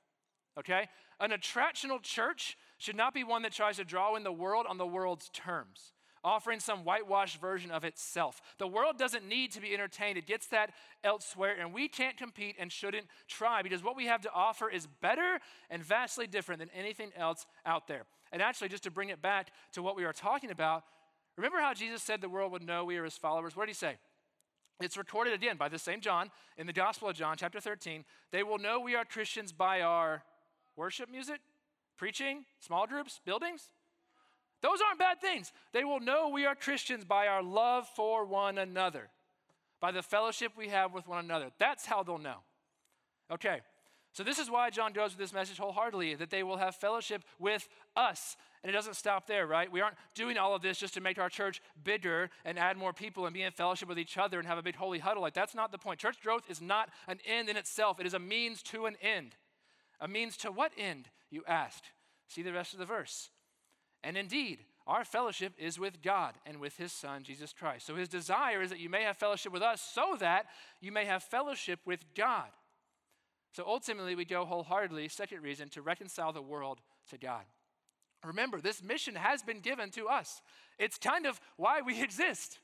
okay? 0.58 0.88
An 1.18 1.32
attractional 1.32 2.00
church 2.00 2.56
should 2.78 2.96
not 2.96 3.12
be 3.12 3.22
one 3.22 3.42
that 3.42 3.52
tries 3.52 3.76
to 3.76 3.84
draw 3.84 4.16
in 4.16 4.22
the 4.22 4.32
world 4.32 4.64
on 4.66 4.78
the 4.78 4.86
world's 4.86 5.28
terms 5.34 5.92
offering 6.22 6.60
some 6.60 6.84
whitewashed 6.84 7.40
version 7.40 7.70
of 7.70 7.84
itself. 7.84 8.40
The 8.58 8.66
world 8.66 8.98
doesn't 8.98 9.26
need 9.26 9.52
to 9.52 9.60
be 9.60 9.72
entertained, 9.72 10.18
it 10.18 10.26
gets 10.26 10.46
that 10.48 10.72
elsewhere, 11.02 11.56
and 11.58 11.72
we 11.72 11.88
can't 11.88 12.16
compete 12.16 12.56
and 12.58 12.70
shouldn't 12.70 13.06
try 13.28 13.62
because 13.62 13.82
what 13.82 13.96
we 13.96 14.06
have 14.06 14.20
to 14.22 14.32
offer 14.32 14.68
is 14.68 14.86
better 15.00 15.40
and 15.70 15.82
vastly 15.82 16.26
different 16.26 16.60
than 16.60 16.70
anything 16.74 17.10
else 17.16 17.46
out 17.64 17.88
there. 17.88 18.04
And 18.32 18.42
actually, 18.42 18.68
just 18.68 18.84
to 18.84 18.90
bring 18.90 19.08
it 19.08 19.22
back 19.22 19.48
to 19.72 19.82
what 19.82 19.96
we 19.96 20.04
are 20.04 20.12
talking 20.12 20.50
about, 20.50 20.84
remember 21.36 21.58
how 21.58 21.74
Jesus 21.74 22.02
said 22.02 22.20
the 22.20 22.28
world 22.28 22.52
would 22.52 22.62
know 22.62 22.84
we 22.84 22.96
are 22.96 23.04
his 23.04 23.16
followers? 23.16 23.56
What 23.56 23.66
did 23.66 23.70
he 23.70 23.74
say? 23.74 23.96
It's 24.80 24.96
recorded 24.96 25.34
again 25.34 25.56
by 25.56 25.68
the 25.68 25.78
same 25.78 26.00
John 26.00 26.30
in 26.56 26.66
the 26.66 26.72
Gospel 26.72 27.08
of 27.08 27.16
John, 27.16 27.36
chapter 27.36 27.60
13. 27.60 28.04
They 28.32 28.42
will 28.42 28.58
know 28.58 28.80
we 28.80 28.94
are 28.94 29.04
Christians 29.04 29.52
by 29.52 29.82
our 29.82 30.22
worship 30.74 31.10
music, 31.10 31.40
preaching, 31.98 32.44
small 32.60 32.86
groups, 32.86 33.20
buildings. 33.26 33.68
Those 34.62 34.80
aren't 34.86 34.98
bad 34.98 35.20
things. 35.20 35.52
They 35.72 35.84
will 35.84 36.00
know 36.00 36.28
we 36.28 36.46
are 36.46 36.54
Christians 36.54 37.04
by 37.04 37.26
our 37.26 37.42
love 37.42 37.88
for 37.96 38.24
one 38.24 38.58
another, 38.58 39.08
by 39.80 39.90
the 39.90 40.02
fellowship 40.02 40.52
we 40.56 40.68
have 40.68 40.92
with 40.92 41.08
one 41.08 41.24
another. 41.24 41.50
That's 41.58 41.86
how 41.86 42.02
they'll 42.02 42.18
know. 42.18 42.38
Okay, 43.30 43.60
so 44.12 44.24
this 44.24 44.38
is 44.38 44.50
why 44.50 44.70
John 44.70 44.92
goes 44.92 45.12
with 45.12 45.18
this 45.18 45.32
message 45.32 45.58
wholeheartedly 45.58 46.16
that 46.16 46.30
they 46.30 46.42
will 46.42 46.56
have 46.56 46.74
fellowship 46.74 47.22
with 47.38 47.68
us. 47.96 48.36
And 48.62 48.68
it 48.68 48.74
doesn't 48.74 48.96
stop 48.96 49.26
there, 49.26 49.46
right? 49.46 49.70
We 49.70 49.80
aren't 49.80 49.96
doing 50.14 50.36
all 50.36 50.54
of 50.54 50.62
this 50.62 50.78
just 50.78 50.94
to 50.94 51.00
make 51.00 51.18
our 51.18 51.28
church 51.28 51.62
bigger 51.82 52.28
and 52.44 52.58
add 52.58 52.76
more 52.76 52.92
people 52.92 53.24
and 53.26 53.32
be 53.32 53.42
in 53.42 53.52
fellowship 53.52 53.88
with 53.88 53.98
each 53.98 54.18
other 54.18 54.38
and 54.38 54.46
have 54.46 54.58
a 54.58 54.62
big 54.62 54.74
holy 54.74 54.98
huddle. 54.98 55.22
Like, 55.22 55.32
that's 55.32 55.54
not 55.54 55.70
the 55.72 55.78
point. 55.78 56.00
Church 56.00 56.20
growth 56.20 56.42
is 56.48 56.60
not 56.60 56.90
an 57.06 57.20
end 57.24 57.48
in 57.48 57.56
itself, 57.56 58.00
it 58.00 58.06
is 58.06 58.14
a 58.14 58.18
means 58.18 58.62
to 58.64 58.86
an 58.86 58.96
end. 59.00 59.36
A 60.00 60.08
means 60.08 60.36
to 60.38 60.50
what 60.50 60.72
end, 60.76 61.08
you 61.30 61.42
asked? 61.46 61.84
See 62.28 62.42
the 62.42 62.52
rest 62.52 62.72
of 62.72 62.78
the 62.78 62.84
verse. 62.84 63.30
And 64.02 64.16
indeed, 64.16 64.64
our 64.86 65.04
fellowship 65.04 65.52
is 65.58 65.78
with 65.78 66.02
God 66.02 66.34
and 66.46 66.58
with 66.58 66.76
His 66.76 66.92
Son, 66.92 67.22
Jesus 67.22 67.52
Christ. 67.52 67.86
So 67.86 67.94
His 67.94 68.08
desire 68.08 68.62
is 68.62 68.70
that 68.70 68.80
you 68.80 68.88
may 68.88 69.02
have 69.02 69.16
fellowship 69.16 69.52
with 69.52 69.62
us 69.62 69.80
so 69.80 70.16
that 70.18 70.46
you 70.80 70.90
may 70.90 71.04
have 71.04 71.22
fellowship 71.22 71.80
with 71.84 72.04
God. 72.14 72.48
So 73.52 73.64
ultimately, 73.66 74.14
we 74.14 74.24
go 74.24 74.44
wholeheartedly, 74.44 75.08
second 75.08 75.42
reason, 75.42 75.68
to 75.70 75.82
reconcile 75.82 76.32
the 76.32 76.42
world 76.42 76.80
to 77.10 77.18
God. 77.18 77.42
Remember, 78.24 78.60
this 78.60 78.82
mission 78.82 79.14
has 79.14 79.42
been 79.42 79.60
given 79.60 79.90
to 79.90 80.06
us. 80.08 80.42
It's 80.78 80.98
kind 80.98 81.26
of 81.26 81.40
why 81.56 81.80
we 81.80 82.02
exist. 82.02 82.58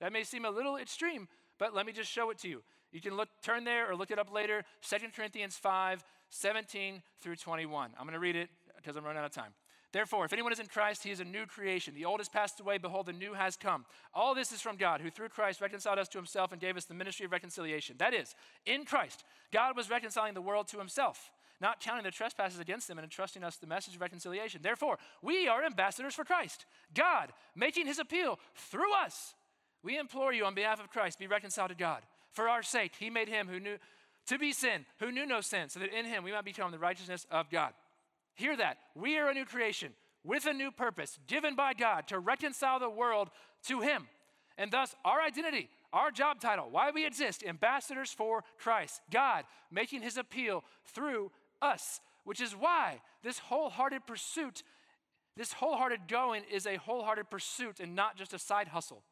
That 0.00 0.12
may 0.12 0.24
seem 0.24 0.44
a 0.44 0.50
little 0.50 0.76
extreme, 0.76 1.28
but 1.58 1.74
let 1.74 1.86
me 1.86 1.92
just 1.92 2.10
show 2.10 2.30
it 2.30 2.38
to 2.38 2.48
you. 2.48 2.62
You 2.92 3.00
can 3.00 3.16
look, 3.16 3.28
turn 3.42 3.64
there 3.64 3.90
or 3.90 3.94
look 3.94 4.10
it 4.10 4.18
up 4.18 4.32
later. 4.32 4.64
2 4.88 4.96
Corinthians 5.14 5.56
5, 5.56 6.04
17 6.30 7.02
through 7.20 7.36
21. 7.36 7.90
I'm 7.96 8.04
going 8.04 8.14
to 8.14 8.20
read 8.20 8.36
it 8.36 8.48
because 8.76 8.96
I'm 8.96 9.04
running 9.04 9.20
out 9.20 9.26
of 9.26 9.32
time. 9.32 9.52
Therefore, 9.92 10.24
if 10.24 10.32
anyone 10.32 10.52
is 10.52 10.60
in 10.60 10.66
Christ, 10.66 11.02
he 11.02 11.10
is 11.10 11.18
a 11.18 11.24
new 11.24 11.46
creation. 11.46 11.94
The 11.94 12.04
old 12.04 12.20
has 12.20 12.28
passed 12.28 12.60
away, 12.60 12.78
behold, 12.78 13.06
the 13.06 13.12
new 13.12 13.34
has 13.34 13.56
come. 13.56 13.84
All 14.14 14.34
this 14.34 14.52
is 14.52 14.60
from 14.60 14.76
God, 14.76 15.00
who 15.00 15.10
through 15.10 15.30
Christ 15.30 15.60
reconciled 15.60 15.98
us 15.98 16.08
to 16.08 16.18
himself 16.18 16.52
and 16.52 16.60
gave 16.60 16.76
us 16.76 16.84
the 16.84 16.94
ministry 16.94 17.26
of 17.26 17.32
reconciliation. 17.32 17.96
That 17.98 18.14
is, 18.14 18.34
in 18.66 18.84
Christ, 18.84 19.24
God 19.52 19.76
was 19.76 19.90
reconciling 19.90 20.34
the 20.34 20.40
world 20.40 20.68
to 20.68 20.78
himself, 20.78 21.32
not 21.60 21.80
counting 21.80 22.04
the 22.04 22.12
trespasses 22.12 22.60
against 22.60 22.86
them 22.86 22.98
and 22.98 23.04
entrusting 23.04 23.42
us 23.42 23.56
the 23.56 23.66
message 23.66 23.96
of 23.96 24.00
reconciliation. 24.00 24.60
Therefore, 24.62 24.96
we 25.22 25.48
are 25.48 25.64
ambassadors 25.64 26.14
for 26.14 26.24
Christ, 26.24 26.66
God 26.94 27.32
making 27.56 27.86
his 27.86 27.98
appeal 27.98 28.38
through 28.54 28.94
us. 28.94 29.34
We 29.82 29.98
implore 29.98 30.32
you 30.32 30.44
on 30.44 30.54
behalf 30.54 30.78
of 30.78 30.90
Christ, 30.90 31.18
be 31.18 31.26
reconciled 31.26 31.70
to 31.70 31.74
God. 31.74 32.02
For 32.30 32.48
our 32.48 32.62
sake, 32.62 32.92
he 32.98 33.10
made 33.10 33.28
him 33.28 33.48
who 33.48 33.58
knew 33.58 33.78
to 34.26 34.38
be 34.38 34.52
sin, 34.52 34.86
who 35.00 35.10
knew 35.10 35.26
no 35.26 35.40
sin, 35.40 35.68
so 35.68 35.80
that 35.80 35.92
in 35.92 36.04
him 36.04 36.22
we 36.22 36.30
might 36.30 36.44
become 36.44 36.70
the 36.70 36.78
righteousness 36.78 37.26
of 37.30 37.50
God. 37.50 37.72
Hear 38.40 38.56
that. 38.56 38.78
We 38.94 39.18
are 39.18 39.28
a 39.28 39.34
new 39.34 39.44
creation 39.44 39.92
with 40.24 40.46
a 40.46 40.54
new 40.54 40.70
purpose 40.70 41.18
given 41.26 41.54
by 41.54 41.74
God 41.74 42.08
to 42.08 42.18
reconcile 42.18 42.78
the 42.78 42.88
world 42.88 43.28
to 43.66 43.82
Him. 43.82 44.06
And 44.56 44.72
thus, 44.72 44.94
our 45.04 45.20
identity, 45.20 45.68
our 45.92 46.10
job 46.10 46.40
title, 46.40 46.68
why 46.70 46.90
we 46.90 47.04
exist, 47.04 47.44
ambassadors 47.46 48.14
for 48.14 48.42
Christ, 48.58 49.02
God 49.10 49.44
making 49.70 50.00
His 50.00 50.16
appeal 50.16 50.64
through 50.86 51.30
us, 51.60 52.00
which 52.24 52.40
is 52.40 52.52
why 52.52 53.02
this 53.22 53.38
wholehearted 53.38 54.06
pursuit, 54.06 54.62
this 55.36 55.52
wholehearted 55.52 56.08
going 56.08 56.44
is 56.50 56.66
a 56.66 56.78
wholehearted 56.78 57.28
pursuit 57.28 57.78
and 57.78 57.94
not 57.94 58.16
just 58.16 58.32
a 58.32 58.38
side 58.38 58.68
hustle. 58.68 59.02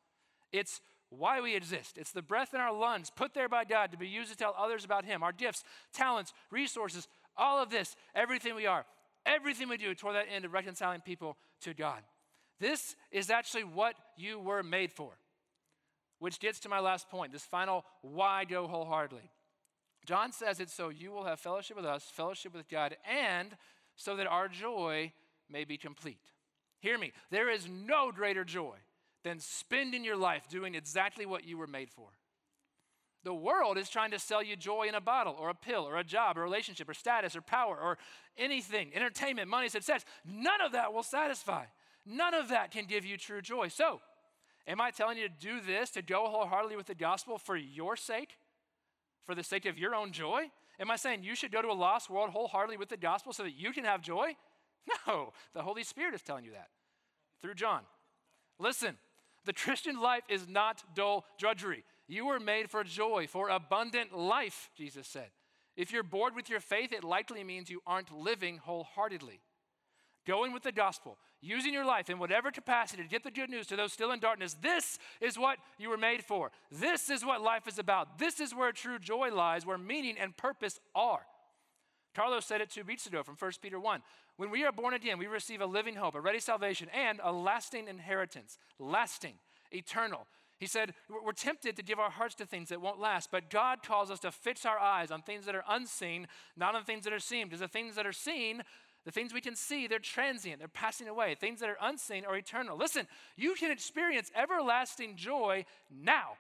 It's 0.54 0.80
why 1.10 1.42
we 1.42 1.54
exist. 1.54 1.98
It's 1.98 2.12
the 2.12 2.22
breath 2.22 2.54
in 2.54 2.60
our 2.60 2.72
lungs 2.72 3.10
put 3.14 3.34
there 3.34 3.48
by 3.50 3.64
God 3.66 3.92
to 3.92 3.98
be 3.98 4.08
used 4.08 4.30
to 4.30 4.38
tell 4.38 4.54
others 4.56 4.86
about 4.86 5.04
Him, 5.04 5.22
our 5.22 5.32
gifts, 5.32 5.64
talents, 5.92 6.32
resources, 6.50 7.08
all 7.36 7.62
of 7.62 7.68
this, 7.68 7.94
everything 8.14 8.54
we 8.54 8.64
are 8.64 8.86
everything 9.28 9.68
we 9.68 9.76
do 9.76 9.94
toward 9.94 10.16
that 10.16 10.26
end 10.32 10.44
of 10.44 10.52
reconciling 10.52 11.00
people 11.00 11.36
to 11.62 11.74
God. 11.74 12.02
This 12.60 12.96
is 13.12 13.30
actually 13.30 13.64
what 13.64 13.94
you 14.16 14.38
were 14.38 14.62
made 14.62 14.92
for. 14.92 15.12
Which 16.18 16.40
gets 16.40 16.58
to 16.60 16.68
my 16.68 16.80
last 16.80 17.08
point, 17.08 17.32
this 17.32 17.44
final 17.44 17.84
why 18.02 18.44
go 18.44 18.66
wholeheartedly. 18.66 19.30
John 20.04 20.32
says 20.32 20.58
it 20.58 20.70
so 20.70 20.88
you 20.88 21.12
will 21.12 21.24
have 21.24 21.38
fellowship 21.38 21.76
with 21.76 21.86
us, 21.86 22.10
fellowship 22.12 22.54
with 22.54 22.68
God, 22.68 22.96
and 23.08 23.50
so 23.94 24.16
that 24.16 24.26
our 24.26 24.48
joy 24.48 25.12
may 25.50 25.64
be 25.64 25.76
complete. 25.76 26.32
Hear 26.80 26.98
me, 26.98 27.12
there 27.30 27.50
is 27.50 27.68
no 27.68 28.10
greater 28.10 28.44
joy 28.44 28.76
than 29.22 29.40
spending 29.40 30.04
your 30.04 30.16
life 30.16 30.48
doing 30.48 30.74
exactly 30.74 31.26
what 31.26 31.44
you 31.44 31.58
were 31.58 31.66
made 31.66 31.90
for. 31.90 32.08
The 33.24 33.34
world 33.34 33.78
is 33.78 33.88
trying 33.88 34.12
to 34.12 34.18
sell 34.18 34.42
you 34.42 34.56
joy 34.56 34.86
in 34.88 34.94
a 34.94 35.00
bottle 35.00 35.36
or 35.38 35.50
a 35.50 35.54
pill 35.54 35.86
or 35.88 35.96
a 35.96 36.04
job 36.04 36.38
or 36.38 36.42
a 36.42 36.44
relationship 36.44 36.88
or 36.88 36.94
status 36.94 37.34
or 37.34 37.40
power 37.40 37.76
or 37.76 37.98
anything, 38.36 38.90
entertainment, 38.94 39.48
money, 39.48 39.68
success. 39.68 40.04
None 40.24 40.60
of 40.64 40.72
that 40.72 40.92
will 40.92 41.02
satisfy. 41.02 41.64
None 42.06 42.34
of 42.34 42.48
that 42.48 42.70
can 42.70 42.86
give 42.86 43.04
you 43.04 43.16
true 43.16 43.42
joy. 43.42 43.68
So, 43.68 44.00
Am 44.68 44.82
I 44.82 44.90
telling 44.90 45.16
you 45.16 45.26
to 45.26 45.34
do 45.34 45.60
this, 45.60 45.88
to 45.92 46.02
go 46.02 46.28
wholeheartedly 46.28 46.76
with 46.76 46.86
the 46.86 46.94
gospel 46.94 47.38
for 47.38 47.56
your 47.56 47.96
sake, 47.96 48.36
for 49.24 49.34
the 49.34 49.42
sake 49.42 49.64
of 49.64 49.78
your 49.78 49.94
own 49.94 50.12
joy? 50.12 50.50
Am 50.78 50.90
I 50.90 50.96
saying 50.96 51.24
you 51.24 51.34
should 51.34 51.50
go 51.50 51.62
to 51.62 51.68
a 51.68 51.72
lost 51.72 52.10
world 52.10 52.30
wholeheartedly 52.30 52.76
with 52.76 52.90
the 52.90 52.98
gospel 52.98 53.32
so 53.32 53.44
that 53.44 53.56
you 53.56 53.72
can 53.72 53.84
have 53.84 54.02
joy? 54.02 54.36
No, 55.06 55.34
the 55.52 55.60
Holy 55.60 55.84
Spirit 55.84 56.14
is 56.14 56.22
telling 56.22 56.46
you 56.46 56.52
that 56.52 56.68
through 57.42 57.54
John. 57.54 57.82
Listen, 58.58 58.96
the 59.44 59.52
Christian 59.52 60.00
life 60.00 60.22
is 60.30 60.48
not 60.48 60.82
dull 60.94 61.26
drudgery. 61.38 61.84
You 62.08 62.26
were 62.26 62.40
made 62.40 62.70
for 62.70 62.82
joy, 62.82 63.26
for 63.28 63.50
abundant 63.50 64.16
life, 64.16 64.70
Jesus 64.76 65.06
said. 65.06 65.28
If 65.76 65.92
you're 65.92 66.02
bored 66.02 66.34
with 66.34 66.50
your 66.50 66.60
faith, 66.60 66.92
it 66.92 67.04
likely 67.04 67.44
means 67.44 67.70
you 67.70 67.82
aren't 67.86 68.10
living 68.12 68.58
wholeheartedly. 68.58 69.40
Going 70.26 70.52
with 70.52 70.62
the 70.62 70.72
gospel, 70.72 71.18
using 71.40 71.72
your 71.72 71.84
life 71.84 72.10
in 72.10 72.18
whatever 72.18 72.50
capacity 72.50 73.02
to 73.02 73.08
get 73.08 73.22
the 73.22 73.30
good 73.30 73.48
news 73.48 73.66
to 73.68 73.76
those 73.76 73.92
still 73.92 74.10
in 74.10 74.20
darkness, 74.20 74.56
this 74.60 74.98
is 75.20 75.38
what 75.38 75.58
you 75.78 75.88
were 75.88 75.96
made 75.96 76.24
for. 76.24 76.50
This 76.72 77.10
is 77.10 77.24
what 77.24 77.42
life 77.42 77.68
is 77.68 77.78
about. 77.78 78.18
This 78.18 78.40
is 78.40 78.54
where 78.54 78.72
true 78.72 78.98
joy 78.98 79.30
lies, 79.32 79.64
where 79.64 79.78
meaning 79.78 80.16
and 80.18 80.36
purpose 80.36 80.80
are. 80.94 81.20
Carlos 82.14 82.44
said 82.44 82.60
it 82.60 82.70
two 82.70 82.84
weeks 82.84 83.06
ago 83.06 83.22
from 83.22 83.36
1 83.36 83.52
Peter 83.62 83.78
1. 83.78 84.02
When 84.36 84.50
we 84.50 84.64
are 84.64 84.72
born 84.72 84.94
again, 84.94 85.18
we 85.18 85.26
receive 85.26 85.60
a 85.60 85.66
living 85.66 85.94
hope, 85.94 86.14
a 86.14 86.20
ready 86.20 86.40
salvation, 86.40 86.88
and 86.92 87.20
a 87.22 87.30
lasting 87.30 87.86
inheritance. 87.86 88.58
Lasting, 88.78 89.34
eternal. 89.70 90.26
He 90.58 90.66
said, 90.66 90.94
We're 91.08 91.32
tempted 91.32 91.76
to 91.76 91.82
give 91.82 91.98
our 91.98 92.10
hearts 92.10 92.34
to 92.36 92.46
things 92.46 92.68
that 92.70 92.80
won't 92.80 93.00
last, 93.00 93.30
but 93.30 93.50
God 93.50 93.82
calls 93.82 94.10
us 94.10 94.20
to 94.20 94.32
fix 94.32 94.66
our 94.66 94.78
eyes 94.78 95.10
on 95.10 95.22
things 95.22 95.46
that 95.46 95.54
are 95.54 95.64
unseen, 95.68 96.26
not 96.56 96.74
on 96.74 96.84
things 96.84 97.04
that 97.04 97.12
are 97.12 97.20
seen. 97.20 97.46
Because 97.46 97.60
the 97.60 97.68
things 97.68 97.94
that 97.94 98.06
are 98.06 98.12
seen, 98.12 98.62
the 99.04 99.12
things 99.12 99.32
we 99.32 99.40
can 99.40 99.54
see, 99.54 99.86
they're 99.86 100.00
transient, 100.00 100.58
they're 100.58 100.68
passing 100.68 101.08
away. 101.08 101.36
Things 101.36 101.60
that 101.60 101.68
are 101.68 101.78
unseen 101.80 102.24
are 102.24 102.36
eternal. 102.36 102.76
Listen, 102.76 103.06
you 103.36 103.54
can 103.54 103.70
experience 103.70 104.32
everlasting 104.34 105.16
joy 105.16 105.64
now 105.90 106.32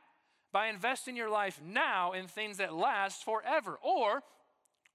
by 0.52 0.66
investing 0.66 1.16
your 1.16 1.30
life 1.30 1.60
now 1.64 2.12
in 2.12 2.26
things 2.26 2.56
that 2.56 2.74
last 2.74 3.24
forever. 3.24 3.78
Or, 3.82 4.22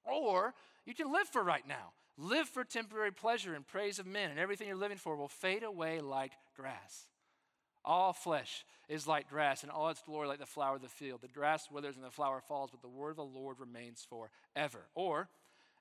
or 0.04 0.54
you 0.86 0.94
can 0.94 1.12
live 1.12 1.28
for 1.28 1.44
right 1.44 1.68
now. 1.68 1.94
Live 2.18 2.48
for 2.48 2.64
temporary 2.64 3.12
pleasure 3.12 3.56
and 3.56 3.66
praise 3.66 3.98
of 3.98 4.06
men, 4.06 4.30
and 4.30 4.40
everything 4.40 4.68
you're 4.68 4.78
living 4.78 4.98
for 4.98 5.16
will 5.16 5.28
fade 5.28 5.64
away 5.64 6.00
like 6.00 6.34
grass. 6.56 7.08
All 7.86 8.14
flesh 8.14 8.66
is 8.88 9.08
like 9.08 9.30
grass, 9.30 9.64
and 9.64 9.72
all 9.72 9.90
its 9.90 10.02
glory 10.02 10.28
like 10.28 10.40
the 10.40 10.46
flower 10.46 10.76
of 10.76 10.82
the 10.82 10.88
field. 10.88 11.22
The 11.22 11.28
grass 11.28 11.70
withers 11.72 11.96
and 11.96 12.06
the 12.06 12.12
flower 12.12 12.42
falls, 12.42 12.72
but 12.72 12.82
the 12.82 12.88
word 12.88 13.12
of 13.12 13.18
the 13.18 13.24
Lord 13.24 13.60
remains 13.60 14.06
forever. 14.08 14.86
Or, 14.96 15.30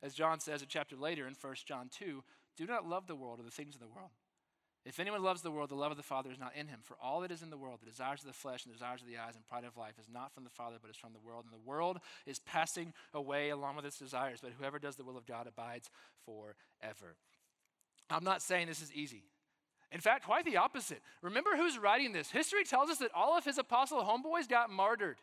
as 0.03 0.15
John 0.15 0.41
says 0.41 0.63
a 0.63 0.67
chapter 0.67 0.97
later 0.97 1.27
in 1.27 1.35
1 1.41 1.55
John 1.67 1.89
2, 1.91 2.23
do 2.57 2.67
not 2.67 2.89
love 2.89 3.07
the 3.07 3.15
world 3.15 3.41
or 3.41 3.45
the 3.45 3.51
things 3.51 3.75
of 3.75 3.81
the 3.81 3.89
world. 3.89 4.11
If 4.85 4.99
anyone 4.99 5.23
loves 5.23 5.43
the 5.43 5.51
world, 5.53 5.71
the 5.71 5.77
love 5.77 5.93
of 5.93 5.97
the 5.97 6.03
Father 6.03 6.31
is 6.31 6.41
not 6.41 6.57
in 6.57 6.67
him. 6.67 6.81
For 6.83 6.97
all 7.01 7.21
that 7.21 7.31
is 7.31 7.43
in 7.43 7.51
the 7.51 7.57
world, 7.57 7.79
the 7.81 7.91
desires 7.91 8.21
of 8.21 8.27
the 8.27 8.33
flesh 8.33 8.65
and 8.65 8.75
the 8.75 8.79
desires 8.79 9.01
of 9.01 9.07
the 9.07 9.17
eyes 9.17 9.37
and 9.37 9.47
pride 9.47 9.65
of 9.65 9.77
life, 9.77 9.95
is 10.01 10.09
not 10.13 10.35
from 10.35 10.43
the 10.43 10.51
Father, 10.51 10.77
but 10.81 10.91
is 10.91 10.97
from 10.97 11.13
the 11.13 11.21
world. 11.21 11.45
And 11.45 11.53
the 11.53 11.69
world 11.69 11.99
is 12.27 12.41
passing 12.41 12.93
away 13.15 13.51
along 13.51 13.77
with 13.77 13.87
its 13.87 13.99
desires, 13.99 14.41
but 14.43 14.53
whoever 14.59 14.81
does 14.81 14.97
the 14.97 15.05
will 15.05 15.17
of 15.17 15.27
God 15.27 15.47
abides 15.47 15.89
forever. 16.27 17.15
I'm 18.11 18.25
not 18.25 18.43
saying 18.43 18.67
this 18.67 18.83
is 18.83 18.93
easy. 18.93 19.23
In 19.93 20.01
fact, 20.01 20.25
quite 20.25 20.45
the 20.45 20.57
opposite. 20.57 21.03
Remember 21.21 21.51
who's 21.57 21.79
writing 21.79 22.13
this? 22.13 22.31
History 22.31 22.65
tells 22.65 22.91
us 22.91 22.99
that 22.99 23.11
all 23.15 23.37
of 23.37 23.45
his 23.45 23.59
apostle 23.59 24.03
homeboys 24.03 24.49
got 24.49 24.71
martyred. 24.71 25.19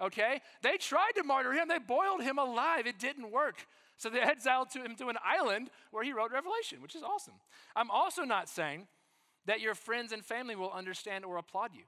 Okay? 0.00 0.40
They 0.62 0.76
tried 0.76 1.12
to 1.16 1.24
martyr 1.24 1.52
him, 1.52 1.68
they 1.68 1.78
boiled 1.78 2.22
him 2.22 2.38
alive. 2.38 2.86
It 2.86 2.98
didn't 2.98 3.30
work. 3.30 3.66
So 3.96 4.08
they 4.08 4.20
exiled 4.22 4.70
to 4.70 4.82
him 4.82 4.94
to 4.96 5.08
an 5.08 5.18
island 5.24 5.70
where 5.90 6.04
he 6.04 6.12
wrote 6.12 6.32
Revelation, 6.32 6.80
which 6.80 6.94
is 6.94 7.02
awesome. 7.02 7.34
I'm 7.74 7.90
also 7.90 8.22
not 8.22 8.48
saying 8.48 8.86
that 9.46 9.60
your 9.60 9.74
friends 9.74 10.12
and 10.12 10.24
family 10.24 10.54
will 10.54 10.70
understand 10.70 11.24
or 11.24 11.36
applaud 11.36 11.70
you. 11.74 11.82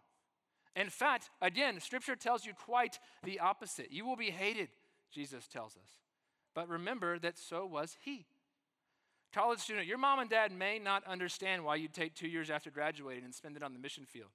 In 0.76 0.90
fact, 0.90 1.30
again, 1.40 1.78
scripture 1.78 2.16
tells 2.16 2.44
you 2.44 2.52
quite 2.52 2.98
the 3.22 3.38
opposite. 3.38 3.92
You 3.92 4.04
will 4.04 4.16
be 4.16 4.30
hated, 4.30 4.68
Jesus 5.12 5.46
tells 5.46 5.76
us. 5.76 6.00
But 6.52 6.68
remember 6.68 7.18
that 7.20 7.38
so 7.38 7.64
was 7.64 7.96
he. 8.04 8.26
College 9.34 9.58
student, 9.58 9.88
your 9.88 9.98
mom 9.98 10.20
and 10.20 10.30
dad 10.30 10.52
may 10.52 10.78
not 10.78 11.04
understand 11.08 11.64
why 11.64 11.74
you'd 11.74 11.92
take 11.92 12.14
two 12.14 12.28
years 12.28 12.50
after 12.50 12.70
graduating 12.70 13.24
and 13.24 13.34
spend 13.34 13.56
it 13.56 13.64
on 13.64 13.72
the 13.72 13.80
mission 13.80 14.04
field 14.04 14.30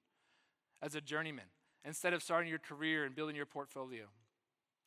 as 0.81 0.93
a 0.93 0.99
journeyman 0.99 1.45
instead 1.85 2.13
of 2.13 2.21
starting 2.21 2.49
your 2.49 2.59
career 2.59 3.05
and 3.05 3.15
building 3.15 3.35
your 3.35 3.45
portfolio. 3.45 4.03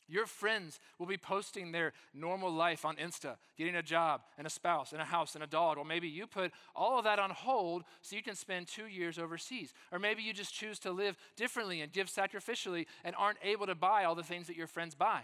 Your 0.09 0.27
friends 0.27 0.79
will 0.99 1.07
be 1.07 1.17
posting 1.17 1.73
their 1.73 1.95
normal 2.13 2.53
life 2.53 2.85
on 2.85 2.97
Insta, 2.97 3.37
getting 3.57 3.77
a 3.77 3.83
job 3.83 4.21
and 4.37 4.47
a 4.47 4.51
spouse 4.51 4.93
and 4.93 5.01
a 5.01 5.07
house 5.07 5.35
and 5.35 5.43
a 5.43 5.47
dog. 5.47 5.79
Or 5.79 5.85
maybe 5.87 6.09
you 6.09 6.27
put 6.27 6.53
all 6.77 6.99
of 6.99 7.05
that 7.05 7.19
on 7.19 7.31
hold 7.31 7.85
so 8.03 8.15
you 8.15 8.23
can 8.23 8.35
spend 8.35 8.69
two 8.69 8.89
years 8.89 9.19
overseas. 9.19 9.73
Or 9.91 9.99
maybe 9.99 10.23
you 10.23 10.35
just 10.35 10.53
choose 10.53 10.79
to 10.81 10.91
live 10.91 11.17
differently 11.37 11.81
and 11.81 11.91
give 11.91 12.09
sacrificially 12.09 12.85
and 13.03 13.17
aren't 13.17 13.39
able 13.43 13.65
to 13.65 13.75
buy 13.75 14.05
all 14.05 14.15
the 14.15 14.23
things 14.23 14.49
that 14.49 14.57
your 14.57 14.67
friends 14.67 14.95
buy. 14.95 15.23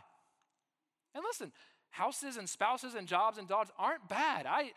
And 1.15 1.23
listen, 1.23 1.53
houses 1.91 2.37
and 2.37 2.49
spouses 2.49 2.95
and 2.95 3.07
jobs 3.07 3.39
and 3.39 3.49
dogs 3.49 3.71
aren't 3.79 4.09
bad. 4.09 4.47
I 4.47 4.73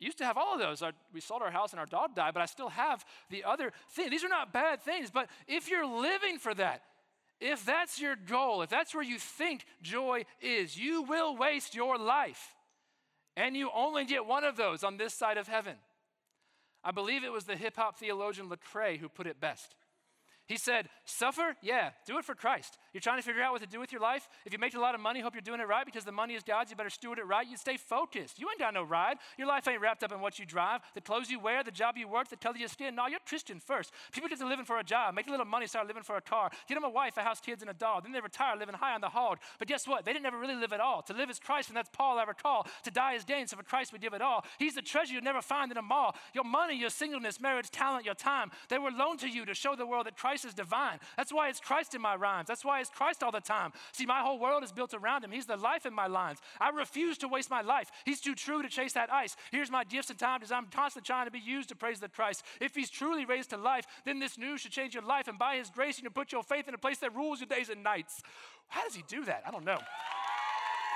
used 0.00 0.18
to 0.18 0.24
have 0.24 0.36
all 0.36 0.54
of 0.54 0.60
those. 0.60 0.82
we 1.12 1.20
sold 1.20 1.42
our 1.42 1.50
house 1.50 1.72
and 1.72 1.80
our 1.80 1.86
dog 1.86 2.14
died, 2.14 2.34
but 2.34 2.42
I 2.42 2.46
still 2.46 2.70
have 2.70 3.04
the 3.30 3.44
other 3.44 3.72
thing. 3.90 4.10
These 4.10 4.24
are 4.24 4.28
not 4.28 4.52
bad 4.52 4.82
things, 4.82 5.10
but 5.10 5.28
if 5.46 5.68
you're 5.68 5.86
living 5.86 6.38
for 6.38 6.54
that, 6.54 6.82
if 7.40 7.64
that's 7.64 8.00
your 8.00 8.16
goal, 8.16 8.62
if 8.62 8.70
that's 8.70 8.94
where 8.94 9.04
you 9.04 9.18
think 9.18 9.66
joy 9.82 10.24
is, 10.40 10.76
you 10.76 11.02
will 11.02 11.36
waste 11.36 11.74
your 11.74 11.98
life. 11.98 12.54
And 13.36 13.56
you 13.56 13.70
only 13.74 14.04
get 14.04 14.26
one 14.26 14.44
of 14.44 14.56
those 14.56 14.84
on 14.84 14.96
this 14.96 15.12
side 15.12 15.36
of 15.36 15.48
heaven. 15.48 15.74
I 16.84 16.92
believe 16.92 17.24
it 17.24 17.32
was 17.32 17.44
the 17.44 17.56
hip 17.56 17.76
hop 17.76 17.98
theologian 17.98 18.48
Lecrae 18.48 18.98
who 18.98 19.08
put 19.08 19.26
it 19.26 19.40
best. 19.40 19.74
He 20.46 20.56
said, 20.56 20.88
Suffer? 21.04 21.56
Yeah, 21.62 21.90
do 22.06 22.18
it 22.18 22.24
for 22.24 22.34
Christ. 22.34 22.78
You're 22.94 23.00
trying 23.00 23.18
to 23.18 23.24
figure 23.24 23.42
out 23.42 23.50
what 23.50 23.60
to 23.60 23.66
do 23.66 23.80
with 23.80 23.90
your 23.90 24.00
life? 24.00 24.28
If 24.46 24.52
you 24.52 24.58
make 24.60 24.74
a 24.74 24.80
lot 24.80 24.94
of 24.94 25.00
money, 25.00 25.20
hope 25.20 25.34
you're 25.34 25.42
doing 25.42 25.58
it 25.58 25.66
right 25.66 25.84
because 25.84 26.04
the 26.04 26.12
money 26.12 26.34
is 26.34 26.44
God's. 26.44 26.70
You 26.70 26.76
better 26.76 26.88
steward 26.88 27.18
it 27.18 27.26
right. 27.26 27.44
You 27.44 27.56
stay 27.56 27.76
focused. 27.76 28.38
You 28.38 28.48
ain't 28.48 28.60
got 28.60 28.72
no 28.72 28.84
ride. 28.84 29.16
Your 29.36 29.48
life 29.48 29.66
ain't 29.66 29.80
wrapped 29.80 30.04
up 30.04 30.12
in 30.12 30.20
what 30.20 30.38
you 30.38 30.46
drive, 30.46 30.80
the 30.94 31.00
clothes 31.00 31.28
you 31.28 31.40
wear, 31.40 31.64
the 31.64 31.72
job 31.72 31.96
you 31.96 32.06
work, 32.06 32.28
the 32.28 32.36
color 32.36 32.56
you 32.56 32.68
skin. 32.68 32.94
No, 32.94 33.08
you're 33.08 33.18
Christian 33.26 33.58
first. 33.58 33.90
People 34.12 34.28
get 34.28 34.38
to 34.38 34.46
living 34.46 34.64
for 34.64 34.78
a 34.78 34.84
job, 34.84 35.12
make 35.16 35.26
a 35.26 35.30
little 35.30 35.44
money, 35.44 35.66
start 35.66 35.88
living 35.88 36.04
for 36.04 36.16
a 36.16 36.20
car, 36.20 36.50
get 36.68 36.74
them 36.74 36.84
a 36.84 36.88
wife, 36.88 37.16
a 37.16 37.22
house, 37.22 37.40
kids, 37.40 37.62
and 37.62 37.70
a 37.70 37.74
dog. 37.74 38.04
Then 38.04 38.12
they 38.12 38.20
retire 38.20 38.56
living 38.56 38.76
high 38.76 38.94
on 38.94 39.00
the 39.00 39.08
hog. 39.08 39.38
But 39.58 39.66
guess 39.66 39.88
what? 39.88 40.04
They 40.04 40.12
didn't 40.12 40.26
ever 40.26 40.38
really 40.38 40.54
live 40.54 40.72
at 40.72 40.78
all. 40.78 41.02
To 41.02 41.12
live 41.12 41.30
is 41.30 41.40
Christ, 41.40 41.70
and 41.70 41.76
that's 41.76 41.90
Paul 41.92 42.20
ever 42.20 42.32
call. 42.32 42.68
To 42.84 42.92
die 42.92 43.14
is 43.14 43.24
gain, 43.24 43.48
so 43.48 43.56
for 43.56 43.64
Christ 43.64 43.92
we 43.92 43.98
give 43.98 44.14
it 44.14 44.22
all. 44.22 44.44
He's 44.60 44.76
the 44.76 44.82
treasure 44.82 45.14
you'll 45.14 45.24
never 45.24 45.42
find 45.42 45.72
in 45.72 45.78
a 45.78 45.82
mall. 45.82 46.14
Your 46.32 46.44
money, 46.44 46.78
your 46.78 46.90
singleness, 46.90 47.40
marriage, 47.40 47.70
talent, 47.70 48.04
your 48.04 48.14
time, 48.14 48.52
they 48.68 48.78
were 48.78 48.92
loaned 48.92 49.18
to 49.20 49.28
you 49.28 49.44
to 49.46 49.54
show 49.54 49.74
the 49.74 49.84
world 49.84 50.06
that 50.06 50.16
Christ 50.16 50.44
is 50.44 50.54
divine. 50.54 51.00
That's 51.16 51.32
why 51.32 51.48
it's 51.48 51.58
Christ 51.58 51.96
in 51.96 52.00
my 52.00 52.14
rhymes. 52.14 52.46
That's 52.46 52.64
why 52.64 52.83
Christ 52.90 53.22
all 53.22 53.30
the 53.30 53.40
time. 53.40 53.72
See, 53.92 54.06
my 54.06 54.20
whole 54.20 54.38
world 54.38 54.64
is 54.64 54.72
built 54.72 54.94
around 54.94 55.24
him. 55.24 55.30
He's 55.30 55.46
the 55.46 55.56
life 55.56 55.86
in 55.86 55.94
my 55.94 56.06
lines. 56.06 56.38
I 56.60 56.70
refuse 56.70 57.18
to 57.18 57.28
waste 57.28 57.50
my 57.50 57.62
life. 57.62 57.90
He's 58.04 58.20
too 58.20 58.34
true 58.34 58.62
to 58.62 58.68
chase 58.68 58.92
that 58.94 59.12
ice. 59.12 59.36
Here's 59.50 59.70
my 59.70 59.84
gifts 59.84 60.10
and 60.10 60.18
time 60.18 60.40
because 60.40 60.52
I'm 60.52 60.66
constantly 60.66 61.06
trying 61.06 61.26
to 61.26 61.30
be 61.30 61.38
used 61.38 61.68
to 61.70 61.76
praise 61.76 62.00
the 62.00 62.08
Christ. 62.08 62.44
If 62.60 62.74
he's 62.74 62.90
truly 62.90 63.24
raised 63.24 63.50
to 63.50 63.56
life, 63.56 63.86
then 64.04 64.18
this 64.18 64.38
news 64.38 64.60
should 64.62 64.72
change 64.72 64.94
your 64.94 65.04
life. 65.04 65.28
And 65.28 65.38
by 65.38 65.56
his 65.56 65.70
grace, 65.70 65.98
you 65.98 66.02
can 66.02 66.12
put 66.12 66.32
your 66.32 66.42
faith 66.42 66.68
in 66.68 66.74
a 66.74 66.78
place 66.78 66.98
that 66.98 67.14
rules 67.14 67.40
your 67.40 67.48
days 67.48 67.68
and 67.68 67.82
nights. 67.82 68.22
How 68.68 68.84
does 68.84 68.94
he 68.94 69.04
do 69.08 69.24
that? 69.24 69.42
I 69.46 69.50
don't 69.50 69.64
know. 69.64 69.78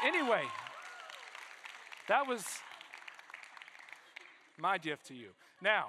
Anyway, 0.04 0.44
that 2.08 2.26
was 2.26 2.44
my 4.58 4.78
gift 4.78 5.06
to 5.06 5.14
you. 5.14 5.30
Now, 5.60 5.88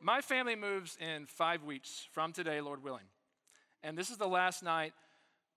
my 0.00 0.20
family 0.20 0.54
moves 0.54 0.96
in 1.00 1.26
five 1.26 1.64
weeks 1.64 2.06
from 2.12 2.32
today, 2.32 2.60
Lord 2.60 2.82
willing. 2.82 3.06
And 3.82 3.96
this 3.96 4.10
is 4.10 4.16
the 4.16 4.28
last 4.28 4.62
night 4.62 4.92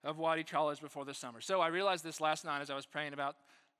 of 0.04 0.18
Wadi 0.18 0.44
College 0.44 0.82
before 0.82 1.06
the 1.06 1.14
summer. 1.14 1.42
So 1.42 1.62
I 1.62 1.68
realized 1.68 2.04
this 2.04 2.22
last 2.22 2.46
night 2.46 2.62
as 2.62 2.70
I 2.70 2.76
was 2.76 2.86
praying 2.86 3.14
about 3.14 3.36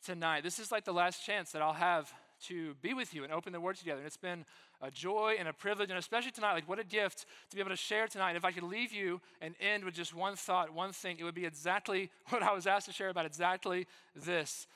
tonight. 0.06 0.44
This 0.44 0.60
is 0.60 0.72
like 0.72 0.86
the 0.86 0.94
last 0.94 1.26
chance 1.26 1.52
that 1.52 1.62
I'll 1.62 1.74
have 1.74 2.12
to 2.48 2.74
be 2.76 2.94
with 2.94 3.14
you 3.14 3.24
and 3.24 3.34
open 3.34 3.54
the 3.54 3.60
Word 3.60 3.76
together. 3.76 4.00
And 4.00 4.08
it's 4.08 4.18
been 4.18 4.46
a 4.82 4.90
joy 4.90 5.36
and 5.38 5.48
a 5.48 5.54
privilege, 5.54 5.90
and 5.90 6.00
especially 6.00 6.32
tonight, 6.32 6.54
like 6.54 6.70
what 6.70 6.80
a 6.80 6.84
gift 6.84 7.26
to 7.50 7.56
be 7.56 7.60
able 7.60 7.72
to 7.72 7.76
share 7.76 8.08
tonight. 8.08 8.30
And 8.30 8.38
if 8.38 8.46
I 8.46 8.52
could 8.52 8.64
leave 8.64 8.94
you 8.94 9.20
and 9.42 9.56
end 9.60 9.84
with 9.84 9.94
just 9.94 10.14
one 10.14 10.36
thought, 10.36 10.74
one 10.74 10.94
thing, 10.94 11.18
it 11.20 11.24
would 11.24 11.36
be 11.36 11.46
exactly 11.46 12.10
what 12.30 12.44
I 12.44 12.54
was 12.54 12.68
asked 12.68 12.88
to 12.88 12.94
share 12.94 13.10
about 13.10 13.26
exactly 13.26 13.88
this. 14.16 14.68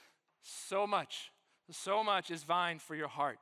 So 0.41 0.85
much, 0.85 1.31
so 1.71 2.03
much 2.03 2.31
is 2.31 2.43
vying 2.43 2.79
for 2.79 2.95
your 2.95 3.07
heart. 3.07 3.39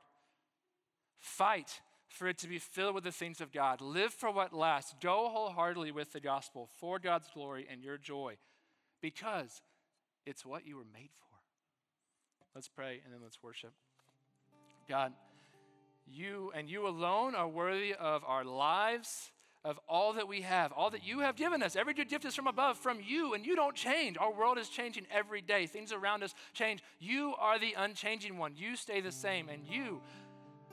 Fight 1.18 1.80
for 2.12 2.28
it 2.28 2.38
to 2.38 2.48
be 2.48 2.58
filled 2.58 2.94
with 2.94 3.04
the 3.04 3.12
things 3.12 3.40
of 3.40 3.52
God. 3.52 3.80
Live 3.80 4.12
for 4.12 4.30
what 4.30 4.52
lasts. 4.52 4.94
Go 5.00 5.28
wholeheartedly 5.32 5.92
with 5.92 6.12
the 6.12 6.20
gospel 6.20 6.68
for 6.78 6.98
God's 6.98 7.28
glory 7.32 7.66
and 7.70 7.82
your 7.82 7.98
joy 7.98 8.36
because 9.00 9.62
it's 10.26 10.44
what 10.44 10.66
you 10.66 10.76
were 10.76 10.86
made 10.92 11.10
for. 11.18 11.38
Let's 12.54 12.68
pray 12.68 13.00
and 13.04 13.12
then 13.12 13.20
let's 13.22 13.42
worship. 13.42 13.72
God, 14.88 15.12
you 16.06 16.52
and 16.54 16.68
you 16.68 16.86
alone 16.86 17.34
are 17.34 17.48
worthy 17.48 17.94
of 17.94 18.22
our 18.26 18.44
lives, 18.44 19.30
of 19.64 19.78
all 19.88 20.12
that 20.14 20.28
we 20.28 20.42
have, 20.42 20.72
all 20.72 20.90
that 20.90 21.06
you 21.06 21.20
have 21.20 21.36
given 21.36 21.62
us. 21.62 21.76
Every 21.76 21.94
good 21.94 22.08
gift 22.08 22.24
is 22.24 22.34
from 22.34 22.46
above, 22.46 22.76
from 22.76 22.98
you, 23.00 23.32
and 23.34 23.46
you 23.46 23.56
don't 23.56 23.76
change. 23.76 24.18
Our 24.18 24.32
world 24.32 24.58
is 24.58 24.68
changing 24.68 25.06
every 25.10 25.40
day. 25.40 25.66
Things 25.66 25.92
around 25.92 26.22
us 26.22 26.34
change. 26.52 26.82
You 26.98 27.34
are 27.38 27.58
the 27.58 27.74
unchanging 27.78 28.38
one. 28.38 28.54
You 28.56 28.76
stay 28.76 29.00
the 29.00 29.12
same, 29.12 29.48
and 29.48 29.62
you 29.64 30.00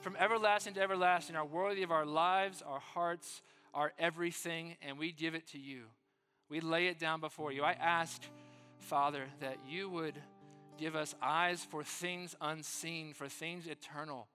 from 0.02 0.16
everlasting 0.18 0.74
to 0.76 0.82
everlasting, 0.82 1.36
are 1.36 1.46
worthy 1.46 1.84
of 1.84 1.92
our 1.92 2.06
lives, 2.06 2.64
our 2.66 2.80
hearts, 2.80 3.42
our 3.74 3.94
everything, 4.00 4.76
and 4.82 4.98
we 4.98 5.12
give 5.12 5.36
it 5.36 5.48
to 5.48 5.60
you. 5.60 5.84
We 6.50 6.62
lay 6.62 6.88
it 6.88 7.00
down 7.00 7.20
before 7.20 7.52
you. 7.52 7.64
I 7.64 7.74
ask, 7.74 8.22
Father, 8.80 9.26
that 9.42 9.58
you 9.68 9.90
would 9.90 10.16
give 10.80 10.96
us 10.96 11.16
eyes 11.22 11.66
for 11.70 11.84
things 11.84 12.36
unseen, 12.42 13.14
for 13.14 13.28
things 13.28 13.68
eternal. 13.68 14.28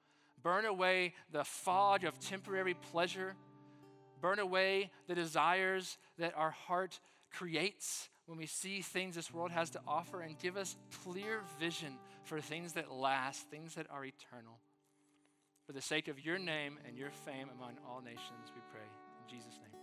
Burn 0.42 0.66
away 0.66 1.14
the 1.32 1.44
fog 1.44 2.04
of 2.04 2.20
temporary 2.20 2.74
pleasure. 2.92 3.34
Burn 4.20 4.38
away 4.38 4.90
the 5.08 5.14
desires 5.14 5.96
that 6.18 6.34
our 6.36 6.50
heart 6.50 7.00
creates 7.32 8.08
when 8.26 8.38
we 8.38 8.46
see 8.46 8.80
things 8.80 9.16
this 9.16 9.32
world 9.32 9.50
has 9.50 9.70
to 9.70 9.80
offer, 9.86 10.20
and 10.20 10.38
give 10.38 10.56
us 10.56 10.76
clear 11.04 11.40
vision 11.60 11.92
for 12.24 12.40
things 12.40 12.72
that 12.72 12.90
last, 12.90 13.50
things 13.50 13.74
that 13.74 13.86
are 13.90 14.04
eternal. 14.04 14.58
For 15.66 15.72
the 15.72 15.80
sake 15.80 16.08
of 16.08 16.20
your 16.20 16.38
name 16.38 16.78
and 16.86 16.96
your 16.98 17.10
fame 17.10 17.48
among 17.56 17.78
all 17.88 18.02
nations, 18.02 18.52
we 18.54 18.60
pray. 18.70 18.84
In 19.22 19.34
Jesus' 19.34 19.58
name. 19.62 19.73